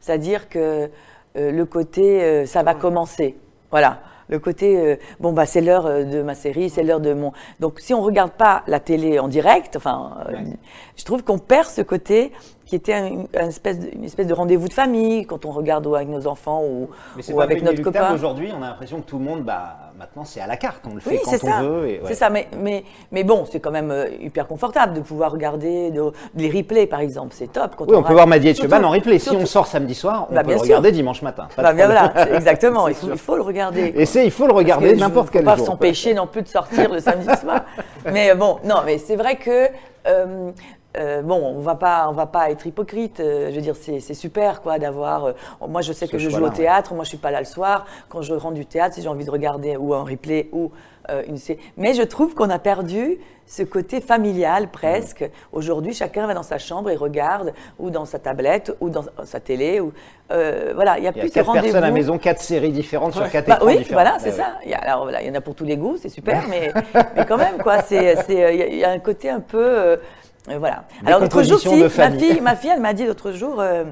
C'est-à-dire 0.00 0.48
que 0.48 0.90
euh, 1.36 1.52
le 1.52 1.64
côté 1.66 2.22
euh, 2.22 2.46
ça 2.46 2.62
va 2.62 2.74
commencer. 2.74 3.36
Voilà. 3.70 4.00
Le 4.28 4.38
côté, 4.38 4.76
euh, 4.76 4.96
bon, 5.20 5.32
bah, 5.32 5.46
c'est 5.46 5.60
l'heure 5.60 5.86
euh, 5.86 6.04
de 6.04 6.22
ma 6.22 6.34
série, 6.34 6.68
c'est 6.68 6.82
l'heure 6.82 7.00
de 7.00 7.14
mon. 7.14 7.32
Donc, 7.60 7.78
si 7.80 7.94
on 7.94 8.00
ne 8.00 8.04
regarde 8.06 8.32
pas 8.32 8.62
la 8.66 8.80
télé 8.80 9.18
en 9.18 9.28
direct, 9.28 9.76
enfin, 9.76 10.18
euh, 10.28 10.32
je 10.96 11.04
trouve 11.04 11.22
qu'on 11.22 11.38
perd 11.38 11.66
ce 11.66 11.82
côté 11.82 12.32
qui 12.64 12.74
était 12.74 12.94
un- 12.94 13.24
un 13.38 13.46
espèce 13.48 13.78
de- 13.78 13.88
une 13.94 14.02
espèce 14.04 14.26
de 14.26 14.34
rendez-vous 14.34 14.66
de 14.66 14.72
famille 14.72 15.24
quand 15.26 15.44
on 15.44 15.50
regarde 15.52 15.86
avec 15.94 16.08
nos 16.08 16.26
enfants 16.26 16.64
ou, 16.64 16.88
ou 17.32 17.36
pas 17.36 17.44
avec 17.44 17.58
notre 17.66 17.76
copain. 17.84 18.00
Aujourd'hui, 18.14 18.50
on 18.52 18.62
a 18.62 18.66
l'impression 18.68 19.00
que 19.00 19.06
tout 19.06 19.18
le 19.18 19.24
monde, 19.24 19.44
bah, 19.44 19.85
maintenant, 19.98 20.24
c'est 20.24 20.40
à 20.40 20.46
la 20.46 20.56
carte. 20.56 20.82
On 20.90 20.94
le 20.94 21.00
fait 21.00 21.10
Oui, 21.10 21.18
quand 21.24 21.32
on 21.34 21.38
ça. 21.38 21.62
veut. 21.62 21.88
et 21.88 21.92
ouais. 21.94 22.00
C'est 22.06 22.14
ça, 22.14 22.30
mais, 22.30 22.48
mais, 22.60 22.84
mais 23.12 23.24
bon, 23.24 23.44
c'est 23.50 23.60
quand 23.60 23.70
même 23.70 23.90
euh, 23.90 24.06
hyper 24.20 24.46
confortable 24.46 24.94
de 24.94 25.00
pouvoir 25.00 25.32
regarder 25.32 25.90
de- 25.90 26.12
les 26.34 26.50
replays, 26.50 26.86
par 26.86 27.00
exemple. 27.00 27.34
C'est 27.36 27.52
top. 27.52 27.74
Quand 27.76 27.86
Oui, 27.88 27.96
on 27.96 28.02
peut 28.02 28.12
voir 28.12 28.26
Madi 28.26 28.48
et 28.48 28.54
Surtout- 28.54 28.70
Cheban 28.74 28.86
en 28.86 28.90
replay. 28.90 29.18
Si 29.18 29.30
on 29.30 29.46
sort 29.46 29.66
samedi 29.66 29.94
soir, 29.94 30.26
on 30.30 30.34
Bah, 30.34 30.40
peut 30.42 30.46
bien 30.48 30.54
le 30.56 30.58
sûr. 30.60 30.64
regarder 30.66 30.92
dimanche 30.92 31.22
matin. 31.22 31.48
Pas 31.56 31.62
Bah, 31.62 31.72
bien 31.72 31.86
voilà, 31.86 32.34
exactement. 32.36 32.88
il, 32.88 32.94
faut, 32.94 33.06
sûr. 33.06 33.14
il 33.14 33.20
faut 33.20 33.36
le 33.36 33.42
regarder. 33.42 33.92
Et 33.96 34.06
c'est, 34.06 34.24
il 34.24 34.30
faut 34.30 34.46
le 34.46 34.52
regarder 34.52 34.92
que 34.94 34.98
n'importe 35.00 35.30
quel 35.30 35.44
pas 35.44 35.56
jour. 35.56 35.66
s'empêcher 35.66 36.14
non 36.14 36.26
plus 36.26 36.42
de 36.42 36.48
sortir 36.48 36.92
le 36.92 37.00
samedi 37.00 37.28
soir. 37.40 37.62
Mais 38.12 38.30
euh, 38.30 38.34
bon, 38.34 38.58
non, 38.64 38.76
mais 38.84 38.98
c'est 38.98 39.16
vrai 39.16 39.36
que 39.36 39.68
euh, 40.06 40.50
euh, 40.98 41.22
bon, 41.22 41.36
on 41.56 41.60
va 41.60 41.74
pas, 41.74 42.06
on 42.08 42.12
va 42.12 42.26
pas 42.26 42.50
être 42.50 42.66
hypocrite. 42.66 43.20
euh, 43.20 43.50
je 43.50 43.56
veux 43.56 43.60
dire, 43.62 43.76
c'est 43.76 44.00
c'est 44.00 44.14
super 44.14 44.62
quoi 44.62 44.78
d'avoir. 44.78 45.24
euh, 45.26 45.32
moi, 45.68 45.80
je 45.82 45.92
sais 45.92 46.08
que 46.08 46.18
je 46.18 46.28
joue 46.28 46.44
au 46.44 46.50
théâtre. 46.50 46.94
Moi, 46.94 47.04
je 47.04 47.10
suis 47.10 47.18
pas 47.18 47.30
là 47.30 47.40
le 47.40 47.46
soir. 47.46 47.86
Quand 48.08 48.22
je 48.22 48.34
rentre 48.34 48.54
du 48.54 48.66
théâtre, 48.66 48.94
si 48.94 49.02
j'ai 49.02 49.08
envie 49.08 49.24
de 49.24 49.30
regarder 49.30 49.76
ou 49.76 49.94
un 49.94 50.04
replay 50.04 50.48
ou 50.52 50.70
une 51.28 51.36
série. 51.36 51.60
Mais 51.76 51.94
je 51.94 52.02
trouve 52.02 52.34
qu'on 52.34 52.50
a 52.50 52.58
perdu 52.58 53.18
ce 53.46 53.62
côté 53.62 54.00
familial 54.00 54.66
presque. 54.72 55.20
Mmh. 55.20 55.28
Aujourd'hui, 55.52 55.94
chacun 55.94 56.26
va 56.26 56.34
dans 56.34 56.42
sa 56.42 56.58
chambre 56.58 56.90
et 56.90 56.96
regarde, 56.96 57.52
ou 57.78 57.90
dans 57.90 58.04
sa 58.06 58.18
tablette, 58.18 58.74
ou 58.80 58.90
dans 58.90 59.04
sa 59.22 59.38
télé. 59.38 59.78
Ou, 59.78 59.92
euh, 60.32 60.72
voilà, 60.74 60.98
il 60.98 61.04
y 61.04 61.06
a 61.06 61.12
Il 61.12 61.16
y 61.16 61.20
a 61.20 61.22
plus 61.22 61.28
ce 61.28 61.34
quatre 61.34 61.52
personnes 61.52 61.70
à 61.70 61.72
la 61.74 61.78
rendez-vous. 61.86 61.94
maison, 61.96 62.18
quatre 62.18 62.42
séries 62.42 62.72
différentes 62.72 63.12
sur 63.14 63.30
quatre 63.30 63.46
Bah 63.46 63.54
écrans 63.54 63.66
oui, 63.68 63.76
différents. 63.78 64.02
voilà, 64.02 64.16
c'est 64.18 64.30
Ouais, 64.30 64.36
ça. 64.36 64.54
Il 64.64 64.70
y, 64.72 64.74
a, 64.74 64.78
alors, 64.78 65.04
voilà, 65.04 65.22
il 65.22 65.28
y 65.28 65.30
en 65.30 65.34
a 65.36 65.40
pour 65.40 65.54
tous 65.54 65.64
les 65.64 65.76
goûts, 65.76 65.96
c'est 65.96 66.08
super, 66.08 66.42
mais, 66.48 66.72
mais 67.14 67.24
quand 67.24 67.36
même, 67.36 67.58
quoi, 67.62 67.82
c'est, 67.82 68.16
c'est, 68.26 68.32
il 68.32 68.38
y 68.58 68.62
a- 68.62 68.66
il 68.66 68.76
y, 68.78 68.84
a 68.84 68.90
un 68.90 68.98
côté 68.98 69.30
un 69.30 69.38
peu, 69.40 69.62
euh, 69.62 69.96
euh, 70.48 70.58
voilà. 70.58 70.84
Alors 71.06 71.20
l'autre 71.20 71.42
jour, 71.42 71.58
si, 71.58 71.68
ma 71.98 72.10
fille, 72.10 72.40
ma 72.40 72.56
fille, 72.56 72.70
elle 72.74 72.80
m'a 72.80 72.92
dit 72.92 73.04
l'autre 73.06 73.32
jour. 73.32 73.60
euh, 73.60 73.84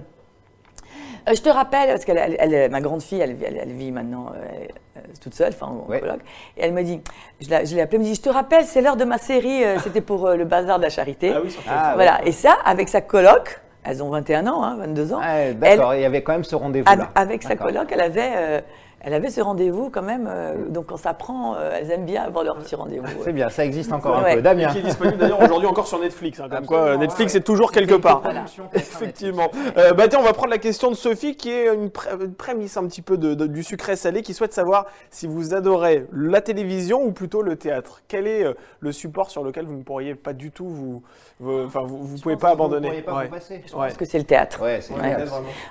euh, 1.28 1.32
je 1.34 1.40
te 1.40 1.48
rappelle, 1.48 1.88
parce 1.88 2.04
elle- 2.06 2.70
ma 2.70 2.80
grande 2.80 3.02
fille, 3.02 3.20
elle, 3.20 3.32
vit- 3.34 3.44
elle- 3.46 3.58
elle 3.62 3.72
vit 3.72 3.90
maintenant 3.90 4.26
euh, 4.34 4.66
euh, 4.96 5.00
toute 5.22 5.34
seule, 5.34 5.52
enfin 5.54 5.66
en 5.66 5.90
Ouais. 5.90 6.00
coloc, 6.00 6.20
et 6.56 6.62
elle 6.64 6.72
me 6.72 6.82
dit, 6.82 7.00
je, 7.40 7.48
la- 7.50 7.64
je 7.64 7.74
l'ai 7.74 7.80
appelée, 7.80 7.96
elle 7.96 8.02
me 8.02 8.06
dit, 8.08 8.14
je 8.14 8.20
te 8.22 8.28
rappelle, 8.28 8.64
c'est 8.64 8.82
l'heure 8.82 8.96
de 8.96 9.04
ma 9.04 9.18
série, 9.18 9.64
euh, 9.64 9.78
c'était 9.78 10.02
pour 10.02 10.26
euh, 10.26 10.36
le 10.36 10.44
bazar 10.44 10.78
de 10.78 10.82
la 10.84 10.90
charité. 10.90 11.32
Ah 11.34 11.40
oui, 11.42 11.50
sur 11.50 11.62
Ah, 11.68 11.92
voilà, 11.94 12.20
et 12.26 12.32
ça, 12.32 12.56
avec 12.64 12.88
sa 12.90 13.00
coloc, 13.00 13.60
elles 13.84 14.02
ont 14.02 14.10
21 14.10 14.46
ans, 14.46 14.62
hein, 14.62 14.76
22 14.78 15.12
ans. 15.14 15.20
Ah, 15.22 15.52
d'accord, 15.52 15.94
il 15.94 16.02
y 16.02 16.04
avait 16.04 16.22
quand 16.22 16.32
même 16.32 16.44
ce 16.44 16.54
rendez-vous 16.56 16.88
Av- 16.90 16.98
là. 16.98 17.10
Avec 17.14 17.42
sa 17.42 17.56
coloc, 17.56 17.88
elle 17.90 18.00
avait, 18.02 18.32
euh, 18.36 18.60
elle 19.04 19.14
avait 19.14 19.30
ce 19.30 19.40
rendez-vous 19.40 19.90
quand 19.90 20.02
même. 20.02 20.28
euh, 20.30 20.68
donc 20.68 20.86
quand 20.86 20.96
ça 20.96 21.14
prend, 21.14 21.54
euh, 21.56 21.70
elles 21.78 21.90
aiment 21.90 22.04
bien 22.06 22.22
avoir 22.22 22.44
leur 22.44 22.56
petit 22.58 22.74
rendez-vous. 22.74 23.06
C'est 23.22 23.32
bien, 23.32 23.48
ça 23.48 23.64
existe 23.64 23.92
encore 23.92 24.22
Ouais. 24.22 24.32
un 24.32 24.34
peu. 24.36 24.42
Damien. 24.42 24.68
Qui 24.72 24.78
est 24.78 24.82
disponible 24.82 25.18
d'ailleurs 25.18 25.40
aujourd'hui 25.42 25.68
encore 25.68 25.86
sur 25.86 25.98
Netflix. 26.00 26.40
hein, 26.40 26.48
comme 26.50 26.66
quoi, 26.66 26.78
Absolument, 26.80 27.00
Netflix 27.02 27.32
ouais. 27.34 27.38
est 27.40 27.42
toujours 27.42 27.72
quelque 27.72 27.94
part. 27.94 28.20
Voilà. 28.22 28.44
Effectivement. 28.74 29.50
Euh, 29.76 29.92
bah 29.92 30.08
tiens, 30.08 30.18
on 30.20 30.24
va 30.24 30.32
prendre 30.32 30.50
la 30.50 30.58
question 30.58 30.90
de 30.90 30.96
Sophie 30.96 31.36
qui 31.36 31.50
est 31.50 31.72
une, 31.74 31.90
pré- 31.90 32.10
une 32.20 32.34
prémisse 32.34 32.76
un 32.76 32.86
petit 32.86 33.02
peu 33.02 33.16
de, 33.18 33.34
de- 33.34 33.46
du 33.46 33.62
sucré 33.62 33.96
salé 33.96 34.22
qui 34.22 34.34
souhaite 34.34 34.52
savoir 34.52 34.86
si 35.10 35.26
vous 35.26 35.54
adorez 35.54 36.06
la 36.12 36.40
télévision 36.40 37.02
ou 37.04 37.12
plutôt 37.12 37.42
le 37.42 37.56
théâtre. 37.56 38.00
Quel 38.08 38.26
est 38.26 38.44
euh, 38.44 38.54
le 38.80 38.92
support 38.92 39.30
sur 39.30 39.44
lequel 39.44 39.66
vous 39.66 39.76
ne 39.76 39.82
pourriez 39.82 40.14
pas 40.14 40.32
du 40.32 40.50
tout 40.50 40.66
vous, 40.68 41.02
vous- 41.40 41.64
enfin 41.66 41.82
vous, 41.84 42.02
vous 42.04 42.18
pouvez 42.18 42.36
pas 42.36 42.50
abandonner. 42.50 42.88
Vous 42.88 42.92
pourriez 42.94 43.02
pas 43.02 43.14
Ouais. 43.16 43.24
vous 43.26 43.34
passer. 43.34 43.62
Je 43.66 43.72
pense 43.72 43.92
que 43.96 44.04
c'est 44.04 44.18
le 44.18 44.24
théâtre. 44.24 44.60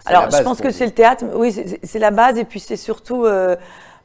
Alors, 0.05 0.29
je 0.31 0.41
pense 0.43 0.61
que 0.61 0.71
c'est 0.71 0.85
le 0.85 0.91
théâtre. 0.91 1.25
Oui, 1.35 1.51
c'est 1.83 1.99
la 1.99 2.11
base. 2.11 2.37
Et 2.37 2.45
puis, 2.45 2.59
c'est 2.59 2.75
surtout 2.77 3.22
euh, 3.25 3.55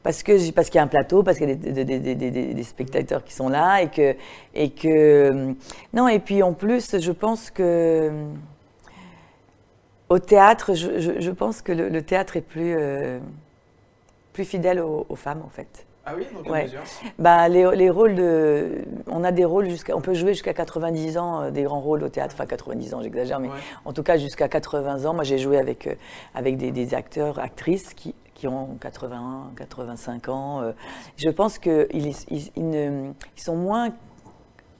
parce 0.03 0.23
que 0.23 0.51
parce 0.51 0.69
qu'il 0.69 0.77
y 0.77 0.81
a 0.81 0.83
un 0.83 0.87
plateau, 0.87 1.23
parce 1.23 1.37
qu'il 1.37 1.49
y 1.49 1.51
a 1.51 1.55
des, 1.55 1.71
des- 1.71 1.99
des- 1.99 2.15
des- 2.15 2.31
des- 2.31 2.53
des 2.53 2.63
spectateurs 2.63 3.23
qui 3.23 3.33
sont 3.33 3.49
là. 3.49 3.81
Et 3.81 3.89
que, 3.89 4.15
et 4.55 4.69
que. 4.69 4.87
euh, 4.87 5.53
Non, 5.93 6.07
et 6.07 6.19
puis 6.19 6.41
en 6.43 6.53
plus, 6.53 6.97
je 6.99 7.11
pense 7.11 7.51
que. 7.51 7.63
euh, 7.63 8.11
Au 10.09 10.17
théâtre, 10.17 10.73
je, 10.73 10.99
je- 10.99 11.19
je 11.19 11.31
pense 11.31 11.61
que 11.61 11.71
le, 11.71 11.87
le 11.89 12.01
théâtre 12.01 12.35
est 12.35 12.41
plus, 12.41 12.75
euh, 12.75 13.19
plus 14.33 14.43
fidèle 14.45 14.79
aux, 14.79 15.05
aux 15.07 15.15
femmes, 15.15 15.43
en 15.45 15.49
fait. 15.49 15.85
Ah 16.05 16.13
oui, 16.17 16.25
dans 16.33 16.41
quelle 16.41 16.51
Ouais. 16.51 16.63
mesure? 16.63 16.79
Ben, 17.19 17.47
les, 17.49 17.69
les 17.75 17.89
rôles 17.91 18.15
de. 18.15 18.79
On 19.05 19.23
a 19.23 19.31
des 19.31 19.45
rôles 19.45 19.69
jusqu'à. 19.69 19.95
On 19.95 20.01
peut 20.01 20.15
jouer 20.15 20.33
jusqu'à 20.33 20.55
90 20.55 21.19
ans, 21.19 21.51
des 21.51 21.61
grands 21.61 21.79
rôles 21.81 22.03
au 22.03 22.09
théâtre. 22.09 22.33
Enfin, 22.35 22.47
90 22.47 22.95
ans, 22.95 23.01
j'exagère, 23.03 23.39
mais 23.39 23.49
Ouais. 23.49 23.53
en 23.85 23.93
tout 23.93 24.01
cas 24.01 24.17
jusqu'à 24.17 24.47
80 24.47 25.05
ans. 25.05 25.13
Moi, 25.13 25.23
j'ai 25.23 25.37
joué 25.37 25.59
avec, 25.59 25.87
avec 26.33 26.57
des 26.57 26.93
acteurs, 26.95 27.37
actrices 27.37 27.93
qui, 27.93 28.15
qui 28.39 28.47
ont 28.47 28.77
81, 28.79 29.51
85 29.57 30.29
ans. 30.29 30.61
euh. 30.61 30.71
Je 31.17 31.29
pense 31.29 31.59
qu'ils 31.59 32.15
sont 33.35 33.55
moins, 33.57 33.89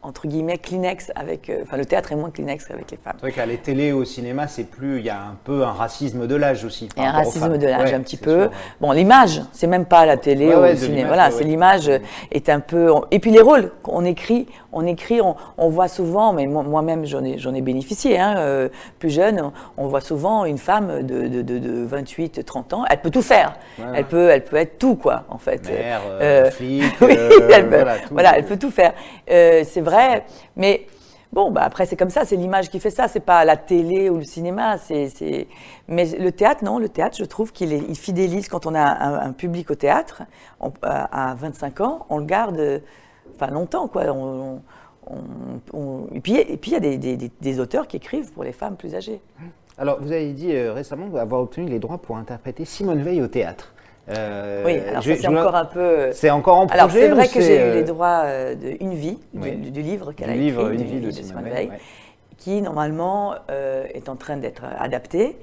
entre 0.01 0.27
guillemets, 0.27 0.57
Kleenex 0.57 1.11
avec. 1.15 1.49
euh, 1.49 1.59
Enfin, 1.63 1.75
le 1.77 1.85
théâtre 1.85 2.11
est 2.11 2.15
moins 2.15 2.29
Kleenex 2.31 2.71
avec 2.71 2.89
les 2.91 2.97
femmes. 2.97 3.13
C'est 3.17 3.21
vrai 3.21 3.31
qu'à 3.31 3.45
la 3.45 3.57
télé, 3.57 3.91
au 3.91 4.05
cinéma, 4.05 4.47
c'est 4.47 4.63
plus. 4.63 4.99
Il 4.99 5.05
y 5.05 5.09
a 5.09 5.17
un 5.17 5.35
peu 5.43 5.63
un 5.63 5.71
racisme 5.73 6.25
de 6.25 6.35
l'âge 6.35 6.63
aussi. 6.63 6.85
Il 6.85 6.93
par 6.93 7.03
y 7.03 7.07
a 7.07 7.09
un 7.11 7.13
racisme 7.13 7.57
de 7.57 7.67
l'âge 7.67 7.89
Ouais, 7.89 7.95
un 7.95 7.99
petit 8.01 8.17
peu. 8.17 8.43
sûr. 8.43 8.51
Bon, 8.79 8.91
l'image, 8.93 9.41
c'est 9.51 9.67
même 9.67 9.85
pas 9.85 10.05
la 10.05 10.15
télé 10.17 10.47
Ouais, 10.47 10.55
ou 10.55 10.59
ouais, 10.61 10.71
le 10.71 10.77
cinéma. 10.77 11.07
Voilà, 11.07 11.31
c'est 11.31 11.43
l'image 11.43 11.91
est 12.31 12.49
un 12.49 12.59
peu. 12.61 12.91
on- 12.91 13.03
Et 13.11 13.19
puis 13.19 13.31
les 13.31 13.41
rôles, 13.41 13.71
on 13.85 14.05
écrit, 14.05 14.47
on 14.71 14.85
écrit, 14.85 15.19
on, 15.21 15.35
on 15.57 15.67
voit 15.69 15.87
souvent, 15.89 16.31
mais 16.33 16.45
moi- 16.47 16.63
moi-même 16.63 17.05
j'en 17.05 17.23
ai, 17.23 17.37
j'en 17.37 17.53
ai 17.53 17.61
bénéficié. 17.61 18.17
hein, 18.19 18.35
euh, 18.37 18.69
plus 18.99 19.09
jeune, 19.09 19.51
on, 19.77 19.87
voit 19.87 20.01
souvent 20.01 20.45
une 20.45 20.57
femme 20.59 21.03
de, 21.03 21.27
de, 21.27 21.41
de, 21.41 21.57
de 21.59 21.83
28, 21.85 22.45
30 22.45 22.73
ans. 22.73 22.85
Elle 22.89 23.01
peut 23.01 23.09
tout 23.09 23.21
faire. 23.21 23.53
Elle 23.93 24.05
peut, 24.05 24.29
elle 24.29 24.43
peut 24.45 24.55
être 24.55 24.77
tout 24.79 24.95
quoi, 24.95 25.23
en 25.29 25.37
fait. 25.37 25.69
Mère, 25.69 26.01
euh, 26.09 26.45
Euh, 26.45 26.51
flic, 26.51 26.83
oui, 27.01 27.17
elle 27.51 27.67
peut, 27.69 27.75
voilà, 27.75 27.97
tout. 27.97 28.07
voilà, 28.13 28.37
elle 28.37 28.45
peut 28.45 28.57
tout 28.57 28.71
faire. 28.71 28.93
C'est 29.27 29.81
vrai, 29.89 30.25
mais 30.55 30.87
bon, 31.33 31.51
bah 31.51 31.61
après 31.63 31.85
c'est 31.85 31.95
comme 31.95 32.09
ça, 32.09 32.25
c'est 32.25 32.35
l'image 32.35 32.69
qui 32.69 32.79
fait 32.79 32.89
ça, 32.89 33.07
c'est 33.07 33.19
pas 33.19 33.45
la 33.45 33.57
télé 33.57 34.09
ou 34.09 34.17
le 34.17 34.23
cinéma. 34.23 34.77
C'est. 34.77 35.47
Mais 35.87 36.05
le 36.05 36.31
théâtre, 36.31 36.63
non, 36.63 36.79
le 36.79 36.89
théâtre, 36.89 37.17
je 37.17 37.25
trouve 37.25 37.51
qu'il 37.51 37.95
fidélise 37.95 38.47
quand 38.47 38.65
on 38.65 38.75
a 38.75 39.25
un, 39.25 39.33
public 39.33 39.71
au 39.71 39.75
théâtre 39.75 40.23
à 40.81 41.31
à 41.31 41.35
25 41.35 41.81
ans, 41.81 42.05
on 42.09 42.17
le 42.17 42.25
garde, 42.25 42.81
enfin 43.35 43.47
longtemps 43.51 43.87
quoi. 43.87 44.03
Et 46.13 46.19
puis 46.21 46.33
il 46.33 46.71
y 46.71 46.75
a 46.75 46.79
des 46.79 47.59
auteurs 47.59 47.87
qui 47.87 47.97
écrivent 47.97 48.31
pour 48.31 48.43
les 48.43 48.53
femmes 48.53 48.75
plus 48.75 48.95
âgées. 48.95 49.21
Alors, 49.79 50.01
vous 50.01 50.11
avez 50.11 50.33
dit 50.33 50.53
euh, 50.53 50.73
récemment 50.73 51.15
avoir 51.15 51.39
obtenu 51.41 51.69
les 51.69 51.79
droits 51.79 51.99
pour 51.99 52.17
interpréter 52.17 52.65
Simone 52.65 53.01
Veil 53.01 53.21
au 53.21 53.27
théâtre. 53.27 53.73
Euh, 54.11 54.63
oui, 54.65 54.79
alors 54.87 55.01
je- 55.01 55.13
ça 55.13 55.21
c'est 55.21 55.27
encore 55.27 55.55
un 55.55 55.65
peu. 55.65 56.09
C'est 56.13 56.29
encore 56.29 56.57
en 56.59 56.65
projet 56.67 56.79
Alors 56.79 56.91
c'est 56.91 57.07
vrai 57.09 57.27
que 57.27 57.41
j'ai 57.41 57.57
eu 57.57 57.59
euh, 57.59 57.73
les 57.75 57.83
droits 57.83 58.21
euh, 58.25 58.55
de 58.55 58.75
Une 58.81 58.93
vie, 58.95 59.19
du, 59.33 59.39
Oui. 59.49 59.55
du- 59.57 59.71
du 59.71 59.81
livre 59.81 60.13
qu'elle 60.13 60.29
a 60.31 60.33
livre 60.33 60.71
écrit, 60.71 60.75
Une 60.77 60.83
du- 60.89 60.93
vie 60.95 60.99
de 61.01 61.05
de 61.07 61.11
Simone 61.11 61.43
Veil, 61.43 61.53
Veil. 61.53 61.69
ouais. 61.69 61.79
qui 62.37 62.61
normalement 62.61 63.35
euh, 63.51 63.85
est 63.93 64.09
en 64.09 64.15
train 64.15 64.37
d'être 64.37 64.63
adapté. 64.79 65.37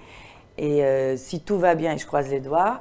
Et 0.58 0.82
euh, 0.84 1.16
si 1.16 1.40
tout 1.40 1.58
va 1.58 1.74
bien 1.74 1.92
et 1.94 1.98
je 1.98 2.06
croise 2.06 2.30
les 2.30 2.40
doigts, 2.40 2.80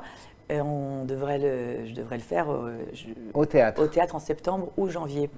euh, 0.52 0.62
on 0.62 1.06
devrait 1.06 1.40
le, 1.40 1.86
je 1.88 1.94
devrais 1.96 2.18
le 2.18 2.22
faire 2.22 2.52
euh, 2.52 2.78
je- 2.94 3.06
Au 3.34 3.46
théâtre. 3.46 3.82
au 3.82 3.88
théâtre 3.88 4.16
en 4.16 4.20
septembre 4.20 4.68
ou 4.78 4.88
janvier. 4.90 5.30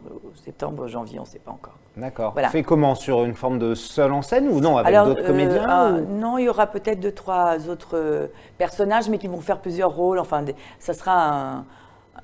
Septembre, 0.44 0.88
janvier, 0.88 1.20
on 1.20 1.24
ne 1.24 1.28
sait 1.28 1.40
pas 1.40 1.52
encore. 1.52 1.78
D'accord. 1.96 2.34
Voilà. 2.34 2.50
Fait 2.50 2.64
comment 2.64 2.94
Sur 2.94 3.24
une 3.24 3.34
forme 3.34 3.58
de 3.58 3.74
seul 3.74 4.12
en 4.12 4.22
scène 4.22 4.48
ou 4.50 4.60
non 4.60 4.78
Avec 4.78 4.94
Alors, 4.94 5.08
d'autres 5.08 5.24
euh, 5.24 5.28
comédiens 5.28 5.66
ah, 5.68 5.92
ou- 5.92 6.18
Non, 6.20 6.38
il 6.38 6.44
y 6.46 6.50
aura 6.50 6.68
peut-être 6.68 7.00
deux, 7.00 7.14
trois 7.14 7.70
autres 7.70 7.96
euh, 7.98 8.28
personnages, 8.58 9.10
mais 9.10 9.18
qui 9.18 9.28
vont 9.28 9.40
faire 9.40 9.60
plusieurs 9.60 9.96
rôles. 9.96 10.20
Enfin, 10.20 10.42
des- 10.44 10.56
ça 10.80 10.94
sera 10.94 11.14
un, 11.14 11.58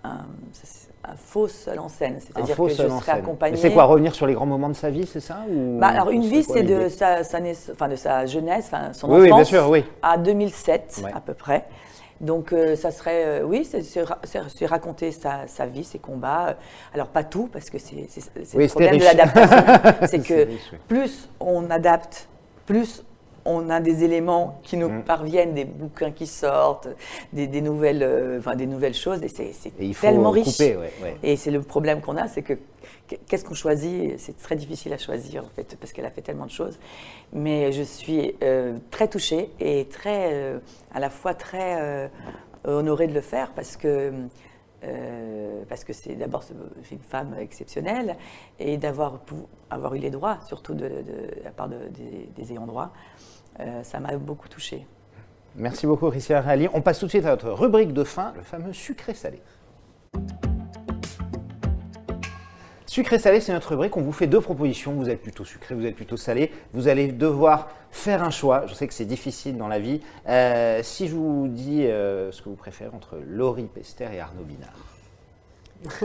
un, 0.03 0.25
un 1.05 1.15
faux 1.15 1.47
seul 1.47 1.79
en 1.79 1.87
scène. 1.87 2.17
C'est-à-dire 2.19 2.55
que 2.57 2.67
je 2.69 2.73
serai. 2.75 3.21
Et 3.51 3.55
C'est 3.55 3.71
quoi 3.71 3.85
Revenir 3.85 4.13
sur 4.13 4.27
les 4.27 4.33
grands 4.33 4.45
moments 4.45 4.69
de 4.69 4.73
sa 4.73 4.89
vie, 4.89 5.05
c'est 5.05 5.19
ça 5.21 5.37
ou... 5.49 5.79
Bah, 5.79 5.87
alors, 5.87 6.09
une 6.09 6.23
vie, 6.23 6.43
c'est 6.43 6.63
de 6.63 6.89
sa, 6.89 7.23
sa 7.23 7.39
naiss- 7.39 7.71
enfin, 7.71 7.87
de 7.87 7.95
sa 7.95 8.25
jeunesse, 8.25 8.65
enfin, 8.71 8.91
son 8.93 9.09
Oui, 9.09 9.21
oui, 9.21 9.31
enfance 9.31 9.49
bien 9.51 9.59
sûr, 9.61 9.69
oui. 9.69 9.85
à 10.01 10.17
2007 10.17 11.01
Ouais. 11.03 11.11
à 11.15 11.21
peu 11.21 11.33
près. 11.33 11.65
Donc 12.21 12.53
euh, 12.53 12.75
ça 12.75 12.91
serait, 12.91 13.25
euh, 13.25 13.43
oui, 13.43 13.65
c'est- 13.69 13.81
c'est 13.81 14.03
ra- 14.03 14.19
c'est- 14.23 14.39
c'est 14.55 14.65
raconter 14.65 15.11
sa, 15.11 15.47
sa 15.47 15.65
vie, 15.65 15.83
ses 15.83 15.99
combats. 15.99 16.49
Euh, 16.49 16.53
Alors 16.93 17.07
pas 17.07 17.23
tout, 17.23 17.49
parce 17.51 17.69
que 17.69 17.77
c'est 17.77 18.07
Oui, 18.55 18.63
le 18.63 18.67
problème 18.69 18.97
de 18.97 19.03
l'adaptation. 19.03 19.57
c'est 20.07 20.19
que 20.19 20.45
riche, 20.47 20.61
oui. 20.71 20.77
plus 20.87 21.29
on 21.39 21.69
adapte, 21.69 22.27
plus 22.65 23.03
on 23.45 23.69
a 23.69 23.81
des 23.81 24.05
éléments 24.05 24.59
qui 24.63 24.77
nous 24.77 24.87
Mm. 24.87 25.03
parviennent, 25.03 25.53
des 25.53 25.65
bouquins 25.65 26.11
qui 26.11 26.27
sortent, 26.27 26.87
des, 27.33 27.45
des 27.47 27.59
nouvelles, 27.59 28.01
euh, 28.01 28.39
enfin, 28.39 28.55
des 28.55 28.67
nouvelles 28.67 28.93
choses, 28.93 29.21
et 29.21 29.27
c'est 29.27 29.51
tellement 29.99 30.29
riche. 30.31 30.45
couper, 30.45 30.77
ouais, 30.77 30.93
ouais. 31.01 31.17
Et 31.23 31.35
c'est 31.35 31.51
le 31.51 31.61
problème 31.61 31.99
qu'on 31.99 32.15
a, 32.15 32.29
c'est 32.29 32.41
que 32.41 32.53
qu'est-ce 33.07 33.45
qu'on 33.45 33.53
choisit? 33.53 34.19
C'est 34.19 34.37
très 34.37 34.55
difficile 34.55 34.93
à 34.93 34.97
choisir 34.97 35.43
en 35.43 35.49
fait, 35.49 35.75
parce 35.79 35.93
qu'elle 35.93 36.05
a 36.05 36.11
fait 36.11 36.21
tellement 36.21 36.45
de 36.45 36.51
choses. 36.51 36.79
Mais 37.31 37.71
je 37.71 37.81
suis 37.81 38.35
euh, 38.43 38.77
très 38.91 39.07
touchée 39.07 39.49
et 39.59 39.85
très, 39.85 40.33
euh, 40.33 40.59
à 40.93 40.99
la 40.99 41.09
fois 41.09 41.33
très 41.33 41.81
euh, 41.81 42.07
honorée 42.63 43.07
de 43.07 43.13
le 43.13 43.21
faire 43.21 43.51
parce 43.53 43.77
que 43.77 44.11
parce 45.69 45.85
que 45.85 45.93
c'est 45.93 46.13
d'abord 46.15 46.43
une 46.91 46.99
femme 46.99 47.37
exceptionnelle, 47.39 48.17
et 48.59 48.75
d'avoir 48.75 49.21
avoir 49.69 49.95
eu 49.95 49.97
les 49.97 50.09
droits, 50.09 50.39
surtout 50.45 50.73
de, 50.73 50.89
la 51.41 51.51
part 51.51 51.69
des, 51.69 52.29
des, 52.35 52.51
ayants 52.51 52.67
droit, 52.67 52.91
ça 53.83 54.01
m'a 54.01 54.17
beaucoup 54.17 54.49
touchée. 54.49 54.85
Merci 55.55 55.87
beaucoup, 55.87 56.09
Christian 56.09 56.41
Rally. 56.41 56.67
On 56.73 56.81
passe 56.81 56.99
tout 56.99 57.05
de 57.05 57.11
suite 57.11 57.25
à 57.25 57.29
notre 57.29 57.49
rubrique 57.51 57.93
de 57.93 58.03
fin, 58.03 58.33
le 58.35 58.41
fameux 58.41 58.73
sucré-salé. 58.73 59.41
Sucré-salé, 62.93 63.39
c'est 63.39 63.53
notre 63.53 63.69
rubrique. 63.69 63.97
On 63.97 64.03
vous 64.03 64.11
fait 64.11 64.27
deux 64.27 64.39
propositions. 64.39 64.91
Vous 64.91 65.09
êtes 65.09 65.19
plutôt 65.19 65.43
sucré, 65.43 65.73
vous 65.73 65.83
êtes 65.83 65.95
plutôt 65.95 66.15
salé. 66.15 66.51
Vous 66.73 66.87
allez 66.87 67.07
devoir 67.07 67.69
faire 67.89 68.21
un 68.21 68.29
choix. 68.29 68.65
Je 68.67 68.75
sais 68.75 68.85
que 68.85 68.93
c'est 68.93 69.03
difficile 69.03 69.57
dans 69.57 69.67
la 69.67 69.79
vie. 69.79 69.99
Euh, 70.29 70.79
si 70.83 71.07
je 71.07 71.15
vous 71.15 71.47
dis 71.47 71.87
euh, 71.87 72.31
ce 72.31 72.43
que 72.43 72.49
vous 72.49 72.55
préférez 72.55 72.91
entre 72.93 73.17
Laurie 73.27 73.63
Pester 73.63 74.05
et 74.13 74.19
Arnaud 74.19 74.43
Binard. 74.43 74.69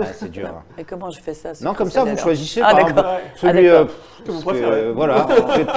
Ah, 0.00 0.14
c'est 0.14 0.30
dur. 0.30 0.48
Hein. 0.48 0.62
Et 0.78 0.84
comment 0.84 1.10
je 1.10 1.20
fais 1.20 1.34
ça 1.34 1.50
Non, 1.60 1.74
comme 1.74 1.90
ça, 1.90 2.04
vous 2.04 2.16
choisissez 2.16 2.62
ah, 2.64 2.74
par 2.74 3.18
celui 3.36 3.68
ah, 3.68 3.72
euh, 3.72 3.84
que 4.24 4.30
vous 4.30 4.40
préférez. 4.40 4.90
voilà, 4.92 5.28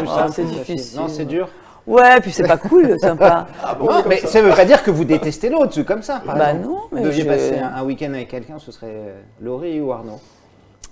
ah, 0.07 0.27
c'est 0.31 0.45
difficile. 0.45 0.97
Non, 0.97 1.09
c'est 1.09 1.25
dur. 1.25 1.49
Ouais, 1.85 2.21
puis 2.21 2.31
c'est 2.31 2.47
pas 2.47 2.55
cool, 2.55 2.97
sympa. 3.01 3.47
Ah 3.61 3.77
non, 3.77 4.01
mais 4.07 4.19
ça. 4.19 4.41
ne 4.41 4.47
veut 4.47 4.55
pas 4.55 4.63
dire 4.63 4.81
que 4.81 4.91
vous 4.91 5.03
détestez 5.03 5.49
l'autre, 5.49 5.73
c'est 5.73 5.83
comme 5.83 6.03
ça. 6.03 6.21
Par 6.25 6.37
bah 6.37 6.53
non, 6.53 6.83
mais. 6.93 7.01
Vous 7.01 7.07
deviez 7.07 7.25
passer 7.25 7.59
un, 7.59 7.83
week-end 7.83 8.13
avec 8.13 8.29
quelqu'un, 8.29 8.59
ce 8.59 8.71
serait 8.71 9.13
Laurie 9.41 9.81
ou 9.81 9.91
Arnaud 9.91 10.21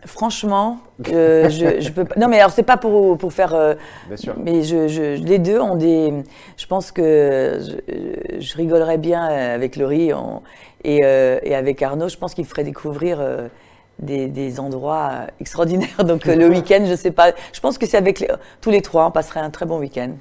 Franchement, 0.06 0.80
euh, 1.12 1.50
je, 1.50 1.82
je, 1.82 1.92
peux 1.92 2.06
pas. 2.06 2.16
Non, 2.18 2.30
mais 2.30 2.40
alors 2.40 2.52
c'est 2.52 2.64
pas 2.64 2.78
pour, 2.78 3.18
pour 3.18 3.34
faire. 3.34 3.54
Euh, 3.54 3.76
bien 4.08 4.18
sûr. 4.18 4.34
Mais 4.38 4.64
je, 4.64 4.88
je, 4.88 5.22
les 5.22 5.40
deux 5.40 5.60
ont 5.60 5.76
des. 5.76 6.14
Je 6.56 6.66
pense 6.68 6.92
que 6.92 7.60
je, 8.40 8.56
rigolerais 8.56 8.98
bien 8.98 9.24
avec 9.24 9.76
Laurie 9.76 10.12
et, 10.84 11.00
euh, 11.04 11.40
et, 11.44 11.54
avec 11.54 11.82
Arnaud. 11.82 12.08
Je 12.08 12.18
pense 12.18 12.34
qu'il 12.34 12.46
ferait 12.46 12.64
découvrir 12.64 13.22
des, 14.00 14.28
des, 14.28 14.60
endroits 14.62 15.28
extraordinaires. 15.42 16.06
Donc 16.06 16.26
le 16.26 16.48
week-end, 16.48 16.86
je 16.88 16.96
sais 16.96 17.12
pas. 17.12 17.34
Je 17.52 17.60
pense 17.60 17.78
que 17.78 17.86
c'est 17.86 17.98
avec 17.98 18.26
tous 18.62 18.70
les 18.72 18.82
trois, 18.82 19.06
on 19.06 19.12
passerait 19.12 19.42
un 19.42 19.50
très 19.50 19.66
bon 19.66 19.80
week-end. 19.80 20.12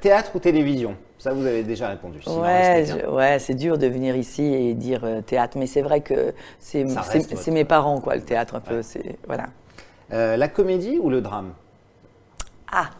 théâtre 0.00 0.30
ou 0.34 0.38
télévision? 0.38 0.96
Ça, 1.26 1.32
vous 1.32 1.44
avez 1.44 1.64
déjà 1.64 1.88
répondu. 1.88 2.20
Ouais, 2.26 2.86
ouais 3.08 3.38
c'est 3.40 3.54
dur 3.54 3.78
de 3.78 3.86
venir 3.88 4.14
ici 4.14 4.44
et 4.44 4.74
dire 4.74 5.00
euh, 5.02 5.20
théâtre, 5.22 5.58
mais 5.58 5.66
c'est 5.66 5.82
vrai 5.82 6.00
que 6.00 6.34
c'est 6.60 6.84
mes 7.48 7.64
parents, 7.64 8.00
quoi, 8.00 8.14
le 8.14 8.22
théâtre 8.22 8.54
un 8.54 8.60
peu. 8.60 8.82
C'est 8.82 9.18
voilà. 9.26 9.46
Euh, 10.12 10.36
la 10.36 10.46
comédie 10.46 10.98
ou 11.00 11.10
le 11.10 11.20
drame? 11.20 11.52
Ah, 12.70 12.90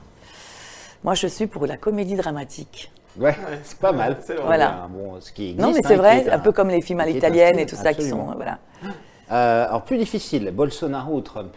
moi 1.04 1.14
je 1.14 1.28
suis 1.28 1.46
pour 1.46 1.66
la 1.66 1.76
comédie 1.76 2.16
dramatique. 2.16 2.90
Ouais, 3.16 3.36
c'est 3.62 3.78
pas 3.78 3.92
mal. 3.92 4.16
Voilà. 4.44 4.88
Bon, 4.90 5.20
ce 5.20 5.30
qui 5.30 5.54
non, 5.54 5.72
mais 5.72 5.82
c'est 5.82 5.94
hein, 5.94 5.98
vrai, 5.98 6.28
un, 6.28 6.40
peu 6.40 6.50
comme 6.50 6.68
les 6.68 6.80
films 6.80 7.00
à 7.00 7.06
l'italienne 7.06 7.60
et 7.60 7.66
tout 7.66 7.76
ça 7.76 7.94
qui 7.94 8.08
sont. 8.08 8.24
Voilà. 8.34 8.58
Euh, 9.30 9.68
alors, 9.68 9.82
plus 9.82 9.98
difficile, 9.98 10.50
Bolsonaro 10.50 11.14
ou 11.14 11.20
Trump? 11.20 11.54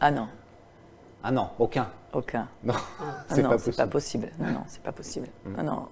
Ah 0.00 0.10
non. 0.10 0.26
Ah 1.22 1.30
non, 1.30 1.50
aucun. 1.58 1.86
Aucun. 2.12 2.48
Non, 2.62 2.74
ah 3.00 3.24
c'est 3.34 3.42
pas, 3.42 3.84
pas, 3.84 3.86
possible. 3.86 4.28
Non, 4.38 4.50
non, 4.50 4.62
c'est 4.66 4.82
pas 4.82 4.92
possible. 4.92 5.28
Mm. 5.44 5.56
Non, 5.56 5.62
non, 5.62 5.88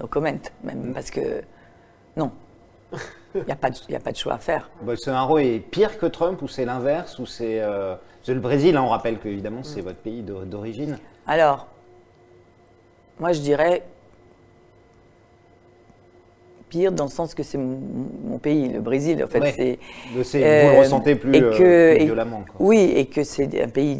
on, 0.00 0.06
comment 0.06 0.32
même, 0.64 0.88
mm. 0.88 0.94
parce 0.94 1.10
que 1.10 1.42
non, 2.16 2.32
il 3.34 3.44
n'y 3.44 3.52
a, 3.52 3.56
pas 3.56 3.70
de, 3.70 3.94
a 3.94 4.00
pas 4.00 4.12
de 4.12 4.16
choix 4.16 4.34
à 4.34 4.38
faire. 4.38 4.70
Bolsonaro 4.82 5.38
est 5.38 5.58
pire 5.58 5.98
que 5.98 6.06
Trump 6.06 6.40
ou 6.42 6.48
c'est 6.48 6.64
l'inverse 6.64 7.18
ou 7.18 7.26
c'est 7.26 7.60
euh, 7.60 7.96
le 8.26 8.40
Brésil, 8.40 8.76
hein, 8.76 8.82
on 8.82 8.88
rappelle 8.88 9.18
que 9.18 9.28
évidemment 9.28 9.62
c'est 9.62 9.82
mm. 9.82 9.84
votre 9.84 9.98
pays 9.98 10.22
d'origine. 10.22 10.98
Alors, 11.26 11.68
moi 13.18 13.32
je 13.32 13.40
dirais 13.40 13.84
pire 16.70 16.92
dans 16.92 17.04
le 17.04 17.10
sens 17.10 17.34
que 17.34 17.42
c'est 17.42 17.58
mon, 17.58 18.38
pays, 18.38 18.68
le 18.68 18.80
Brésil. 18.80 19.22
En 19.22 19.26
fait, 19.26 19.52
c'est, 19.54 19.78
vous 20.14 20.38
le 20.38 20.44
euh, 20.44 20.78
ressentez 20.78 21.16
plus, 21.16 21.34
et 21.34 21.40
que, 21.40 22.04
violemment. 22.04 22.44
oui, 22.58 22.92
et 22.96 23.06
que 23.06 23.24
c'est 23.24 23.62
un 23.62 23.68
pays 23.68 23.96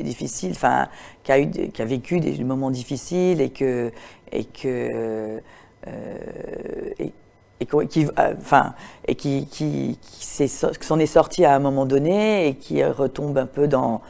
difficile, 0.00 0.52
enfin, 0.52 0.88
qui 1.22 1.30
a, 1.30 1.38
eu, 1.38 1.48
qui 1.48 1.82
a 1.82 1.84
vécu 1.84 2.18
des 2.18 2.42
moments 2.42 2.70
difficiles 2.70 3.40
et 3.40 3.50
que, 3.50 3.92
et 4.32 4.44
que, 4.44 5.40
euh, 5.86 6.90
et, 6.98 7.12
qui, 7.88 8.06
enfin, 8.16 8.74
et 9.06 9.14
qui, 9.14 9.46
qui, 9.46 9.98
qui 10.00 10.48
s'en 10.48 10.98
est 10.98 11.06
sorti 11.06 11.44
à 11.44 11.54
un 11.54 11.60
moment 11.60 11.86
donné 11.86 12.48
et 12.48 12.54
qui 12.54 12.82
retombe 12.82 13.38
un 13.38 13.46
peu 13.46 13.68
dans, 13.68 14.00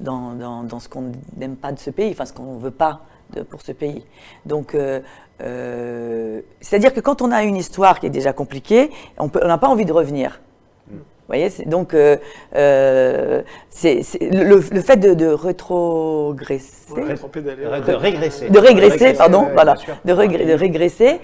dans, 0.00 0.64
dans, 0.64 0.80
ce 0.80 0.88
qu'on 0.88 1.12
n'aime 1.36 1.56
pas 1.56 1.72
de 1.72 1.78
ce 1.78 1.90
pays, 1.90 2.10
enfin 2.10 2.26
ce 2.26 2.32
qu'on 2.32 2.54
ne 2.54 2.60
veut 2.60 2.70
pas 2.70 3.02
de, 3.34 3.42
pour 3.42 3.62
ce 3.62 3.72
pays. 3.72 4.04
Donc, 4.44 4.74
euh, 4.74 5.00
euh, 5.42 6.40
c'est-à-dire 6.60 6.92
que 6.92 7.00
quand 7.00 7.22
on 7.22 7.32
a 7.32 7.42
une 7.42 7.56
histoire 7.56 8.00
qui 8.00 8.06
est 8.06 8.10
déjà 8.10 8.32
compliquée, 8.32 8.90
on 9.18 9.30
n'a 9.46 9.58
pas 9.58 9.68
envie 9.68 9.84
de 9.84 9.92
revenir. 9.92 10.40
Vous 10.88 11.36
voyez, 11.36 11.48
donc 11.66 11.94
euh, 11.94 12.16
euh, 12.56 13.42
c'est 13.68 14.02
le, 14.20 14.60
fait 14.60 14.96
de, 14.96 15.14
de 15.14 15.28
rétrogresser, 15.28 16.92
de 16.92 17.92
régresser, 17.92 18.50
de 18.50 18.58
régresser, 18.58 19.12
pardon, 19.12 19.46
voilà, 19.52 19.76
de, 20.04 20.12
régresser, 20.12 21.20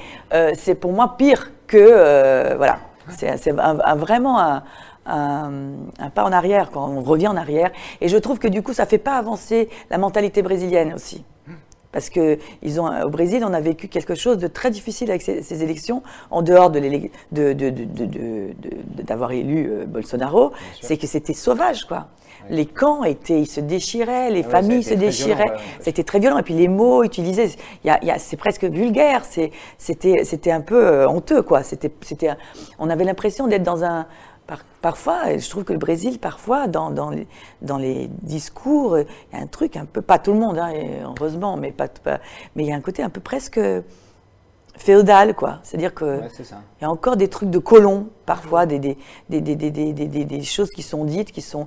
c'est 0.55 0.77
pour 0.77 0.93
moi 0.93 1.17
pire 1.19 1.51
que 1.67 2.55
voilà, 2.57 2.79
c'est 3.09 3.51
vraiment 3.51 4.39
un, 4.41 4.63
un, 5.07 6.11
pas 6.15 6.23
en 6.23 6.31
arrière 6.31 6.71
quand 6.71 6.89
on 6.89 7.01
revient 7.01 7.27
en 7.27 7.37
arrière, 7.37 7.73
et 8.01 8.07
je 8.07 8.17
trouve 8.17 8.39
que 8.39 8.47
du 8.47 8.63
coup 8.63 8.75
ça 8.75 8.87
fait 8.87 8.99
pas 8.99 9.17
avancer 9.17 9.69
la 9.91 9.99
mentalité 9.99 10.41
brésilienne 10.41 10.95
aussi. 10.95 11.25
Parce 11.97 12.11
que 12.11 12.37
ils 12.63 12.79
ont, 12.79 12.91
au 13.05 13.09
Brésil, 13.09 13.43
on 13.43 13.55
a 13.55 13.61
vécu 13.63 13.89
quelque 13.89 14.15
chose 14.15 14.37
de 14.37 14.49
très 14.49 14.71
difficile 14.71 15.09
avec 15.09 15.23
ces, 15.23 15.63
élections, 15.63 16.03
en 16.31 16.43
dehors 16.43 16.69
de 16.69 16.79
d'avoir 19.03 19.33
élu 19.33 19.71
euh, 19.71 19.87
Bolsonaro, 19.87 20.53
c'est 20.83 20.99
que 20.99 21.07
c'était 21.07 21.33
sauvage, 21.33 21.87
quoi. 21.87 22.09
Les 22.51 22.67
camps 22.67 23.03
étaient, 23.03 23.41
ils 23.41 23.47
se 23.47 23.61
déchiraient, 23.61 24.31
les 24.31 24.45
ah 24.45 24.51
familles 24.51 24.83
se 24.83 24.93
déchiraient. 24.93 25.57
C'était 25.81 26.05
très 26.05 26.19
violent. 26.19 26.37
Et 26.37 26.43
puis 26.43 26.53
les 26.53 26.69
mots 26.69 27.03
utilisés, 27.03 27.49
y 27.83 27.89
a, 27.89 28.05
y 28.05 28.11
a, 28.11 28.19
c'est 28.19 28.37
presque 28.37 28.65
vulgaire. 28.65 29.23
C'était, 29.79 30.53
un 30.53 30.61
peu 30.61 30.87
euh, 30.87 31.09
honteux, 31.09 31.41
quoi. 31.41 31.63
C'était, 31.63 31.91
on 32.79 32.91
avait 32.91 33.05
l'impression 33.05 33.47
d'être 33.47 33.63
dans 33.63 33.85
un, 33.85 34.07
parfois, 34.81 35.37
je 35.37 35.49
trouve 35.51 35.65
que 35.65 35.73
le 35.73 35.79
Brésil, 35.79 36.19
parfois, 36.19 36.69
dans, 36.69 36.91
dans, 36.91 37.11
les, 37.11 37.27
dans 37.63 37.79
les 37.79 38.09
discours, 38.23 38.99
il 38.99 39.07
y 39.33 39.37
a 39.37 39.43
un 39.43 39.47
truc 39.47 39.77
un 39.77 39.85
peu, 39.85 40.03
pas 40.03 40.19
tout 40.19 40.33
le 40.33 40.39
monde, 40.39 40.59
hein, 40.59 40.73
heureusement, 41.05 41.57
mais, 41.57 41.73
pas, 41.73 41.89
mais 42.55 42.65
il 42.65 42.69
y 42.69 42.73
a 42.73 42.77
un 42.77 42.81
côté 42.81 43.03
un 43.03 43.11
peu 43.11 43.21
presque 43.21 43.61
féodal, 44.77 45.35
quoi. 45.35 45.59
C'est-à-dire 45.63 45.95
qu'il 45.95 46.21
y 46.81 46.85
a 46.85 46.91
encore 46.91 47.17
des 47.17 47.29
trucs 47.29 47.51
de 47.51 47.59
colons, 47.59 48.09
parfois, 48.27 48.67
des, 48.67 48.79
des, 48.79 48.97
des, 49.29 49.57
des, 49.57 50.43
choses 50.43 50.71
qui 50.71 50.83
sont 50.83 51.05
dites, 51.05 51.33
qui 51.33 51.43
sont. 51.43 51.67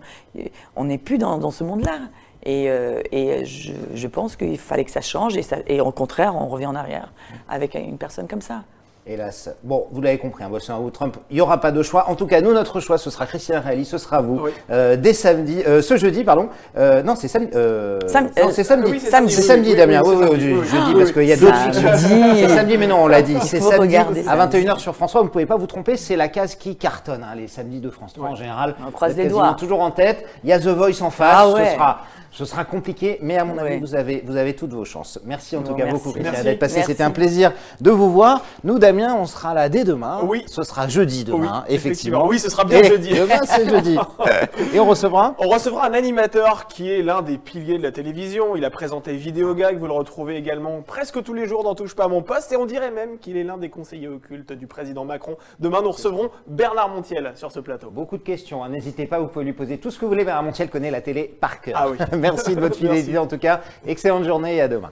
On 0.76 0.86
n'est 0.86 0.98
plus 0.98 1.18
dans, 1.18 1.38
dans 1.38 1.52
ce 1.52 1.64
monde-là. 1.64 2.00
Et, 2.44 2.70
euh, 2.70 3.02
et 3.12 3.44
je, 3.44 3.74
je, 3.94 4.08
pense 4.08 4.38
qu'il 4.38 4.58
fallait 4.58 4.86
que 4.86 4.92
ça 4.92 5.02
change, 5.02 5.36
et, 5.36 5.42
ça, 5.42 5.58
et 5.68 5.82
au 5.82 5.92
contraire, 5.92 6.38
on 6.38 6.48
revient 6.48 6.68
en 6.68 6.76
arrière 6.76 7.12
avec 7.50 7.76
une 7.76 7.98
personne 7.98 8.30
comme 8.30 8.42
ça. 8.42 8.64
Hélas. 9.12 9.50
Bon, 9.64 9.88
vous 9.92 10.02
l'avez 10.02 10.20
compris, 10.20 10.44
hein, 10.44 10.50
Bolsonaro 10.52 10.86
ou 10.86 10.92
Trump, 10.92 11.18
il 11.32 11.34
n'y 11.34 11.42
aura 11.42 11.60
pas 11.60 11.72
de 11.72 11.82
choix. 11.82 12.08
En 12.10 12.16
tout 12.16 12.28
cas, 12.28 12.42
nous, 12.42 12.54
notre 12.54 12.80
choix, 12.80 13.00
ce 13.00 13.10
sera 13.10 13.26
Christian 13.26 13.60
Reali, 13.60 13.84
ce 13.84 13.98
sera 13.98 14.22
vous. 14.22 14.40
Euh, 14.70 14.98
dès 14.98 15.14
samedi, 15.14 15.64
euh, 15.68 15.82
ce 15.82 15.98
jeudi, 15.98 16.24
pardon. 16.24 16.50
Euh, 16.78 17.02
non, 17.02 17.16
c'est 17.16 17.28
samedi. 17.28 17.50
non, 17.56 18.52
c'est 18.52 18.64
samedi. 18.64 19.00
c'est 19.00 19.42
samedi, 19.42 19.76
Damien. 19.76 20.04
Oui, 20.06 20.16
oui, 20.16 20.40
jeudi, 20.40 20.94
parce 20.94 21.12
qu'il 21.12 21.24
y 21.24 21.34
a 21.34 21.38
d'autres 21.38 21.58
fictions. 21.58 21.90
C'est 22.36 22.50
samedi, 22.50 22.78
mais 22.78 22.86
non, 22.86 23.04
on 23.04 23.08
l'a 23.08 23.24
dit. 23.24 23.36
C'est 23.42 23.60
samedi 23.60 23.98
à 23.98 24.06
21h 24.06 24.78
sur 24.78 24.96
François. 24.96 25.22
Vous 25.22 25.28
ne 25.28 25.32
pouvez 25.32 25.48
pas 25.48 25.58
vous 25.58 25.66
tromper, 25.66 25.98
c'est 25.98 26.16
la 26.16 26.28
case 26.28 26.54
qui 26.54 26.76
cartonne, 26.76 27.24
hein, 27.24 27.34
les 27.36 27.48
samedis 27.48 27.80
de 27.80 27.90
France 27.90 28.14
3 28.14 28.30
en 28.30 28.36
général. 28.36 28.76
On 28.88 28.92
croise 28.92 29.18
les 29.18 29.28
doigts. 29.28 29.56
toujours 29.58 29.82
en 29.82 29.90
tête. 29.90 30.24
Il 30.44 30.52
y 30.52 30.54
a 30.54 30.60
The 30.60 30.68
Voice 30.68 31.02
en 31.02 31.10
face. 31.10 31.36
Ah 31.36 31.66
ce 31.66 31.74
sera 31.74 32.00
ce 32.32 32.46
sera 32.46 32.64
compliqué, 32.66 33.18
mais 33.22 33.38
à 33.38 33.46
mon 33.46 33.58
avis, 33.58 33.80
vous, 33.80 33.96
avez, 33.96 34.24
vous 34.26 34.38
avez 34.38 34.56
toutes 34.56 34.74
vos 34.74 34.86
chances. 34.86 35.20
Merci 35.26 35.58
en 35.58 35.64
tout 35.64 35.74
cas 35.74 35.88
beaucoup, 35.88 36.12
Christian, 36.12 36.44
d'être 36.44 36.60
passé. 36.60 36.84
C'était 36.86 37.04
un 37.04 37.12
plaisir 37.12 37.54
de 37.82 37.92
vous 37.92 38.12
voir. 38.12 38.44
Nous, 38.64 38.80
Damien, 38.80 39.16
on 39.16 39.26
sera 39.26 39.54
là 39.54 39.70
dès 39.70 39.84
demain. 39.84 40.22
Oui. 40.24 40.44
Ce 40.48 40.64
sera 40.64 40.88
jeudi 40.88 41.24
demain, 41.24 41.64
effectivement. 41.68 42.28
Oui, 42.28 42.40
ce 42.40 42.50
sera 42.50 42.64
bien 42.64 42.84
jeudi. 42.84 43.10
Demain, 43.14 43.42
c'est 43.46 43.70
jeudi. 43.70 43.98
Et 44.74 44.80
on 44.80 44.86
recevra 44.86 45.36
On 45.40 45.50
recevra 45.50 45.88
un 45.88 45.94
animateur 45.94 46.68
qui 46.68 46.92
est 46.92 47.02
l'un 47.02 47.22
des 47.22 47.38
piliers 47.38 47.78
de 47.78 47.84
la 47.84 47.92
télévision. 47.92 48.56
Il 48.56 48.66
a 48.66 48.70
présenté 48.70 49.14
Vidéogag. 49.16 49.78
Vous 49.78 49.88
le 49.88 49.94
retrouvez 49.94 50.36
également 50.36 50.82
presque 50.82 51.22
tous 51.24 51.34
les 51.34 51.48
jours 51.48 51.64
dans 51.64 51.76
Touche 51.76 51.96
pas 51.96 52.06
à 52.06 52.08
mon 52.08 52.22
poste. 52.22 52.52
Et 52.52 52.58
on 52.58 52.66
dirait 52.66 52.92
même 52.92 53.18
qu'il 53.20 53.38
est 53.38 53.44
l'un 53.44 53.58
des 53.58 53.70
conseillers 53.70 54.08
occultes 54.08 54.54
du 54.54 54.68
président 54.68 55.06
Macron. 55.06 55.38
Demain, 55.60 55.82
nous 55.82 55.92
recevrons 55.92 56.30
Bernard 56.48 56.90
Montiel 56.90 57.32
sur 57.36 57.52
ce 57.52 57.60
plateau. 57.60 57.90
Beaucoup 57.90 58.18
de 58.18 58.24
questions. 58.24 58.64
Hein. 58.64 58.70
N'hésitez 58.70 59.06
pas, 59.06 59.20
vous 59.20 59.28
pouvez 59.28 59.46
lui 59.46 59.54
poser 59.54 59.78
tout 59.78 59.92
ce 59.92 59.98
que 59.98 60.06
vous 60.06 60.12
voulez. 60.12 60.26
Bernard 60.26 60.44
Montiel 60.44 60.70
connaît 60.70 60.92
la 60.92 61.02
télé 61.02 61.24
par 61.24 61.62
cœur. 61.62 61.76
Ah 61.78 61.88
oui. 61.90 61.98
Merci 62.20 62.56
de 62.56 62.62
votre 62.62 62.76
fidélité 62.78 63.18
en 63.18 63.28
tout 63.28 63.38
cas. 63.38 63.62
Excellente 63.86 64.26
journée 64.26 64.58
et 64.58 64.62
à 64.62 64.68
demain. 64.68 64.92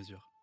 mesure. 0.00 0.39